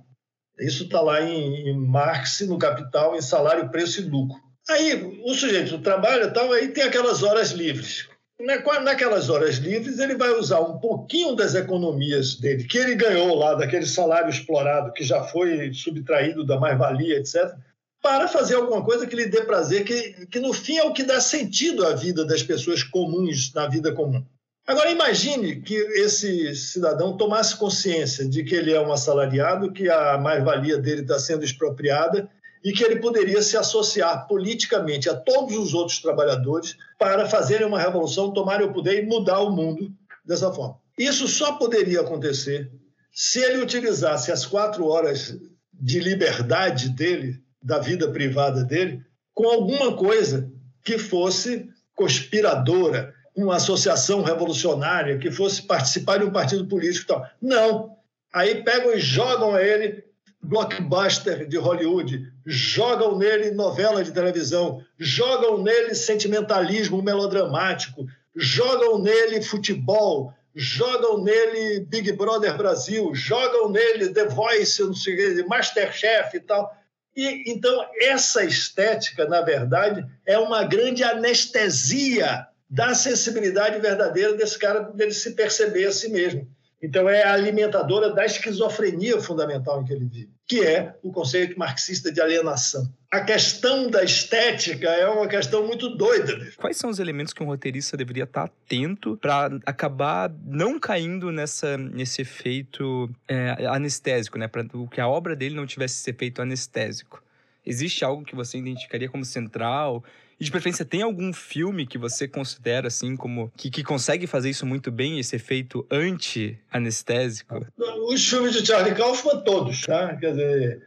Isso 0.59 0.85
está 0.85 1.01
lá 1.01 1.23
em, 1.23 1.69
em 1.69 1.77
Marx, 1.77 2.41
no 2.41 2.59
Capital, 2.59 3.17
em 3.17 3.23
salário, 3.23 3.71
preço 3.71 4.01
e 4.01 4.05
lucro. 4.05 4.41
Aí 4.69 5.23
o 5.25 5.35
sujeito 5.35 5.79
trabalha 5.79 6.31
tal, 6.31 6.53
aí 6.53 6.69
tem 6.69 6.85
aquelas 6.85 7.23
horas 7.23 7.53
livres. 7.53 8.09
Naquelas 8.41 9.29
horas 9.29 9.57
livres, 9.57 9.99
ele 9.99 10.17
vai 10.17 10.31
usar 10.31 10.61
um 10.61 10.79
pouquinho 10.79 11.35
das 11.35 11.57
economias 11.57 12.37
dele, 12.37 12.65
que 12.65 12.79
ele 12.79 12.95
ganhou 12.95 13.35
lá, 13.35 13.55
daquele 13.55 13.87
salário 13.87 14.31
explorado, 14.31 14.93
que 14.93 15.03
já 15.03 15.25
foi 15.25 15.73
subtraído 15.75 16.47
da 16.47 16.59
mais-valia, 16.59 17.17
etc., 17.17 17.53
para 18.01 18.29
fazer 18.29 18.55
alguma 18.55 18.85
coisa 18.85 19.09
que 19.09 19.17
lhe 19.17 19.27
dê 19.27 19.43
prazer, 19.43 19.85
que, 19.85 20.27
que 20.27 20.39
no 20.39 20.53
fim 20.53 20.77
é 20.77 20.85
o 20.85 20.93
que 20.93 21.03
dá 21.03 21.21
sentido 21.21 21.85
à 21.85 21.95
vida 21.95 22.25
das 22.25 22.43
pessoas 22.45 22.85
comuns, 22.85 23.53
na 23.53 23.67
vida 23.67 23.93
comum. 23.93 24.25
Agora, 24.65 24.91
imagine 24.91 25.61
que 25.63 25.75
esse 25.75 26.55
cidadão 26.55 27.17
tomasse 27.17 27.57
consciência 27.57 28.29
de 28.29 28.45
que 28.45 28.55
ele 28.55 28.73
é 28.73 28.81
um 28.81 28.93
assalariado, 28.93 29.73
que 29.73 29.91
a 29.91 30.17
mais-valia 30.17 30.79
dele 30.79 31.01
está 31.01 31.19
sendo 31.19 31.45
expropriada 31.45 32.31
e 32.65 32.73
que 32.73 32.85
ele 32.85 32.97
poderia 32.97 33.43
se 33.43 33.57
associar 33.57 34.27
politicamente 34.27 35.09
a 35.09 35.15
todos 35.15 35.57
os 35.57 35.75
outros 35.75 36.01
trabalhadores 36.01 36.77
para 36.99 37.29
fazerem 37.29 37.67
uma 37.67 37.81
revolução, 37.81 38.33
tomarem 38.33 38.67
o 38.67 38.73
poder 38.73 39.03
e 39.03 39.07
mudar 39.07 39.41
o 39.41 39.51
mundo 39.51 39.93
dessa 40.25 40.53
forma. 40.53 40.77
Isso 40.99 41.29
só 41.29 41.53
poderia 41.53 42.01
acontecer 42.01 42.71
se 43.13 43.41
ele 43.41 43.63
utilizasse 43.63 44.31
as 44.33 44.45
quatro 44.45 44.87
horas 44.87 45.39
de 45.73 46.01
liberdade 46.01 46.89
dele, 46.89 47.41
da 47.63 47.79
vida 47.79 48.11
privada 48.11 48.65
dele, 48.65 49.03
com 49.35 49.49
alguma 49.49 49.97
coisa 49.97 50.51
que 50.85 50.99
fosse 50.99 51.69
conspiradora, 51.95 53.15
uma 53.37 53.57
associação 53.57 54.23
revolucionária 54.23 55.19
que 55.19 55.31
fosse 55.31 55.63
participar 55.63 56.19
de 56.19 56.25
um 56.25 56.33
partido 56.33 56.67
político 56.67 57.05
e 57.05 57.07
tal. 57.07 57.27
Não. 57.41 57.97
Aí 58.33 58.63
pegam 58.63 58.93
e 58.93 59.01
jogam 59.01 59.55
a 59.55 59.63
ele 59.63 60.05
blockbuster 60.43 61.47
de 61.47 61.57
Hollywood, 61.57 62.33
jogam 62.47 63.19
nele 63.19 63.51
novela 63.51 64.03
de 64.03 64.13
televisão, 64.13 64.83
jogam 64.99 65.63
nele 65.63 65.95
sentimentalismo 65.95 67.03
melodramático, 67.03 68.07
jogam 68.35 68.99
nele 68.99 69.43
futebol, 69.43 70.33
jogam 70.55 71.23
nele 71.23 71.81
Big 71.81 72.13
Brother 72.13 72.57
Brasil, 72.57 73.15
jogam 73.15 73.71
nele 73.71 74.11
The 74.11 74.27
Voice, 74.27 74.83
não 74.83 74.95
sei, 74.95 75.43
Masterchef 75.45 76.37
e 76.37 76.41
tal. 76.41 76.75
E, 77.17 77.51
então, 77.51 77.85
essa 78.01 78.45
estética, 78.45 79.27
na 79.27 79.41
verdade, 79.41 80.07
é 80.25 80.39
uma 80.39 80.65
grande 80.65 81.03
anestesia 81.03 82.47
da 82.71 82.95
sensibilidade 82.95 83.81
verdadeira 83.81 84.35
desse 84.35 84.59
cara, 84.59 84.81
dele 84.81 85.13
se 85.13 85.33
perceber 85.33 85.87
a 85.87 85.93
si 85.93 86.11
mesmo. 86.11 86.49
Então, 86.81 87.09
é 87.09 87.25
a 87.25 87.33
alimentadora 87.33 88.15
da 88.15 88.25
esquizofrenia 88.25 89.21
fundamental 89.21 89.83
em 89.83 89.85
que 89.85 89.93
ele 89.93 90.05
vive, 90.05 90.31
que 90.47 90.65
é 90.65 90.95
o 91.03 91.11
conceito 91.11 91.59
marxista 91.59 92.13
de 92.13 92.21
alienação. 92.21 92.89
A 93.11 93.21
questão 93.21 93.91
da 93.91 94.05
estética 94.05 94.89
é 94.89 95.09
uma 95.09 95.27
questão 95.27 95.67
muito 95.67 95.89
doida. 95.97 96.39
Quais 96.57 96.77
são 96.77 96.91
os 96.91 96.99
elementos 96.99 97.33
que 97.33 97.43
um 97.43 97.47
roteirista 97.47 97.97
deveria 97.97 98.25
estar 98.25 98.45
atento 98.45 99.17
para 99.17 99.51
acabar 99.67 100.31
não 100.45 100.79
caindo 100.79 101.33
nessa, 101.33 101.77
nesse 101.77 102.23
efeito 102.23 103.11
é, 103.27 103.67
anestésico, 103.67 104.39
né? 104.39 104.47
Para 104.47 104.65
que 104.91 105.01
a 105.01 105.09
obra 105.09 105.35
dele 105.35 105.57
não 105.57 105.67
tivesse 105.67 106.01
esse 106.01 106.11
efeito 106.11 106.43
anestésico? 106.43 107.23
Existe 107.65 108.05
algo 108.05 108.25
que 108.25 108.37
você 108.37 108.59
identificaria 108.59 109.09
como 109.09 109.25
central? 109.25 110.05
E 110.41 110.45
de 110.45 110.51
preferência, 110.53 110.85
tem 110.85 111.03
algum 111.03 111.33
filme 111.33 111.85
que 111.85 111.99
você 111.99 112.29
considera 112.29 112.87
assim 112.87 113.17
como 113.17 113.51
que, 113.57 113.71
que 113.71 113.83
consegue 113.83 114.27
fazer 114.27 114.51
isso 114.51 114.65
muito 114.65 114.91
bem, 114.91 115.19
esse 115.19 115.35
efeito 115.35 115.85
anti-anestésico? 115.91 117.67
Os 118.09 118.29
filmes 118.29 118.53
de 118.53 118.65
Charlie 118.65 118.95
Kaufman, 118.95 119.41
todos, 119.41 119.83
tá? 119.85 120.15
Quer 120.15 120.31
dizer, 120.31 120.83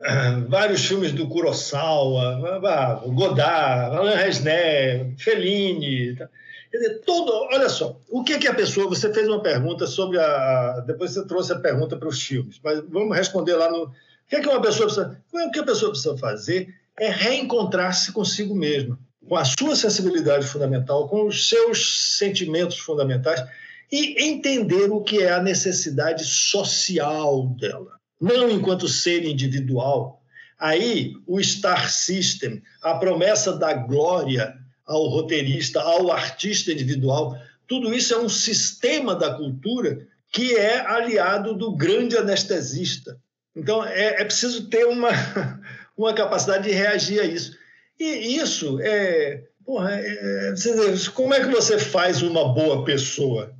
vários 0.48 0.84
filmes 0.84 1.12
do 1.12 1.28
Kurosawa, 1.28 2.40
Godard, 3.06 3.96
Alain 3.96 4.16
Resnais, 4.16 5.22
Fellini. 5.22 6.16
Tá? 6.16 6.28
Quer 6.70 6.78
dizer, 6.78 7.00
todo, 7.06 7.32
olha 7.52 7.68
só, 7.68 7.98
o 8.10 8.24
que, 8.24 8.36
que 8.38 8.48
a 8.48 8.54
pessoa. 8.54 8.88
Você 8.88 9.12
fez 9.14 9.28
uma 9.28 9.40
pergunta 9.40 9.86
sobre 9.86 10.18
a. 10.18 10.82
Depois 10.86 11.12
você 11.12 11.24
trouxe 11.24 11.52
a 11.52 11.58
pergunta 11.58 11.96
para 11.96 12.08
os 12.08 12.20
filmes, 12.20 12.60
mas 12.62 12.82
vamos 12.88 13.16
responder 13.16 13.54
lá 13.54 13.70
no. 13.70 13.84
O 13.84 13.92
que, 14.28 14.36
é 14.36 14.40
que 14.40 14.48
uma 14.48 14.60
pessoa 14.60 14.86
precisa. 14.86 15.22
O 15.32 15.50
que 15.50 15.60
a 15.60 15.64
pessoa 15.64 15.90
precisa 15.92 16.18
fazer 16.18 16.74
é 16.98 17.10
reencontrar-se 17.10 18.12
consigo 18.12 18.54
mesma, 18.54 18.98
com 19.26 19.36
a 19.36 19.44
sua 19.44 19.76
sensibilidade 19.76 20.46
fundamental, 20.46 21.08
com 21.08 21.26
os 21.26 21.48
seus 21.48 22.16
sentimentos 22.18 22.78
fundamentais 22.78 23.44
e 23.90 24.22
entender 24.22 24.90
o 24.90 25.02
que 25.02 25.22
é 25.22 25.32
a 25.32 25.42
necessidade 25.42 26.24
social 26.24 27.46
dela, 27.58 27.92
não 28.20 28.50
enquanto 28.50 28.88
ser 28.88 29.24
individual. 29.24 30.22
Aí, 30.58 31.14
o 31.26 31.42
Star 31.42 31.90
System, 31.90 32.62
a 32.82 32.94
promessa 32.94 33.56
da 33.56 33.72
glória 33.72 34.54
ao 34.86 35.06
roteirista, 35.06 35.80
ao 35.80 36.10
artista 36.10 36.72
individual, 36.72 37.38
tudo 37.66 37.94
isso 37.94 38.14
é 38.14 38.18
um 38.18 38.28
sistema 38.28 39.14
da 39.14 39.34
cultura 39.34 40.06
que 40.32 40.56
é 40.56 40.80
aliado 40.80 41.54
do 41.54 41.76
grande 41.76 42.16
anestesista. 42.16 43.18
Então, 43.54 43.84
é, 43.84 44.20
é 44.20 44.24
preciso 44.24 44.68
ter 44.68 44.84
uma, 44.86 45.10
uma 45.98 46.14
capacidade 46.14 46.64
de 46.64 46.70
reagir 46.70 47.20
a 47.20 47.24
isso. 47.24 47.58
E 47.98 48.36
isso 48.36 48.78
é. 48.80 49.42
Porra, 49.66 49.90
é, 50.00 50.54
como 51.14 51.34
é 51.34 51.40
que 51.40 51.50
você 51.50 51.78
faz 51.78 52.22
uma 52.22 52.54
boa 52.54 52.84
pessoa? 52.84 53.52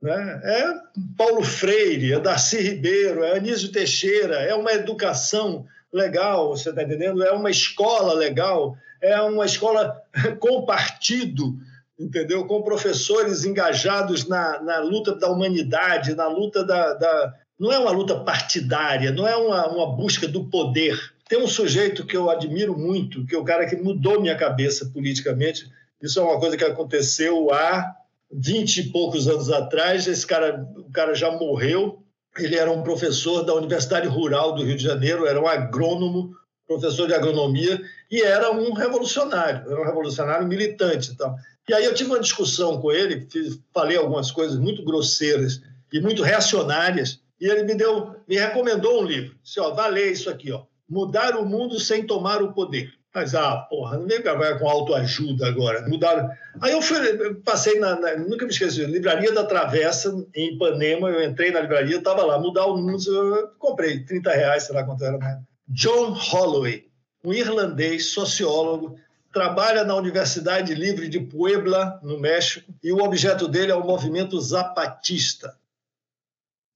Né? 0.00 0.40
É 0.44 0.74
Paulo 1.16 1.42
Freire, 1.42 2.12
é 2.12 2.20
Darcy 2.20 2.60
Ribeiro, 2.60 3.24
é 3.24 3.36
Anísio 3.36 3.72
Teixeira, 3.72 4.36
é 4.36 4.54
uma 4.54 4.72
educação 4.72 5.66
legal, 5.92 6.50
você 6.50 6.70
está 6.70 6.82
entendendo? 6.82 7.24
É 7.24 7.32
uma 7.32 7.50
escola 7.50 8.14
legal, 8.14 8.76
é 9.00 9.20
uma 9.20 9.44
escola 9.44 10.00
com 10.38 10.64
partido, 10.64 11.54
entendeu? 11.98 12.46
Com 12.46 12.62
professores 12.62 13.44
engajados 13.44 14.28
na, 14.28 14.60
na 14.62 14.78
luta 14.78 15.14
da 15.14 15.28
humanidade, 15.28 16.14
na 16.14 16.28
luta 16.28 16.64
da, 16.64 16.94
da. 16.94 17.34
Não 17.58 17.72
é 17.72 17.78
uma 17.78 17.90
luta 17.90 18.20
partidária, 18.20 19.12
não 19.12 19.26
é 19.26 19.36
uma, 19.36 19.68
uma 19.68 19.96
busca 19.96 20.26
do 20.26 20.48
poder, 20.48 20.98
tem 21.32 21.42
um 21.42 21.48
sujeito 21.48 22.04
que 22.04 22.14
eu 22.14 22.28
admiro 22.28 22.76
muito, 22.76 23.24
que 23.24 23.34
é 23.34 23.38
o 23.38 23.44
cara 23.44 23.66
que 23.66 23.74
mudou 23.74 24.20
minha 24.20 24.36
cabeça 24.36 24.90
politicamente. 24.92 25.66
Isso 26.02 26.20
é 26.20 26.22
uma 26.22 26.38
coisa 26.38 26.58
que 26.58 26.64
aconteceu 26.64 27.50
há 27.50 27.90
vinte 28.30 28.76
e 28.80 28.90
poucos 28.90 29.26
anos 29.26 29.50
atrás. 29.50 30.06
Esse 30.06 30.26
cara, 30.26 30.68
o 30.76 30.92
cara 30.92 31.14
já 31.14 31.30
morreu. 31.30 32.02
Ele 32.36 32.54
era 32.54 32.70
um 32.70 32.82
professor 32.82 33.44
da 33.44 33.54
Universidade 33.54 34.06
Rural 34.08 34.54
do 34.54 34.62
Rio 34.62 34.76
de 34.76 34.82
Janeiro, 34.82 35.24
era 35.24 35.40
um 35.40 35.46
agrônomo 35.46 36.36
professor 36.66 37.06
de 37.06 37.14
agronomia, 37.14 37.80
e 38.10 38.20
era 38.20 38.52
um 38.52 38.74
revolucionário, 38.74 39.70
era 39.72 39.80
um 39.80 39.86
revolucionário 39.86 40.46
militante 40.46 41.12
e 41.12 41.16
tal. 41.16 41.34
E 41.66 41.72
aí 41.72 41.86
eu 41.86 41.94
tive 41.94 42.10
uma 42.10 42.20
discussão 42.20 42.78
com 42.78 42.92
ele, 42.92 43.26
fiz, 43.30 43.58
falei 43.72 43.96
algumas 43.96 44.30
coisas 44.30 44.58
muito 44.58 44.84
grosseiras 44.84 45.62
e 45.90 45.98
muito 45.98 46.22
reacionárias, 46.22 47.20
e 47.40 47.46
ele 47.46 47.62
me 47.62 47.74
deu, 47.74 48.16
me 48.28 48.36
recomendou 48.36 49.00
um 49.00 49.06
livro. 49.06 49.34
Disse, 49.42 49.60
ó, 49.60 49.72
vá 49.72 49.86
ler 49.86 50.12
isso 50.12 50.28
aqui, 50.28 50.52
ó. 50.52 50.64
Mudar 50.88 51.36
o 51.36 51.44
mundo 51.44 51.78
sem 51.80 52.06
tomar 52.06 52.42
o 52.42 52.52
poder. 52.52 52.92
Mas, 53.14 53.34
ah, 53.34 53.56
porra, 53.68 53.98
não 53.98 54.06
vem 54.06 54.22
vai 54.22 54.58
com 54.58 54.68
autoajuda 54.68 55.46
agora. 55.46 55.86
Mudaram. 55.86 56.30
Aí 56.62 56.72
eu 56.72 56.80
fui, 56.80 57.34
passei 57.44 57.78
na, 57.78 57.94
na, 57.94 58.16
Nunca 58.16 58.46
me 58.46 58.50
esqueci, 58.50 58.84
Livraria 58.86 59.32
da 59.32 59.44
Travessa, 59.44 60.10
em 60.34 60.54
Ipanema. 60.54 61.10
Eu 61.10 61.22
entrei 61.22 61.50
na 61.50 61.60
livraria, 61.60 61.98
estava 61.98 62.24
lá, 62.24 62.38
mudar 62.38 62.66
o 62.66 62.76
mundo. 62.78 63.02
Eu 63.06 63.48
comprei 63.58 64.02
30 64.04 64.30
reais, 64.30 64.62
sei 64.64 64.74
lá 64.74 64.84
quanto 64.84 65.04
era. 65.04 65.18
Né? 65.18 65.42
John 65.68 66.12
Holloway, 66.12 66.86
um 67.22 67.34
irlandês, 67.34 68.12
sociólogo, 68.12 68.96
trabalha 69.32 69.84
na 69.84 69.94
Universidade 69.94 70.74
Livre 70.74 71.08
de 71.08 71.20
Puebla, 71.20 71.98
no 72.02 72.18
México, 72.18 72.72
e 72.82 72.92
o 72.92 73.02
objeto 73.02 73.46
dele 73.46 73.72
é 73.72 73.74
o 73.74 73.84
movimento 73.84 74.40
zapatista, 74.40 75.56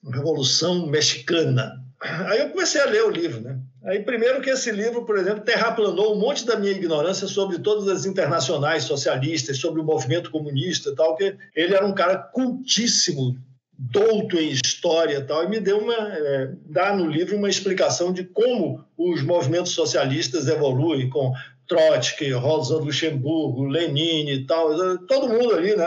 Revolução 0.04 0.86
Mexicana. 0.86 1.82
Aí 2.00 2.40
eu 2.40 2.50
comecei 2.50 2.80
a 2.80 2.86
ler 2.86 3.04
o 3.04 3.10
livro, 3.10 3.40
né? 3.40 3.58
Aí, 3.86 4.02
primeiro 4.02 4.42
que 4.42 4.50
esse 4.50 4.72
livro, 4.72 5.04
por 5.04 5.16
exemplo, 5.16 5.44
terraplanou 5.44 6.12
um 6.12 6.18
monte 6.18 6.44
da 6.44 6.58
minha 6.58 6.72
ignorância 6.72 7.28
sobre 7.28 7.60
todas 7.60 7.86
as 7.86 8.04
internacionais 8.04 8.82
socialistas, 8.82 9.58
sobre 9.58 9.80
o 9.80 9.84
movimento 9.84 10.28
comunista 10.28 10.90
e 10.90 10.94
tal, 10.96 11.14
que 11.14 11.36
ele 11.54 11.72
era 11.72 11.86
um 11.86 11.94
cara 11.94 12.18
cultíssimo, 12.18 13.38
douto 13.78 14.36
em 14.38 14.50
história 14.50 15.18
e 15.18 15.22
tal, 15.22 15.44
e 15.44 15.48
me 15.48 15.60
deu 15.60 15.78
uma, 15.78 15.94
é, 15.94 16.50
dá 16.64 16.96
no 16.96 17.06
livro 17.06 17.36
uma 17.36 17.48
explicação 17.48 18.12
de 18.12 18.24
como 18.24 18.84
os 18.98 19.22
movimentos 19.22 19.70
socialistas 19.70 20.48
evoluem 20.48 21.08
com 21.08 21.32
Trotsky, 21.68 22.32
Rosa 22.32 22.78
Luxemburgo, 22.78 23.66
Lenin 23.66 24.28
e 24.30 24.46
tal, 24.46 24.98
todo 25.06 25.28
mundo 25.28 25.54
ali, 25.54 25.76
né? 25.76 25.86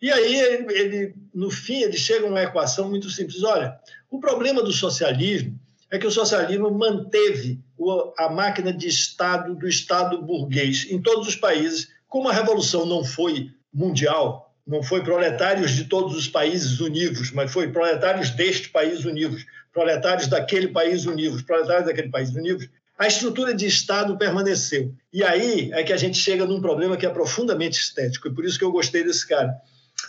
E 0.00 0.12
aí, 0.12 0.36
ele, 0.36 0.72
ele, 0.72 1.14
no 1.34 1.50
fim, 1.50 1.82
ele 1.82 1.96
chega 1.96 2.26
a 2.26 2.28
uma 2.28 2.42
equação 2.42 2.88
muito 2.88 3.10
simples. 3.10 3.42
Olha, 3.42 3.76
o 4.08 4.20
problema 4.20 4.62
do 4.62 4.72
socialismo 4.72 5.58
é 5.90 5.98
que 5.98 6.06
o 6.06 6.10
socialismo 6.10 6.70
manteve 6.70 7.60
a 8.18 8.28
máquina 8.28 8.72
de 8.72 8.88
Estado 8.88 9.54
do 9.54 9.68
Estado 9.68 10.22
burguês 10.22 10.86
em 10.90 11.00
todos 11.00 11.28
os 11.28 11.36
países. 11.36 11.88
Como 12.08 12.28
a 12.28 12.32
revolução 12.32 12.86
não 12.86 13.04
foi 13.04 13.50
mundial, 13.72 14.54
não 14.66 14.82
foi 14.82 15.02
proletários 15.02 15.72
de 15.72 15.84
todos 15.84 16.16
os 16.16 16.28
países 16.28 16.80
univos, 16.80 17.30
mas 17.32 17.52
foi 17.52 17.70
proletários 17.70 18.30
deste 18.30 18.70
país 18.70 19.04
univos, 19.04 19.44
proletários 19.72 20.26
daquele 20.26 20.68
país 20.68 21.04
univos, 21.04 21.42
proletários 21.42 21.86
daquele 21.86 22.08
país 22.08 22.30
univos, 22.30 22.68
a 22.96 23.08
estrutura 23.08 23.52
de 23.52 23.66
Estado 23.66 24.16
permaneceu. 24.16 24.94
E 25.12 25.22
aí 25.22 25.70
é 25.72 25.82
que 25.82 25.92
a 25.92 25.96
gente 25.96 26.16
chega 26.16 26.46
num 26.46 26.60
problema 26.60 26.96
que 26.96 27.04
é 27.04 27.10
profundamente 27.10 27.78
estético, 27.78 28.28
e 28.28 28.34
por 28.34 28.44
isso 28.44 28.58
que 28.58 28.64
eu 28.64 28.72
gostei 28.72 29.02
desse 29.02 29.26
cara. 29.26 29.52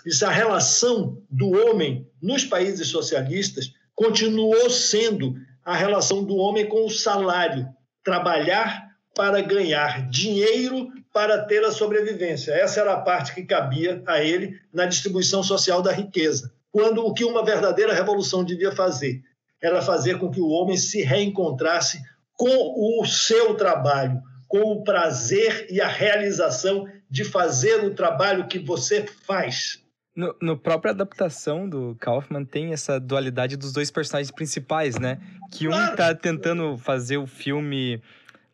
Isso, 0.06 0.26
a 0.26 0.30
relação 0.30 1.22
do 1.30 1.50
homem 1.52 2.08
nos 2.22 2.46
países 2.46 2.88
socialistas 2.88 3.74
continuou 3.96 4.70
sendo 4.70 5.36
a 5.66 5.76
relação 5.76 6.24
do 6.24 6.36
homem 6.38 6.68
com 6.68 6.86
o 6.86 6.90
salário, 6.90 7.68
trabalhar 8.04 8.86
para 9.16 9.42
ganhar 9.42 10.08
dinheiro 10.10 10.92
para 11.12 11.42
ter 11.46 11.64
a 11.64 11.72
sobrevivência. 11.72 12.52
Essa 12.52 12.82
era 12.82 12.94
a 12.94 13.02
parte 13.02 13.34
que 13.34 13.44
cabia 13.44 14.04
a 14.06 14.22
ele 14.22 14.60
na 14.72 14.86
distribuição 14.86 15.42
social 15.42 15.82
da 15.82 15.92
riqueza. 15.92 16.52
Quando 16.72 17.06
o 17.06 17.14
que 17.14 17.24
uma 17.24 17.44
verdadeira 17.44 17.94
revolução 17.94 18.44
devia 18.44 18.72
fazer 18.72 19.24
era 19.62 19.82
fazer 19.82 20.20
com 20.20 20.30
que 20.30 20.42
o 20.42 20.50
homem 20.50 20.78
se 20.78 21.02
reencontrasse 21.02 22.02
com 22.34 23.00
o 23.00 23.06
seu 23.06 23.56
trabalho, 23.56 24.22
com 24.48 24.60
o 24.74 24.84
prazer 24.84 25.68
e 25.70 25.82
a 25.82 25.88
realização 25.88 26.86
de 27.10 27.24
fazer 27.24 27.84
o 27.84 27.96
trabalho 27.96 28.48
que 28.48 28.60
você 28.60 29.06
faz. 29.26 29.82
No, 30.16 30.34
no 30.42 30.58
própria 30.58 30.92
adaptação 30.92 31.68
do 31.68 31.96
Kaufman 32.00 32.46
tem 32.46 32.72
essa 32.72 33.00
dualidade 33.00 33.58
dos 33.58 33.74
dois 33.74 33.92
personagens 33.92 34.32
principais, 34.32 34.98
né? 34.98 35.20
Que 35.52 35.68
um 35.68 35.96
tá 35.96 36.16
tentando 36.16 36.78
fazer 36.78 37.18
o 37.18 37.28
filme 37.28 38.02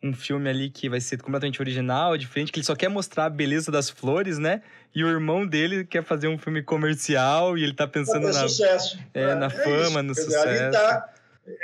um 0.02 0.12
filme 0.12 0.50
ali 0.50 0.68
que 0.68 0.88
vai 0.88 1.00
ser 1.00 1.16
completamente 1.18 1.62
original, 1.62 2.18
diferente, 2.18 2.50
que 2.50 2.58
ele 2.58 2.66
só 2.66 2.74
quer 2.74 2.88
mostrar 2.88 3.26
a 3.26 3.30
beleza 3.30 3.70
das 3.70 3.88
flores, 3.88 4.36
né? 4.36 4.62
E 4.92 5.04
o 5.04 5.08
irmão 5.08 5.46
dele 5.46 5.84
quer 5.84 6.02
fazer 6.02 6.26
um 6.26 6.36
filme 6.36 6.60
comercial 6.62 7.56
e 7.56 7.62
ele 7.62 7.72
tá 7.72 7.86
pensando 7.86 8.26
na 8.26 8.32
sucesso. 8.32 8.98
É, 9.14 9.22
é 9.22 9.34
na 9.36 9.46
é 9.46 9.50
fama, 9.50 10.00
isso. 10.00 10.02
no 10.02 10.14
quer 10.14 10.22
sucesso. 10.22 10.48
Dizer, 10.48 10.70
tá... 10.72 11.08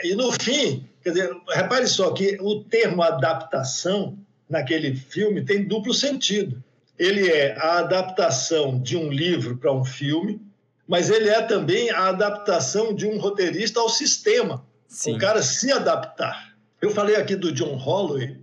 E 0.05 0.14
no 0.14 0.30
fim, 0.32 0.88
quer 1.03 1.11
dizer, 1.11 1.36
repare 1.49 1.88
só 1.88 2.12
que 2.12 2.38
o 2.40 2.62
termo 2.62 3.03
adaptação 3.03 4.16
naquele 4.49 4.94
filme 4.94 5.44
tem 5.44 5.66
duplo 5.66 5.92
sentido 5.92 6.62
ele 6.99 7.28
é 7.28 7.57
a 7.57 7.78
adaptação 7.78 8.80
de 8.80 8.96
um 8.96 9.11
livro 9.11 9.57
para 9.57 9.72
um 9.72 9.84
filme, 9.84 10.40
mas 10.86 11.11
ele 11.11 11.28
é 11.28 11.42
também 11.42 11.90
a 11.90 12.09
adaptação 12.09 12.94
de 12.94 13.07
um 13.07 13.18
roteirista 13.18 13.78
ao 13.78 13.88
sistema. 13.88 14.66
Sim. 14.88 15.14
O 15.14 15.18
cara 15.18 15.42
se 15.42 15.70
adaptar. 15.70 16.55
Eu 16.80 16.90
falei 16.90 17.16
aqui 17.16 17.36
do 17.36 17.53
John 17.53 17.76
Holloway, 17.76 18.38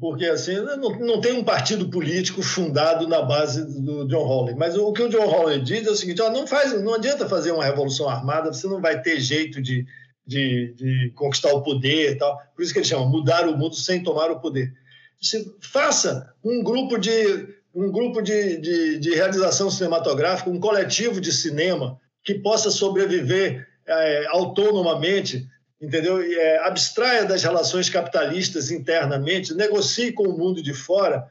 porque 0.00 0.26
assim, 0.26 0.56
não, 0.56 0.98
não 0.98 1.20
tem 1.20 1.32
um 1.32 1.44
partido 1.44 1.88
político 1.88 2.42
fundado 2.42 3.06
na 3.08 3.22
base 3.22 3.64
do 3.80 4.06
John 4.06 4.24
Holloway. 4.24 4.54
Mas 4.54 4.76
o 4.76 4.92
que 4.92 5.02
o 5.02 5.08
John 5.08 5.26
Holloway 5.26 5.60
diz 5.60 5.86
é 5.86 5.90
o 5.90 5.96
seguinte: 5.96 6.20
ó, 6.20 6.30
não, 6.30 6.46
faz, 6.46 6.80
não 6.82 6.94
adianta 6.94 7.28
fazer 7.28 7.52
uma 7.52 7.64
revolução 7.64 8.08
armada, 8.08 8.52
você 8.52 8.66
não 8.66 8.80
vai 8.80 9.00
ter 9.00 9.20
jeito 9.20 9.62
de, 9.62 9.86
de, 10.26 10.74
de 10.74 11.12
conquistar 11.14 11.52
o 11.52 11.62
poder 11.62 12.12
e 12.12 12.14
tal. 12.16 12.38
Por 12.54 12.62
isso 12.62 12.72
que 12.72 12.80
ele 12.80 12.86
chama 12.86 13.06
mudar 13.06 13.48
o 13.48 13.56
mundo 13.56 13.76
sem 13.76 14.02
tomar 14.02 14.30
o 14.30 14.40
poder. 14.40 14.72
Você 15.20 15.44
faça 15.60 16.32
um 16.44 16.62
grupo 16.62 16.96
de 16.96 17.57
um 17.74 17.90
grupo 17.90 18.20
de, 18.22 18.56
de, 18.58 18.98
de, 18.98 19.14
realização 19.14 19.70
cinematográfica, 19.70 20.50
um 20.50 20.60
coletivo 20.60 21.20
de 21.20 21.32
cinema 21.32 22.00
que 22.24 22.34
possa 22.34 22.70
sobreviver 22.70 23.66
é, 23.86 24.26
autonomamente, 24.28 25.46
entendeu? 25.80 26.20
É, 26.20 26.58
abstraia 26.66 27.24
das 27.24 27.42
relações 27.42 27.88
capitalistas 27.88 28.70
internamente, 28.70 29.54
negocie 29.54 30.12
com 30.12 30.24
o 30.24 30.36
mundo 30.36 30.62
de 30.62 30.74
fora 30.74 31.28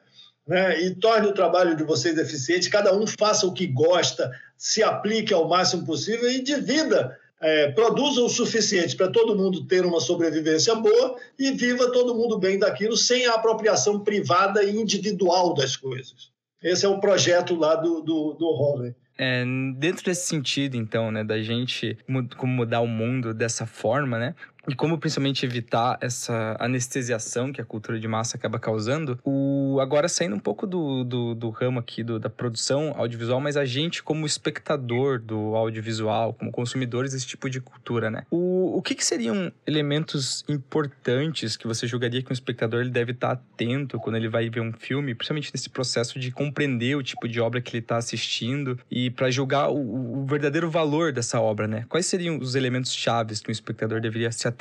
né? 0.48 0.82
e 0.82 0.96
torne 0.96 1.28
o 1.28 1.34
trabalho 1.34 1.76
de 1.76 1.84
vocês 1.84 2.18
eficiente. 2.18 2.70
Cada 2.70 2.96
um 2.96 3.06
faça 3.06 3.46
o 3.46 3.54
que 3.54 3.68
gosta, 3.68 4.32
se 4.58 4.82
aplique 4.82 5.34
ao 5.34 5.48
máximo 5.48 5.86
possível 5.86 6.30
e 6.30 6.42
divida 6.42 7.18
é, 7.42 7.72
produza 7.72 8.22
o 8.22 8.30
suficiente 8.30 8.96
para 8.96 9.10
todo 9.10 9.36
mundo 9.36 9.66
ter 9.66 9.86
uma 9.86 10.00
sobrevivência 10.00 10.74
boa 10.76 11.18
e 11.38 11.52
viva 11.52 11.92
todo 11.92 12.16
mundo 12.16 12.38
bem 12.40 12.58
daquilo 12.58 12.98
sem 12.98 13.28
a 13.28 13.36
apropriação 13.36 14.00
privada 14.00 14.64
e 14.64 14.76
individual 14.76 15.54
das 15.54 15.76
coisas. 15.76 16.32
Esse 16.62 16.86
é 16.86 16.90
o 16.90 17.00
projeto 17.00 17.56
lá 17.56 17.76
do, 17.76 18.02
do, 18.02 18.34
do 18.34 18.48
Holler. 18.48 18.96
É, 19.20 19.44
dentro 19.78 20.06
desse 20.06 20.28
sentido, 20.28 20.76
então, 20.78 21.12
né, 21.12 21.24
da 21.24 21.42
gente 21.42 21.98
como 22.38 22.54
mudar 22.54 22.82
o 22.82 22.88
mundo 22.88 23.34
dessa 23.34 23.66
forma, 23.66 24.20
né? 24.20 24.36
E 24.70 24.76
como 24.76 24.98
principalmente 24.98 25.46
evitar 25.46 25.98
essa 26.02 26.58
anestesiação 26.60 27.54
que 27.54 27.62
a 27.62 27.66
cultura 27.66 27.98
de 27.98 28.08
massa 28.08 28.36
acaba 28.36 28.60
causando, 28.60 29.18
o 29.24 29.80
agora 29.80 30.10
saindo 30.10 30.36
um 30.36 30.40
pouco 30.40 30.68
do, 30.68 31.06
do, 31.06 31.34
do 31.34 31.50
ramo 31.50 31.80
aqui 31.80 32.04
do, 32.04 32.20
da 32.20 32.30
produção 32.30 32.94
audiovisual, 32.98 33.40
mas 33.40 33.56
a 33.56 33.64
gente 33.64 34.04
como 34.04 34.26
espectador 34.26 35.20
do 35.20 35.56
audiovisual, 35.56 36.34
como 36.34 36.52
consumidores 36.52 37.14
desse 37.14 37.26
tipo 37.26 37.50
de 37.50 37.62
cultura, 37.62 38.12
né? 38.12 38.24
O, 38.30 38.78
o 38.78 38.82
que, 38.82 38.94
que 38.94 39.06
seriam 39.06 39.52
elementos 39.66 40.44
importantes 40.50 41.56
que 41.56 41.66
você 41.66 41.88
julgaria 41.88 42.22
que 42.22 42.30
um 42.30 42.34
espectador 42.34 42.82
ele 42.82 42.90
deve 42.90 43.14
estar 43.14 43.32
atento 43.32 43.98
quando 44.00 44.18
ele 44.18 44.28
vai 44.28 44.50
ver 44.50 44.60
um 44.60 44.74
filme, 44.74 45.16
principalmente 45.16 45.50
nesse 45.54 45.70
processo 45.70 46.20
de 46.20 46.30
compreender 46.30 46.98
o 46.98 47.04
tipo 47.04 47.26
de 47.30 47.40
obra 47.40 47.62
que 47.62 47.72
ele 47.72 47.84
está 47.84 47.96
assistindo 47.96 48.78
e 48.92 49.10
para 49.12 49.32
julgar 49.32 49.70
o, 49.70 50.24
o 50.24 50.26
verdadeiro 50.26 50.70
valor 50.70 51.14
dessa 51.14 51.40
obra, 51.40 51.70
né? 51.70 51.86
Quais 51.88 52.06
seriam 52.06 52.38
os 52.38 52.54
elementos 52.54 52.94
chaves 52.94 53.40
que 53.40 53.50
um 53.50 53.52
espectador 53.54 54.02
deveria 54.02 54.30
se 54.30 54.46
atentar 54.46 54.57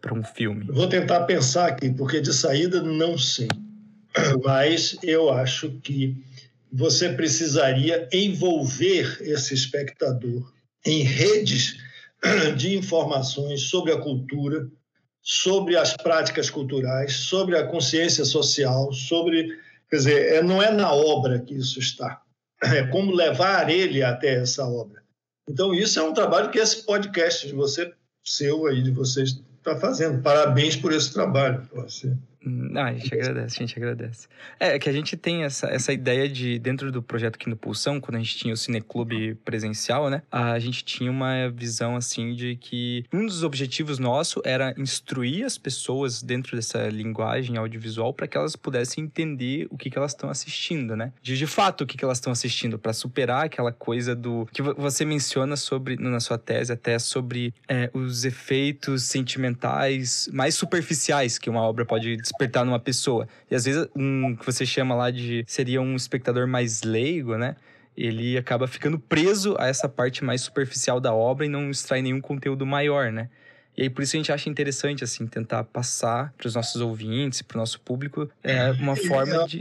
para 0.00 0.14
um 0.14 0.22
filme? 0.22 0.64
Vou 0.70 0.88
tentar 0.88 1.24
pensar 1.24 1.68
aqui, 1.68 1.90
porque 1.90 2.20
de 2.20 2.32
saída 2.32 2.82
não 2.82 3.18
sei. 3.18 3.48
Mas 4.44 4.96
eu 5.02 5.30
acho 5.30 5.70
que 5.80 6.16
você 6.72 7.08
precisaria 7.10 8.08
envolver 8.12 9.18
esse 9.20 9.54
espectador 9.54 10.52
em 10.84 11.02
redes 11.02 11.76
de 12.56 12.76
informações 12.76 13.62
sobre 13.62 13.92
a 13.92 14.00
cultura, 14.00 14.68
sobre 15.22 15.76
as 15.76 15.96
práticas 15.96 16.50
culturais, 16.50 17.14
sobre 17.14 17.56
a 17.56 17.66
consciência 17.66 18.24
social, 18.24 18.92
sobre. 18.92 19.58
Quer 19.90 19.96
dizer, 19.96 20.32
é, 20.34 20.42
não 20.42 20.62
é 20.62 20.70
na 20.70 20.92
obra 20.92 21.40
que 21.40 21.54
isso 21.54 21.78
está, 21.78 22.20
é 22.62 22.86
como 22.86 23.12
levar 23.12 23.70
ele 23.70 24.02
até 24.02 24.34
essa 24.40 24.64
obra. 24.66 25.02
Então, 25.48 25.74
isso 25.74 25.98
é 25.98 26.02
um 26.02 26.12
trabalho 26.12 26.50
que 26.50 26.58
esse 26.58 26.84
podcast 26.84 27.46
de 27.46 27.54
você 27.54 27.90
seu 28.28 28.66
aí 28.66 28.82
de 28.82 28.90
vocês 28.90 29.40
está 29.58 29.76
fazendo. 29.78 30.22
Parabéns 30.22 30.76
por 30.76 30.92
esse 30.92 31.12
trabalho. 31.12 31.62
Você. 31.72 32.16
Ah, 32.74 32.86
a 32.86 32.92
gente 32.92 33.14
agradece, 33.14 33.56
a 33.56 33.66
gente 33.66 33.78
agradece. 33.78 34.28
É 34.58 34.78
que 34.78 34.88
a 34.88 34.92
gente 34.92 35.16
tem 35.16 35.44
essa, 35.44 35.68
essa 35.68 35.92
ideia 35.92 36.28
de, 36.28 36.58
dentro 36.58 36.90
do 36.90 37.02
projeto 37.02 37.36
aqui 37.36 37.48
no 37.48 37.56
Pulsão, 37.56 38.00
quando 38.00 38.16
a 38.16 38.18
gente 38.18 38.36
tinha 38.36 38.54
o 38.54 38.56
Cineclube 38.56 39.34
presencial, 39.44 40.10
né? 40.10 40.22
A 40.30 40.58
gente 40.58 40.84
tinha 40.84 41.10
uma 41.10 41.48
visão, 41.48 41.96
assim, 41.96 42.34
de 42.34 42.56
que 42.56 43.04
um 43.12 43.26
dos 43.26 43.42
objetivos 43.42 43.98
nosso 43.98 44.40
era 44.44 44.74
instruir 44.76 45.44
as 45.44 45.58
pessoas 45.58 46.22
dentro 46.22 46.56
dessa 46.56 46.88
linguagem 46.88 47.56
audiovisual 47.56 48.12
para 48.12 48.26
que 48.26 48.36
elas 48.36 48.56
pudessem 48.56 49.04
entender 49.04 49.66
o 49.70 49.76
que, 49.76 49.90
que 49.90 49.98
elas 49.98 50.12
estão 50.12 50.30
assistindo, 50.30 50.96
né? 50.96 51.12
De, 51.22 51.36
de 51.36 51.46
fato, 51.46 51.84
o 51.84 51.86
que, 51.86 51.96
que 51.96 52.04
elas 52.04 52.18
estão 52.18 52.32
assistindo, 52.32 52.78
para 52.78 52.92
superar 52.92 53.46
aquela 53.46 53.72
coisa 53.72 54.14
do. 54.14 54.46
que 54.52 54.62
você 54.62 55.04
menciona 55.04 55.56
sobre, 55.56 55.96
na 55.96 56.20
sua 56.20 56.38
tese, 56.38 56.72
até 56.72 56.98
sobre 56.98 57.54
é, 57.68 57.90
os 57.92 58.24
efeitos 58.24 59.04
sentimentais 59.04 60.28
mais 60.32 60.54
superficiais 60.54 61.38
que 61.38 61.50
uma 61.50 61.62
obra 61.62 61.84
pode 61.84 62.16
despertar 62.16 62.37
numa 62.64 62.78
pessoa. 62.78 63.26
E 63.50 63.54
às 63.54 63.64
vezes, 63.64 63.88
um 63.94 64.36
que 64.36 64.44
você 64.44 64.64
chama 64.64 64.94
lá 64.94 65.10
de. 65.10 65.44
seria 65.46 65.80
um 65.80 65.96
espectador 65.96 66.46
mais 66.46 66.82
leigo, 66.82 67.36
né? 67.36 67.56
Ele 67.96 68.38
acaba 68.38 68.68
ficando 68.68 68.98
preso 68.98 69.56
a 69.58 69.66
essa 69.66 69.88
parte 69.88 70.22
mais 70.22 70.42
superficial 70.42 71.00
da 71.00 71.12
obra 71.12 71.46
e 71.46 71.48
não 71.48 71.70
extrai 71.70 72.00
nenhum 72.00 72.20
conteúdo 72.20 72.64
maior, 72.64 73.10
né? 73.10 73.28
E 73.78 73.82
aí, 73.82 73.90
por 73.90 74.02
isso 74.02 74.16
a 74.16 74.18
gente 74.18 74.32
acha 74.32 74.50
interessante, 74.50 75.04
assim, 75.04 75.24
tentar 75.24 75.62
passar 75.62 76.34
para 76.36 76.48
os 76.48 76.54
nossos 76.56 76.80
ouvintes, 76.80 77.42
para 77.42 77.56
o 77.56 77.60
nosso 77.60 77.80
público, 77.80 78.28
é, 78.42 78.72
uma 78.72 78.96
forma 78.96 79.46
de... 79.46 79.60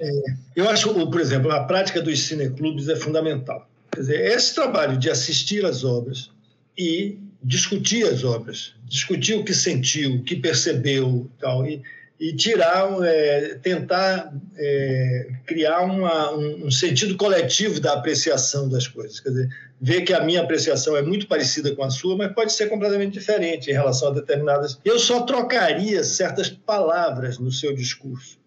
Eu 0.56 0.68
acho, 0.68 0.92
por 1.12 1.22
exemplo, 1.22 1.52
a 1.52 1.66
prática 1.66 2.02
dos 2.02 2.20
cineclubes 2.22 2.90
é 2.90 2.96
fundamental. 2.96 3.70
Quer 3.92 4.00
dizer, 4.00 4.26
esse 4.32 4.56
trabalho 4.56 4.98
de 4.98 5.08
assistir 5.08 5.64
às 5.64 5.84
obras 5.84 6.32
e 6.76 7.20
discutir 7.44 8.06
as 8.08 8.24
obras, 8.24 8.74
discutir 8.86 9.36
o 9.36 9.44
que 9.44 9.54
sentiu, 9.54 10.16
o 10.16 10.24
que 10.24 10.36
percebeu, 10.36 11.30
tal, 11.40 11.68
e, 11.68 11.84
e 12.20 12.34
tirar, 12.36 12.90
é, 13.04 13.56
tentar 13.62 14.34
é, 14.58 15.28
criar 15.46 15.82
uma, 15.82 16.32
um, 16.34 16.66
um, 16.66 16.72
sentido 16.72 17.16
coletivo 17.16 17.80
da 17.80 17.94
apreciação 17.94 18.68
das 18.68 18.88
coisas. 18.88 19.20
Quer 19.20 19.30
dizer, 19.30 19.50
ver 19.80 20.02
que 20.02 20.14
a 20.14 20.22
minha 20.22 20.42
apreciação 20.42 20.98
é 20.98 21.02
muito 21.02 21.28
parecida 21.28 21.76
com 21.76 21.84
a 21.84 21.92
sua, 21.92 22.18
mas 22.18 22.34
pode 22.34 22.52
ser 22.54 22.68
completamente 22.68 23.14
diferente 23.14 23.70
em 23.70 23.74
relação 23.74 24.10
a 24.10 24.14
determinadas. 24.14 24.80
Eu 24.84 24.98
só 24.98 25.22
trocaria 25.22 26.04
certas 26.04 26.50
palavras 26.50 27.38
no 27.38 27.52
seu 27.52 27.76
discurso, 27.76 28.40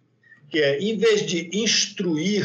que 0.48 0.58
é, 0.58 0.80
em 0.80 0.96
vez 0.96 1.24
de 1.24 1.48
instruir, 1.52 2.44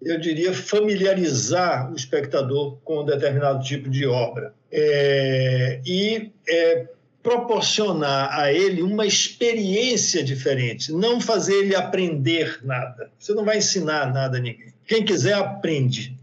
eu 0.00 0.18
diria 0.18 0.54
familiarizar 0.54 1.92
o 1.92 1.96
espectador 1.96 2.78
com 2.82 3.02
um 3.02 3.04
determinado 3.04 3.62
tipo 3.62 3.90
de 3.90 4.06
obra. 4.06 4.54
É, 4.72 5.80
e 5.84 6.32
é, 6.48 6.86
proporcionar 7.26 8.38
a 8.38 8.52
ele 8.52 8.82
uma 8.82 9.04
experiência 9.04 10.22
diferente, 10.22 10.92
não 10.92 11.20
fazer 11.20 11.54
ele 11.54 11.74
aprender 11.74 12.60
nada. 12.62 13.10
Você 13.18 13.34
não 13.34 13.44
vai 13.44 13.58
ensinar 13.58 14.12
nada 14.12 14.38
a 14.38 14.40
ninguém. 14.40 14.72
Quem 14.86 15.04
quiser, 15.04 15.34
aprende. 15.34 16.16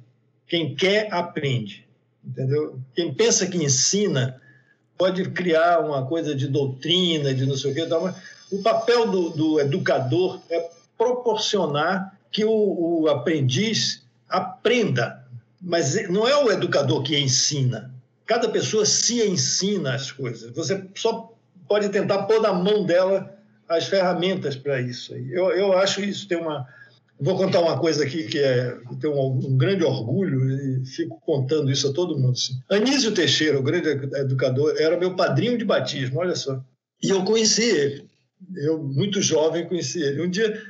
Quem 0.47 0.73
quer, 0.73 1.13
aprende. 1.13 1.85
Entendeu? 2.25 2.79
Quem 2.95 3.13
pensa 3.13 3.45
que 3.45 3.57
ensina 3.57 4.41
pode 4.97 5.29
criar 5.31 5.81
uma 5.81 6.05
coisa 6.05 6.33
de 6.33 6.47
doutrina, 6.47 7.33
de 7.33 7.45
não 7.45 7.57
sei 7.57 7.71
o 7.71 7.75
quê. 7.75 7.85
O 8.49 8.61
papel 8.61 9.11
do, 9.11 9.29
do 9.31 9.59
educador 9.59 10.39
é 10.49 10.69
proporcionar 10.97 12.17
que 12.31 12.45
o, 12.45 13.01
o 13.01 13.09
aprendiz 13.09 14.05
aprenda. 14.29 15.21
Mas 15.61 16.09
não 16.09 16.25
é 16.25 16.37
o 16.41 16.49
educador 16.49 17.03
que 17.03 17.19
ensina 17.19 17.92
Cada 18.25 18.49
pessoa 18.49 18.85
se 18.85 19.21
ensina 19.21 19.93
as 19.93 20.11
coisas. 20.11 20.51
Você 20.51 20.85
só 20.95 21.33
pode 21.67 21.89
tentar 21.89 22.23
pôr 22.23 22.41
na 22.41 22.53
mão 22.53 22.85
dela 22.85 23.33
as 23.67 23.85
ferramentas 23.85 24.55
para 24.55 24.81
isso. 24.81 25.13
Eu, 25.13 25.51
eu 25.51 25.77
acho 25.77 26.01
isso 26.01 26.27
tem 26.27 26.37
uma. 26.37 26.67
Vou 27.19 27.37
contar 27.37 27.61
uma 27.61 27.79
coisa 27.79 28.03
aqui 28.03 28.23
que 28.23 28.39
é 28.39 28.75
tem 28.99 29.09
um, 29.09 29.39
um, 29.45 29.57
grande 29.57 29.83
orgulho 29.83 30.49
e 30.49 30.85
fico 30.85 31.21
contando 31.25 31.71
isso 31.71 31.87
a 31.87 31.93
todo 31.93 32.17
mundo. 32.17 32.33
Assim. 32.33 32.53
Anísio 32.69 33.13
Teixeira, 33.13 33.59
o 33.59 33.63
grande 33.63 33.89
educador, 33.89 34.75
era 34.77 34.97
meu 34.97 35.15
padrinho 35.15 35.57
de 35.57 35.63
batismo, 35.63 36.19
olha 36.19 36.35
só. 36.35 36.61
E 37.01 37.09
eu 37.09 37.23
conheci 37.23 37.63
ele. 37.63 38.07
Eu, 38.55 38.83
muito 38.83 39.21
jovem, 39.21 39.67
conheci 39.67 40.01
ele. 40.01 40.21
Um 40.21 40.29
dia 40.29 40.61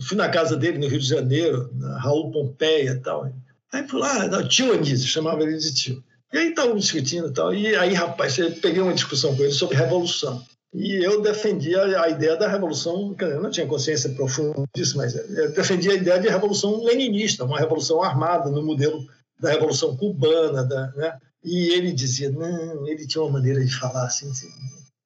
fui 0.00 0.16
na 0.16 0.28
casa 0.28 0.56
dele 0.56 0.78
no 0.78 0.88
Rio 0.88 1.00
de 1.00 1.06
Janeiro, 1.06 1.70
na 1.74 1.98
Raul 1.98 2.30
Pompeia 2.30 2.92
e 2.92 3.00
tal. 3.00 3.30
Aí 3.72 3.86
fui 3.86 4.00
lá, 4.00 4.42
tio 4.48 4.72
Anísio, 4.72 5.08
chamava 5.08 5.42
ele 5.42 5.56
de 5.56 5.74
tio. 5.74 6.02
E 6.32 6.38
aí 6.38 6.48
estavam 6.48 6.76
discutindo 6.76 7.28
e 7.28 7.32
tal. 7.32 7.54
E 7.54 7.74
aí, 7.76 7.92
rapaz, 7.92 8.38
eu 8.38 8.50
peguei 8.52 8.80
uma 8.80 8.94
discussão 8.94 9.36
com 9.36 9.42
ele 9.42 9.52
sobre 9.52 9.76
revolução. 9.76 10.42
E 10.74 11.04
eu 11.04 11.20
defendia 11.20 12.00
a 12.00 12.08
ideia 12.08 12.34
da 12.34 12.48
revolução, 12.48 13.14
eu 13.20 13.42
não 13.42 13.50
tinha 13.50 13.66
consciência 13.66 14.08
profunda 14.10 14.64
disso, 14.74 14.96
mas 14.96 15.14
eu 15.14 15.52
defendia 15.52 15.92
a 15.92 15.96
ideia 15.96 16.18
de 16.18 16.28
revolução 16.28 16.82
leninista, 16.82 17.44
uma 17.44 17.58
revolução 17.58 18.02
armada 18.02 18.48
no 18.48 18.62
modelo 18.62 19.04
da 19.38 19.50
revolução 19.50 19.94
cubana, 19.94 20.64
da, 20.64 20.90
né? 20.92 21.18
E 21.44 21.74
ele 21.74 21.92
dizia, 21.92 22.30
não, 22.30 22.88
ele 22.88 23.06
tinha 23.06 23.22
uma 23.22 23.32
maneira 23.32 23.62
de 23.62 23.74
falar 23.74 24.06
assim, 24.06 24.30
assim 24.30 24.48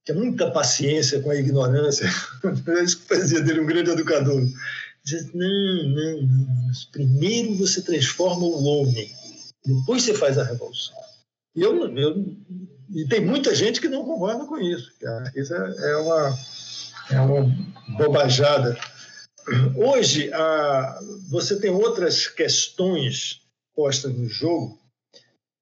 tinha 0.07 0.17
muita 0.17 0.53
paciência 0.53 1.21
com 1.21 1.31
a 1.31 1.35
ignorância, 1.35 2.09
é 2.79 2.85
isso 2.85 3.01
que 3.01 3.09
fazia 3.09 3.41
dele 3.41 3.61
um 3.61 3.67
grande 3.67 3.91
educador. 3.91 4.41
Dizia, 5.05 5.29
não, 5.35 5.89
não, 5.89 6.23
não, 6.23 6.71
primeiro 6.93 7.57
você 7.57 7.83
transforma 7.83 8.45
o 8.45 8.65
homem, 8.65 9.11
depois 9.65 10.05
você 10.05 10.15
faz 10.15 10.39
a 10.39 10.45
revolução. 10.45 10.95
E, 11.57 11.63
eu, 11.63 11.97
eu, 11.97 12.37
e 12.95 13.09
tem 13.09 13.25
muita 13.25 13.55
gente 13.55 13.81
que 13.81 13.89
não 13.89 14.05
concorda 14.05 14.45
com 14.45 14.59
isso. 14.59 14.93
Isso 15.35 15.55
é, 15.55 15.91
é, 15.91 15.97
uma, 15.97 16.39
é 17.13 17.21
uma 17.21 17.57
bobajada. 17.97 18.79
Hoje, 19.75 20.31
a, 20.35 21.01
você 21.31 21.59
tem 21.59 21.71
outras 21.71 22.27
questões 22.27 23.41
postas 23.75 24.13
no 24.13 24.29
jogo, 24.29 24.79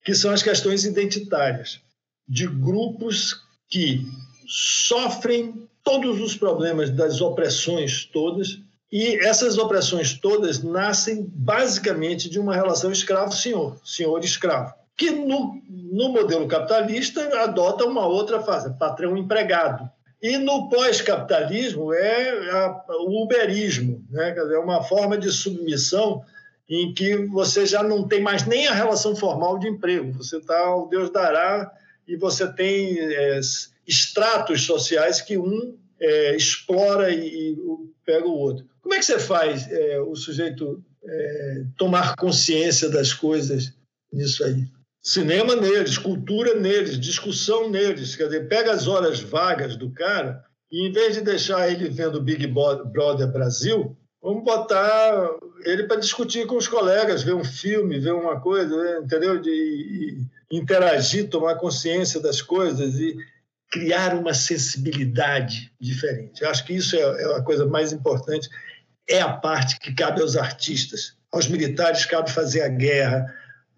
que 0.04 0.14
são 0.14 0.32
as 0.32 0.42
questões 0.42 0.84
identitárias, 0.84 1.80
de 2.28 2.46
grupos 2.48 3.40
que 3.68 4.04
sofrem 4.48 5.68
todos 5.84 6.20
os 6.20 6.36
problemas 6.36 6.90
das 6.90 7.20
opressões 7.20 8.04
todas, 8.06 8.58
e 8.90 9.16
essas 9.24 9.58
opressões 9.58 10.14
todas 10.14 10.62
nascem 10.62 11.24
basicamente 11.34 12.28
de 12.28 12.38
uma 12.38 12.54
relação 12.54 12.90
escravo-senhor, 12.90 13.80
senhor-escravo 13.84 14.74
que 14.96 15.10
no, 15.10 15.60
no 15.68 16.08
modelo 16.10 16.46
capitalista 16.46 17.20
adota 17.42 17.84
uma 17.84 18.06
outra 18.06 18.40
fase, 18.40 18.76
patrão-empregado. 18.78 19.90
E 20.22 20.38
no 20.38 20.68
pós-capitalismo 20.68 21.92
é 21.92 22.50
a, 22.50 22.84
o 23.00 23.24
uberismo, 23.24 24.02
né? 24.10 24.32
Quer 24.32 24.52
é 24.52 24.58
uma 24.58 24.82
forma 24.82 25.18
de 25.18 25.30
submissão 25.30 26.24
em 26.68 26.94
que 26.94 27.16
você 27.26 27.66
já 27.66 27.82
não 27.82 28.08
tem 28.08 28.22
mais 28.22 28.46
nem 28.46 28.66
a 28.66 28.72
relação 28.72 29.14
formal 29.14 29.58
de 29.58 29.68
emprego. 29.68 30.12
Você 30.12 30.38
está, 30.38 30.74
o 30.74 30.86
Deus 30.86 31.10
dará, 31.10 31.70
e 32.08 32.16
você 32.16 32.50
tem 32.50 32.98
é, 32.98 33.40
estratos 33.86 34.64
sociais 34.64 35.20
que 35.20 35.36
um 35.36 35.76
é, 36.00 36.36
explora 36.36 37.10
e, 37.10 37.52
e, 37.52 37.58
pega 38.04 38.26
o 38.26 38.38
outro. 38.38 38.64
Como 38.80 38.94
é 38.94 38.98
que 38.98 39.04
você 39.04 39.18
faz 39.18 39.70
é, 39.70 40.00
o 40.00 40.14
sujeito 40.14 40.82
é, 41.04 41.64
tomar 41.76 42.16
consciência 42.16 42.88
das 42.88 43.12
coisas 43.12 43.74
nisso 44.12 44.44
aí? 44.44 44.64
Cinema 45.04 45.54
neles, 45.54 45.98
cultura 45.98 46.54
neles, 46.54 46.98
discussão 46.98 47.68
neles. 47.68 48.16
Quer 48.16 48.24
dizer, 48.24 48.48
pega 48.48 48.72
as 48.72 48.88
horas 48.88 49.20
vagas 49.20 49.76
do 49.76 49.90
cara 49.90 50.42
e, 50.72 50.88
em 50.88 50.92
vez 50.92 51.14
de 51.14 51.20
deixar 51.20 51.70
ele 51.70 51.90
vendo 51.90 52.22
Big 52.22 52.46
Brother 52.46 53.30
Brasil, 53.30 53.94
vamos 54.22 54.42
botar 54.42 55.30
ele 55.64 55.84
para 55.84 56.00
discutir 56.00 56.46
com 56.46 56.56
os 56.56 56.66
colegas, 56.66 57.22
ver 57.22 57.34
um 57.34 57.44
filme, 57.44 58.00
ver 58.00 58.14
uma 58.14 58.40
coisa, 58.40 58.98
entendeu? 58.98 59.40
De, 59.40 60.26
interagir, 60.50 61.28
tomar 61.28 61.56
consciência 61.56 62.20
das 62.20 62.40
coisas 62.40 62.94
e 62.94 63.16
criar 63.70 64.14
uma 64.14 64.32
sensibilidade 64.32 65.72
diferente. 65.80 66.42
Eu 66.42 66.50
acho 66.50 66.64
que 66.64 66.74
isso 66.74 66.94
é, 66.96 67.00
é 67.00 67.36
a 67.36 67.42
coisa 67.42 67.66
mais 67.66 67.92
importante. 67.92 68.48
É 69.08 69.20
a 69.20 69.32
parte 69.32 69.78
que 69.78 69.94
cabe 69.94 70.22
aos 70.22 70.36
artistas. 70.36 71.14
Aos 71.32 71.48
militares 71.48 72.06
cabe 72.06 72.30
fazer 72.30 72.62
a 72.62 72.68
guerra, 72.68 73.26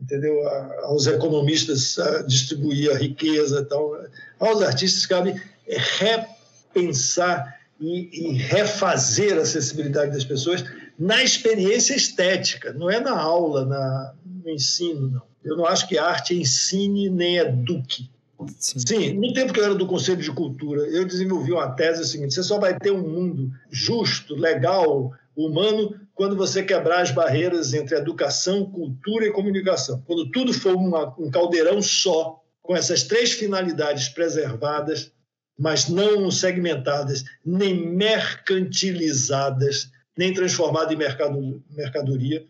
entendeu? 0.01 0.47
Aos 0.85 1.07
economistas 1.07 1.97
distribuir 2.27 2.91
a 2.91 2.99
riqueza, 2.99 3.65
tal. 3.65 3.97
Aos 4.39 4.63
artistas 4.63 5.07
cabe 5.07 5.41
repensar 5.67 7.57
e, 7.81 8.31
e 8.31 8.33
refazer 8.35 9.39
a 9.39 9.43
acessibilidade 9.43 10.13
das 10.13 10.25
pessoas 10.25 10.65
na 10.99 11.23
experiência 11.23 11.95
estética, 11.95 12.73
não 12.73 12.91
é 12.91 12.99
na 13.01 13.19
aula, 13.19 13.67
na, 13.67 14.15
no 14.25 14.51
ensino, 14.51 15.11
não. 15.11 15.23
Eu 15.45 15.57
não 15.57 15.67
acho 15.67 15.87
que 15.87 15.97
a 15.97 16.05
arte 16.05 16.35
ensine 16.35 17.09
nem 17.09 17.37
eduque. 17.37 18.11
Sim. 18.59 18.79
Sim, 18.81 19.13
no 19.15 19.33
tempo 19.33 19.53
que 19.53 19.61
eu 19.61 19.65
era 19.65 19.75
do 19.75 19.87
Conselho 19.87 20.21
de 20.21 20.33
Cultura, 20.33 20.83
eu 20.83 21.07
desenvolvi 21.07 21.53
uma 21.53 21.71
tese 21.71 22.07
seguinte: 22.07 22.35
você 22.35 22.43
só 22.43 22.59
vai 22.59 22.79
ter 22.79 22.91
um 22.91 23.01
mundo 23.01 23.51
justo, 23.71 24.35
legal, 24.35 25.13
humano, 25.37 25.95
quando 26.17 26.35
você 26.35 26.63
quebrar 26.63 27.03
as 27.03 27.11
barreiras 27.11 27.75
entre 27.75 27.95
educação, 27.95 28.65
cultura 28.65 29.27
e 29.27 29.33
comunicação. 29.33 30.03
Quando 30.07 30.31
tudo 30.31 30.53
for 30.53 30.75
uma, 30.75 31.15
um 31.21 31.31
caldeirão 31.31 31.83
só, 31.83 32.43
com 32.63 32.75
essas 32.75 33.03
três 33.03 33.33
finalidades 33.33 34.09
preservadas, 34.09 35.13
mas 35.59 35.89
não 35.89 36.31
segmentadas, 36.31 37.23
nem 37.45 37.87
mercantilizadas, 37.87 39.91
nem 40.17 40.33
transformadas 40.33 40.95
em 40.95 40.97
mercado, 40.97 41.63
mercadoria, 41.71 42.47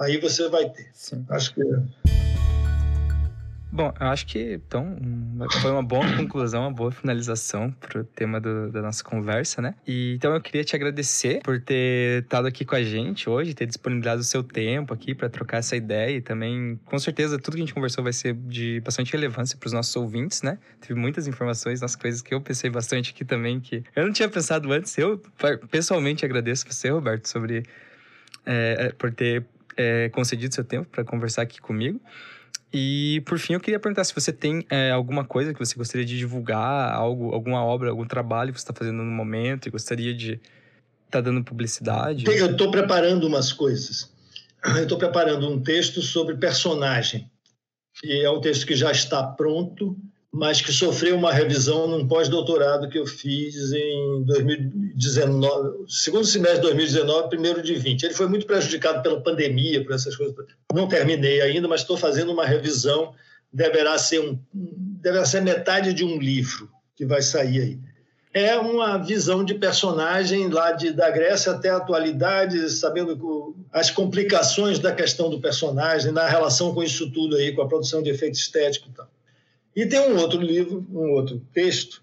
aí 0.00 0.18
você 0.18 0.48
vai 0.48 0.70
ter. 0.70 0.88
Sim. 0.94 1.26
Acho 1.28 1.54
que 1.54 1.62
Bom, 3.70 3.92
eu 4.00 4.06
acho 4.06 4.26
que 4.26 4.54
então 4.54 4.96
foi 5.60 5.70
uma 5.70 5.82
boa 5.82 6.04
conclusão, 6.16 6.62
uma 6.62 6.72
boa 6.72 6.90
finalização 6.90 7.70
para 7.70 8.00
o 8.00 8.04
tema 8.04 8.40
do, 8.40 8.70
da 8.72 8.80
nossa 8.80 9.04
conversa, 9.04 9.60
né? 9.60 9.74
E 9.86 10.14
então 10.14 10.34
eu 10.34 10.40
queria 10.40 10.64
te 10.64 10.74
agradecer 10.74 11.42
por 11.42 11.60
ter 11.60 12.22
estado 12.22 12.48
aqui 12.48 12.64
com 12.64 12.74
a 12.74 12.82
gente 12.82 13.28
hoje, 13.28 13.52
ter 13.52 13.66
disponibilizado 13.66 14.22
o 14.22 14.24
seu 14.24 14.42
tempo 14.42 14.94
aqui 14.94 15.14
para 15.14 15.28
trocar 15.28 15.58
essa 15.58 15.76
ideia 15.76 16.16
e 16.16 16.20
também, 16.22 16.80
com 16.86 16.98
certeza, 16.98 17.38
tudo 17.38 17.54
que 17.54 17.62
a 17.62 17.66
gente 17.66 17.74
conversou 17.74 18.02
vai 18.02 18.12
ser 18.12 18.34
de 18.34 18.80
bastante 18.80 19.12
relevância 19.12 19.56
para 19.58 19.66
os 19.66 19.72
nossos 19.72 19.94
ouvintes, 19.96 20.40
né? 20.40 20.58
Teve 20.80 20.98
muitas 20.98 21.26
informações, 21.28 21.82
nas 21.82 21.94
coisas 21.94 22.22
que 22.22 22.32
eu 22.32 22.40
pensei 22.40 22.70
bastante 22.70 23.10
aqui 23.10 23.24
também 23.24 23.60
que 23.60 23.84
eu 23.94 24.06
não 24.06 24.12
tinha 24.12 24.28
pensado 24.28 24.72
antes. 24.72 24.96
Eu 24.96 25.18
pessoalmente 25.70 26.24
agradeço 26.24 26.64
você, 26.66 26.88
Roberto, 26.88 27.28
sobre 27.28 27.64
é, 28.46 28.92
por 28.96 29.12
ter 29.12 29.44
é, 29.76 30.08
concedido 30.08 30.54
seu 30.54 30.64
tempo 30.64 30.88
para 30.88 31.04
conversar 31.04 31.42
aqui 31.42 31.60
comigo. 31.60 32.00
E 32.72 33.22
por 33.24 33.38
fim, 33.38 33.54
eu 33.54 33.60
queria 33.60 33.80
perguntar 33.80 34.04
se 34.04 34.14
você 34.14 34.32
tem 34.32 34.64
é, 34.68 34.90
alguma 34.90 35.24
coisa 35.24 35.54
que 35.54 35.58
você 35.58 35.74
gostaria 35.74 36.04
de 36.04 36.18
divulgar, 36.18 36.92
algo, 36.92 37.32
alguma 37.32 37.64
obra, 37.64 37.90
algum 37.90 38.06
trabalho 38.06 38.52
que 38.52 38.60
você 38.60 38.64
está 38.64 38.74
fazendo 38.74 39.02
no 39.02 39.10
momento 39.10 39.66
e 39.66 39.70
gostaria 39.70 40.14
de 40.14 40.32
estar 40.32 40.42
tá 41.10 41.20
dando 41.20 41.42
publicidade. 41.42 42.26
Eu 42.26 42.50
estou 42.50 42.70
preparando 42.70 43.26
umas 43.26 43.52
coisas. 43.52 44.12
Eu 44.64 44.82
estou 44.82 44.98
preparando 44.98 45.48
um 45.48 45.62
texto 45.62 46.02
sobre 46.02 46.36
personagem. 46.36 47.30
E 48.04 48.24
é 48.24 48.30
um 48.30 48.40
texto 48.40 48.66
que 48.66 48.76
já 48.76 48.92
está 48.92 49.22
pronto, 49.22 49.96
mas 50.32 50.60
que 50.60 50.72
sofreu 50.72 51.16
uma 51.16 51.32
revisão 51.32 51.86
num 51.86 52.06
pós-doutorado 52.06 52.88
que 52.88 52.98
eu 52.98 53.06
fiz 53.06 53.72
em 53.72 54.24
2019, 54.24 55.86
segundo 55.88 56.24
semestre 56.24 56.60
de 56.60 56.66
2019, 56.66 57.28
primeiro 57.28 57.62
de 57.62 57.74
20. 57.74 58.02
Ele 58.02 58.14
foi 58.14 58.28
muito 58.28 58.46
prejudicado 58.46 59.02
pela 59.02 59.22
pandemia, 59.22 59.82
por 59.82 59.94
essas 59.94 60.14
coisas. 60.14 60.34
Não 60.72 60.86
terminei 60.86 61.40
ainda, 61.40 61.66
mas 61.66 61.80
estou 61.80 61.96
fazendo 61.96 62.32
uma 62.32 62.44
revisão. 62.44 63.14
Deverá 63.50 63.96
ser 63.96 64.20
um, 64.20 64.38
deverá 64.52 65.24
ser 65.24 65.40
metade 65.40 65.94
de 65.94 66.04
um 66.04 66.18
livro 66.18 66.70
que 66.94 67.06
vai 67.06 67.22
sair 67.22 67.60
aí. 67.60 67.78
É 68.34 68.56
uma 68.58 68.98
visão 68.98 69.42
de 69.42 69.54
personagem 69.54 70.48
lá 70.48 70.72
de, 70.72 70.92
da 70.92 71.10
Grécia 71.10 71.52
até 71.52 71.70
a 71.70 71.78
atualidade, 71.78 72.68
sabendo 72.68 73.56
as 73.72 73.90
complicações 73.90 74.78
da 74.78 74.92
questão 74.92 75.30
do 75.30 75.40
personagem 75.40 76.12
na 76.12 76.28
relação 76.28 76.74
com 76.74 76.82
isso 76.82 77.10
tudo 77.10 77.36
aí, 77.36 77.52
com 77.52 77.62
a 77.62 77.68
produção 77.68 78.02
de 78.02 78.10
efeito 78.10 78.34
estético 78.34 78.90
e 78.90 78.92
tal. 78.92 79.08
E 79.74 79.86
tem 79.86 80.00
um 80.00 80.16
outro 80.18 80.40
livro, 80.40 80.86
um 80.90 81.12
outro 81.12 81.40
texto, 81.52 82.02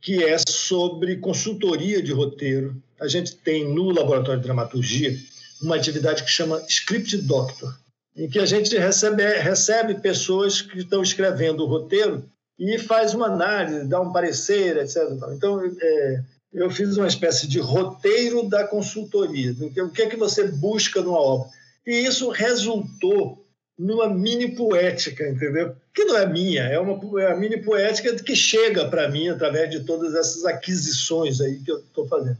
que 0.00 0.22
é 0.22 0.36
sobre 0.38 1.16
consultoria 1.16 2.02
de 2.02 2.12
roteiro. 2.12 2.80
A 3.00 3.08
gente 3.08 3.34
tem 3.36 3.64
no 3.64 3.90
Laboratório 3.90 4.40
de 4.40 4.46
Dramaturgia 4.46 5.16
uma 5.62 5.76
atividade 5.76 6.22
que 6.22 6.30
chama 6.30 6.62
Script 6.68 7.16
Doctor, 7.18 7.76
em 8.16 8.28
que 8.28 8.38
a 8.38 8.46
gente 8.46 8.76
recebe, 8.76 9.24
recebe 9.24 9.94
pessoas 10.00 10.62
que 10.62 10.78
estão 10.78 11.02
escrevendo 11.02 11.64
o 11.64 11.66
roteiro 11.66 12.24
e 12.58 12.78
faz 12.78 13.14
uma 13.14 13.26
análise, 13.26 13.86
dá 13.86 14.00
um 14.00 14.12
parecer, 14.12 14.76
etc. 14.78 15.02
Então, 15.32 15.60
é, 15.80 16.22
eu 16.52 16.70
fiz 16.70 16.96
uma 16.96 17.06
espécie 17.06 17.46
de 17.46 17.58
roteiro 17.58 18.48
da 18.48 18.66
consultoria, 18.66 19.54
o 19.82 19.90
que 19.90 20.02
é 20.02 20.06
que 20.06 20.16
você 20.16 20.48
busca 20.48 21.02
numa 21.02 21.20
obra. 21.20 21.48
E 21.86 22.06
isso 22.06 22.30
resultou 22.30 23.45
numa 23.78 24.08
mini 24.08 24.54
poética, 24.54 25.28
entendeu? 25.28 25.76
Que 25.92 26.04
não 26.04 26.16
é 26.16 26.26
minha, 26.26 26.62
é 26.62 26.78
uma 26.78 26.98
é 27.20 27.32
a 27.32 27.36
mini 27.36 27.58
poética 27.58 28.14
que 28.16 28.34
chega 28.34 28.88
para 28.88 29.08
mim 29.08 29.28
através 29.28 29.70
de 29.70 29.80
todas 29.84 30.14
essas 30.14 30.44
aquisições 30.44 31.40
aí 31.40 31.58
que 31.60 31.70
eu 31.70 31.78
estou 31.78 32.06
fazendo. 32.08 32.38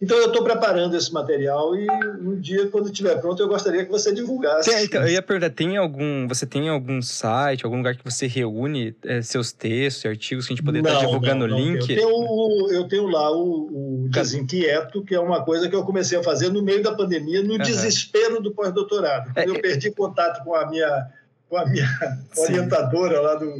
Então 0.00 0.14
eu 0.18 0.26
estou 0.26 0.44
preparando 0.44 0.94
esse 0.94 1.10
material 1.10 1.74
e 1.74 1.88
um 2.20 2.38
dia, 2.38 2.68
quando 2.68 2.90
estiver 2.90 3.18
pronto, 3.18 3.42
eu 3.42 3.48
gostaria 3.48 3.82
que 3.82 3.90
você 3.90 4.12
divulgasse. 4.12 4.70
Tem, 4.70 4.84
então, 4.84 5.02
eu 5.02 5.08
ia 5.08 5.22
perguntar, 5.22 5.50
tem 5.54 5.78
algum, 5.78 6.28
você 6.28 6.44
tem 6.44 6.68
algum 6.68 7.00
site, 7.00 7.64
algum 7.64 7.78
lugar 7.78 7.96
que 7.96 8.04
você 8.04 8.26
reúne 8.26 8.94
é, 9.02 9.22
seus 9.22 9.52
textos 9.52 10.04
e 10.04 10.08
artigos 10.08 10.46
que 10.46 10.52
a 10.52 10.56
gente 10.56 10.64
poderia 10.64 10.86
estar 10.86 11.00
divulgando 11.02 11.48
não, 11.48 11.56
o 11.56 11.58
link? 11.58 11.80
Eu 11.90 11.96
tenho, 11.96 12.70
eu 12.72 12.88
tenho 12.88 13.06
lá 13.06 13.32
o, 13.32 14.04
o 14.04 14.08
Desinquieto, 14.10 15.02
que 15.02 15.14
é 15.14 15.20
uma 15.20 15.42
coisa 15.42 15.66
que 15.66 15.74
eu 15.74 15.82
comecei 15.82 16.18
a 16.18 16.22
fazer 16.22 16.50
no 16.50 16.62
meio 16.62 16.82
da 16.82 16.94
pandemia, 16.94 17.42
no 17.42 17.52
uhum. 17.52 17.58
desespero 17.58 18.42
do 18.42 18.52
pós-doutorado. 18.52 19.32
É, 19.34 19.48
eu 19.48 19.54
é 19.54 19.60
perdi 19.60 19.90
contato 19.92 20.44
com 20.44 20.54
a 20.54 20.68
minha, 20.68 21.06
com 21.48 21.56
a 21.56 21.64
minha 21.64 21.88
orientadora 22.36 23.18
lá 23.18 23.34
do 23.36 23.50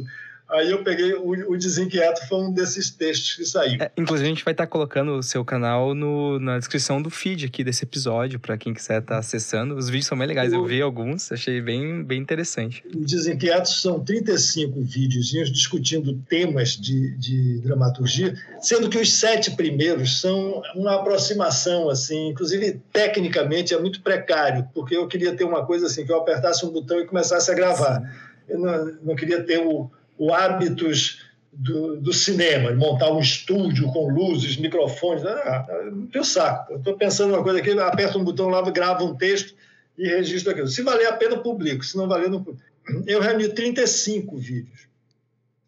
Aí 0.49 0.71
eu 0.71 0.81
peguei 0.81 1.13
o, 1.13 1.51
o 1.51 1.57
Desinquieto, 1.57 2.25
foi 2.25 2.37
um 2.39 2.51
desses 2.53 2.89
textos 2.89 3.35
que 3.35 3.43
saiu. 3.43 3.81
É, 3.81 3.91
inclusive, 3.97 4.27
a 4.27 4.33
gente 4.33 4.45
vai 4.45 4.53
estar 4.53 4.65
colocando 4.65 5.17
o 5.17 5.23
seu 5.23 5.43
canal 5.43 5.93
no, 5.93 6.39
na 6.39 6.57
descrição 6.57 7.01
do 7.01 7.09
feed 7.09 7.45
aqui 7.45 7.65
desse 7.65 7.83
episódio, 7.83 8.39
para 8.39 8.57
quem 8.57 8.73
quiser 8.73 9.01
estar 9.01 9.17
acessando. 9.17 9.75
Os 9.75 9.89
vídeos 9.89 10.07
são 10.07 10.17
bem 10.17 10.25
legais, 10.25 10.53
o, 10.53 10.55
eu 10.55 10.65
vi 10.65 10.81
alguns, 10.81 11.33
achei 11.33 11.61
bem, 11.61 12.01
bem 12.01 12.21
interessante. 12.21 12.81
O 12.95 13.03
Desinquietos 13.03 13.81
são 13.81 13.99
35 13.99 14.81
videozinhos 14.81 15.51
discutindo 15.51 16.13
temas 16.29 16.77
de, 16.77 17.17
de 17.17 17.59
dramaturgia, 17.59 18.33
sendo 18.61 18.89
que 18.89 18.97
os 18.97 19.13
sete 19.13 19.51
primeiros 19.51 20.21
são 20.21 20.61
uma 20.73 20.95
aproximação, 20.95 21.89
assim, 21.89 22.29
inclusive 22.29 22.79
tecnicamente 22.93 23.73
é 23.73 23.79
muito 23.79 24.01
precário, 24.01 24.65
porque 24.73 24.95
eu 24.95 25.07
queria 25.07 25.35
ter 25.35 25.43
uma 25.43 25.65
coisa 25.65 25.87
assim, 25.87 26.05
que 26.05 26.11
eu 26.11 26.17
apertasse 26.17 26.65
um 26.65 26.69
botão 26.69 27.01
e 27.01 27.05
começasse 27.05 27.51
a 27.51 27.53
gravar. 27.53 27.99
Sim. 27.99 28.27
Eu 28.47 28.59
não, 28.59 28.97
não 29.03 29.15
queria 29.15 29.43
ter 29.43 29.59
o 29.59 29.91
o 30.17 30.33
hábitos 30.33 31.21
do, 31.51 31.97
do, 31.97 32.13
cinema, 32.13 32.73
montar 32.73 33.11
um 33.11 33.19
estúdio 33.19 33.91
com 33.91 34.07
luzes, 34.07 34.57
microfones. 34.57 35.25
Ah, 35.25 35.65
não 35.91 36.07
tenho 36.07 36.23
saco. 36.23 36.75
Estou 36.75 36.95
pensando 36.95 37.33
uma 37.33 37.43
coisa 37.43 37.59
aqui, 37.59 37.71
aperto 37.71 38.19
um 38.19 38.23
botão 38.23 38.47
lá, 38.47 38.61
gravo 38.69 39.05
um 39.05 39.15
texto 39.15 39.55
e 39.97 40.07
registro 40.07 40.51
aquilo. 40.51 40.67
Se 40.67 40.83
valer 40.83 41.07
a 41.07 41.13
pena, 41.13 41.37
publico. 41.37 41.83
Se 41.83 41.97
não 41.97 42.07
valer, 42.07 42.29
não 42.29 42.43
publico. 42.43 42.63
Eu 43.05 43.19
reuni 43.19 43.49
35 43.49 44.37
vídeos. 44.37 44.87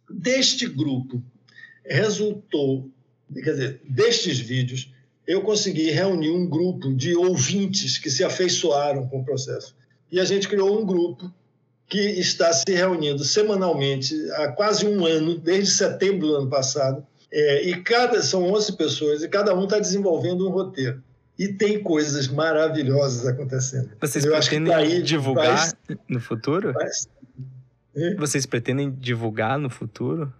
Deste 0.10 0.68
grupo, 0.68 1.22
resultou, 1.86 2.90
quer 3.34 3.52
dizer, 3.52 3.82
destes 3.84 4.40
vídeos, 4.40 4.92
eu 5.28 5.42
consegui 5.42 5.92
reunir 5.92 6.32
um 6.32 6.48
grupo 6.48 6.94
de 6.94 7.16
ouvintes 7.16 7.98
que 7.98 8.10
se 8.10 8.24
afeiçoaram 8.24 9.08
com 9.08 9.20
o 9.20 9.26
processo. 9.26 9.76
E 10.12 10.20
a 10.20 10.26
gente 10.26 10.48
criou 10.48 10.80
um 10.80 10.86
grupo 10.86 11.32
que 11.90 12.00
está 12.00 12.54
se 12.54 12.72
reunindo 12.72 13.24
semanalmente 13.24 14.16
há 14.34 14.50
quase 14.50 14.88
um 14.88 15.06
ano, 15.06 15.38
desde 15.38 15.72
setembro 15.72 16.28
do 16.28 16.36
ano 16.36 16.50
passado, 16.50 17.04
é, 17.32 17.64
e 17.68 17.82
cada 17.82 18.22
são 18.22 18.44
11 18.54 18.78
pessoas 18.78 19.24
e 19.24 19.28
cada 19.28 19.56
um 19.56 19.64
está 19.64 19.80
desenvolvendo 19.80 20.48
um 20.48 20.52
roteiro. 20.52 21.02
E 21.38 21.48
tem 21.48 21.82
coisas 21.82 22.28
maravilhosas 22.28 23.26
acontecendo. 23.26 23.92
Vocês 24.00 24.26
Eu 24.26 24.32
pretendem 24.32 24.74
daí 24.74 25.02
divulgar 25.02 25.72
vai, 25.88 25.98
no 26.08 26.20
futuro? 26.20 26.74
Vai, 26.74 28.16
Vocês 28.18 28.46
pretendem 28.46 28.92
divulgar 28.92 29.58
no 29.58 29.70
futuro? 29.70 30.32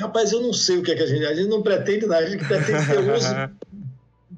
Rapaz, 0.00 0.32
eu 0.32 0.40
não 0.40 0.52
sei 0.52 0.78
o 0.78 0.82
que 0.82 0.92
é 0.92 0.94
que 0.94 1.02
a 1.02 1.06
gente. 1.06 1.24
A 1.26 1.34
gente 1.34 1.48
não 1.48 1.62
pretende 1.62 2.06
nada, 2.06 2.24
a 2.24 2.30
gente 2.30 2.44
pretende 2.44 2.86
ter 2.86 2.98
11 2.98 3.26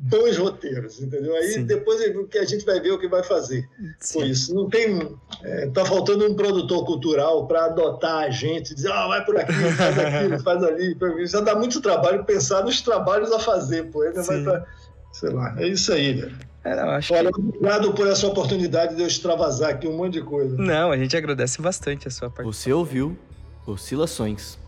dois 0.08 0.36
roteiros, 0.36 1.00
entendeu? 1.00 1.34
Aí 1.36 1.52
Sim. 1.52 1.64
depois 1.64 2.00
que 2.30 2.38
a 2.38 2.44
gente 2.44 2.64
vai 2.64 2.80
ver 2.80 2.92
o 2.92 2.98
que 2.98 3.08
vai 3.08 3.22
fazer 3.22 3.68
Sim. 4.00 4.18
com 4.18 4.24
isso. 4.26 4.54
Não 4.54 4.68
tem. 4.68 5.16
É, 5.42 5.66
tá 5.68 5.84
faltando 5.84 6.26
um 6.26 6.34
produtor 6.34 6.84
cultural 6.84 7.46
para 7.46 7.66
adotar 7.66 8.24
a 8.24 8.30
gente, 8.30 8.74
dizer, 8.74 8.92
ah, 8.92 9.08
vai 9.08 9.24
por 9.24 9.38
aqui, 9.38 9.52
faz 9.52 9.98
aquilo, 9.98 10.40
faz 10.40 10.62
ali. 10.62 10.96
Já 11.26 11.40
dá 11.40 11.54
muito 11.54 11.80
trabalho 11.80 12.24
pensar 12.24 12.64
nos 12.64 12.80
trabalhos 12.80 13.32
a 13.32 13.38
fazer, 13.38 13.90
pô. 13.90 14.02
Ainda 14.02 14.22
vai 14.22 14.42
pra, 14.42 14.66
sei 15.12 15.30
lá, 15.30 15.54
é 15.58 15.68
isso 15.68 15.92
aí, 15.92 16.14
né? 16.14 16.32
É, 16.64 16.74
não, 16.74 16.88
Olha, 16.88 17.32
que... 17.32 17.40
obrigado 17.40 17.94
por 17.94 18.08
essa 18.08 18.26
oportunidade 18.26 18.96
de 18.96 19.02
eu 19.02 19.06
extravasar 19.06 19.70
aqui 19.70 19.86
um 19.86 19.96
monte 19.96 20.14
de 20.14 20.22
coisa. 20.22 20.56
Não, 20.56 20.90
a 20.90 20.96
gente 20.96 21.16
agradece 21.16 21.62
bastante 21.62 22.08
a 22.08 22.10
sua 22.10 22.28
participação. 22.28 22.52
Você 22.52 22.72
ouviu 22.72 23.16
Oscilações, 23.64 24.58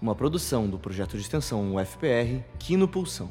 uma 0.00 0.14
produção 0.14 0.68
do 0.68 0.78
projeto 0.78 1.16
de 1.16 1.22
extensão 1.22 1.74
UFPR 1.74 2.42
Quino 2.58 2.86
Pulsão. 2.86 3.28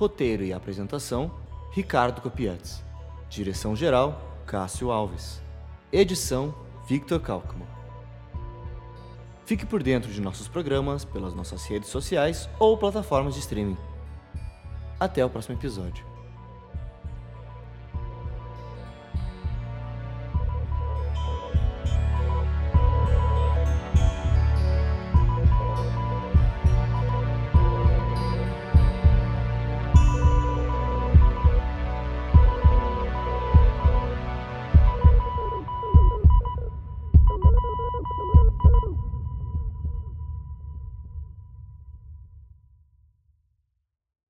Roteiro 0.00 0.42
e 0.42 0.50
apresentação: 0.50 1.30
Ricardo 1.72 2.22
Copiantes. 2.22 2.82
Direção-geral: 3.28 4.18
Cássio 4.46 4.90
Alves. 4.90 5.42
Edição: 5.92 6.54
Victor 6.88 7.20
Kalkman. 7.20 7.68
Fique 9.44 9.66
por 9.66 9.82
dentro 9.82 10.10
de 10.10 10.18
nossos 10.18 10.48
programas 10.48 11.04
pelas 11.04 11.34
nossas 11.34 11.66
redes 11.66 11.90
sociais 11.90 12.48
ou 12.58 12.78
plataformas 12.78 13.34
de 13.34 13.40
streaming. 13.40 13.76
Até 14.98 15.22
o 15.22 15.28
próximo 15.28 15.56
episódio. 15.56 16.09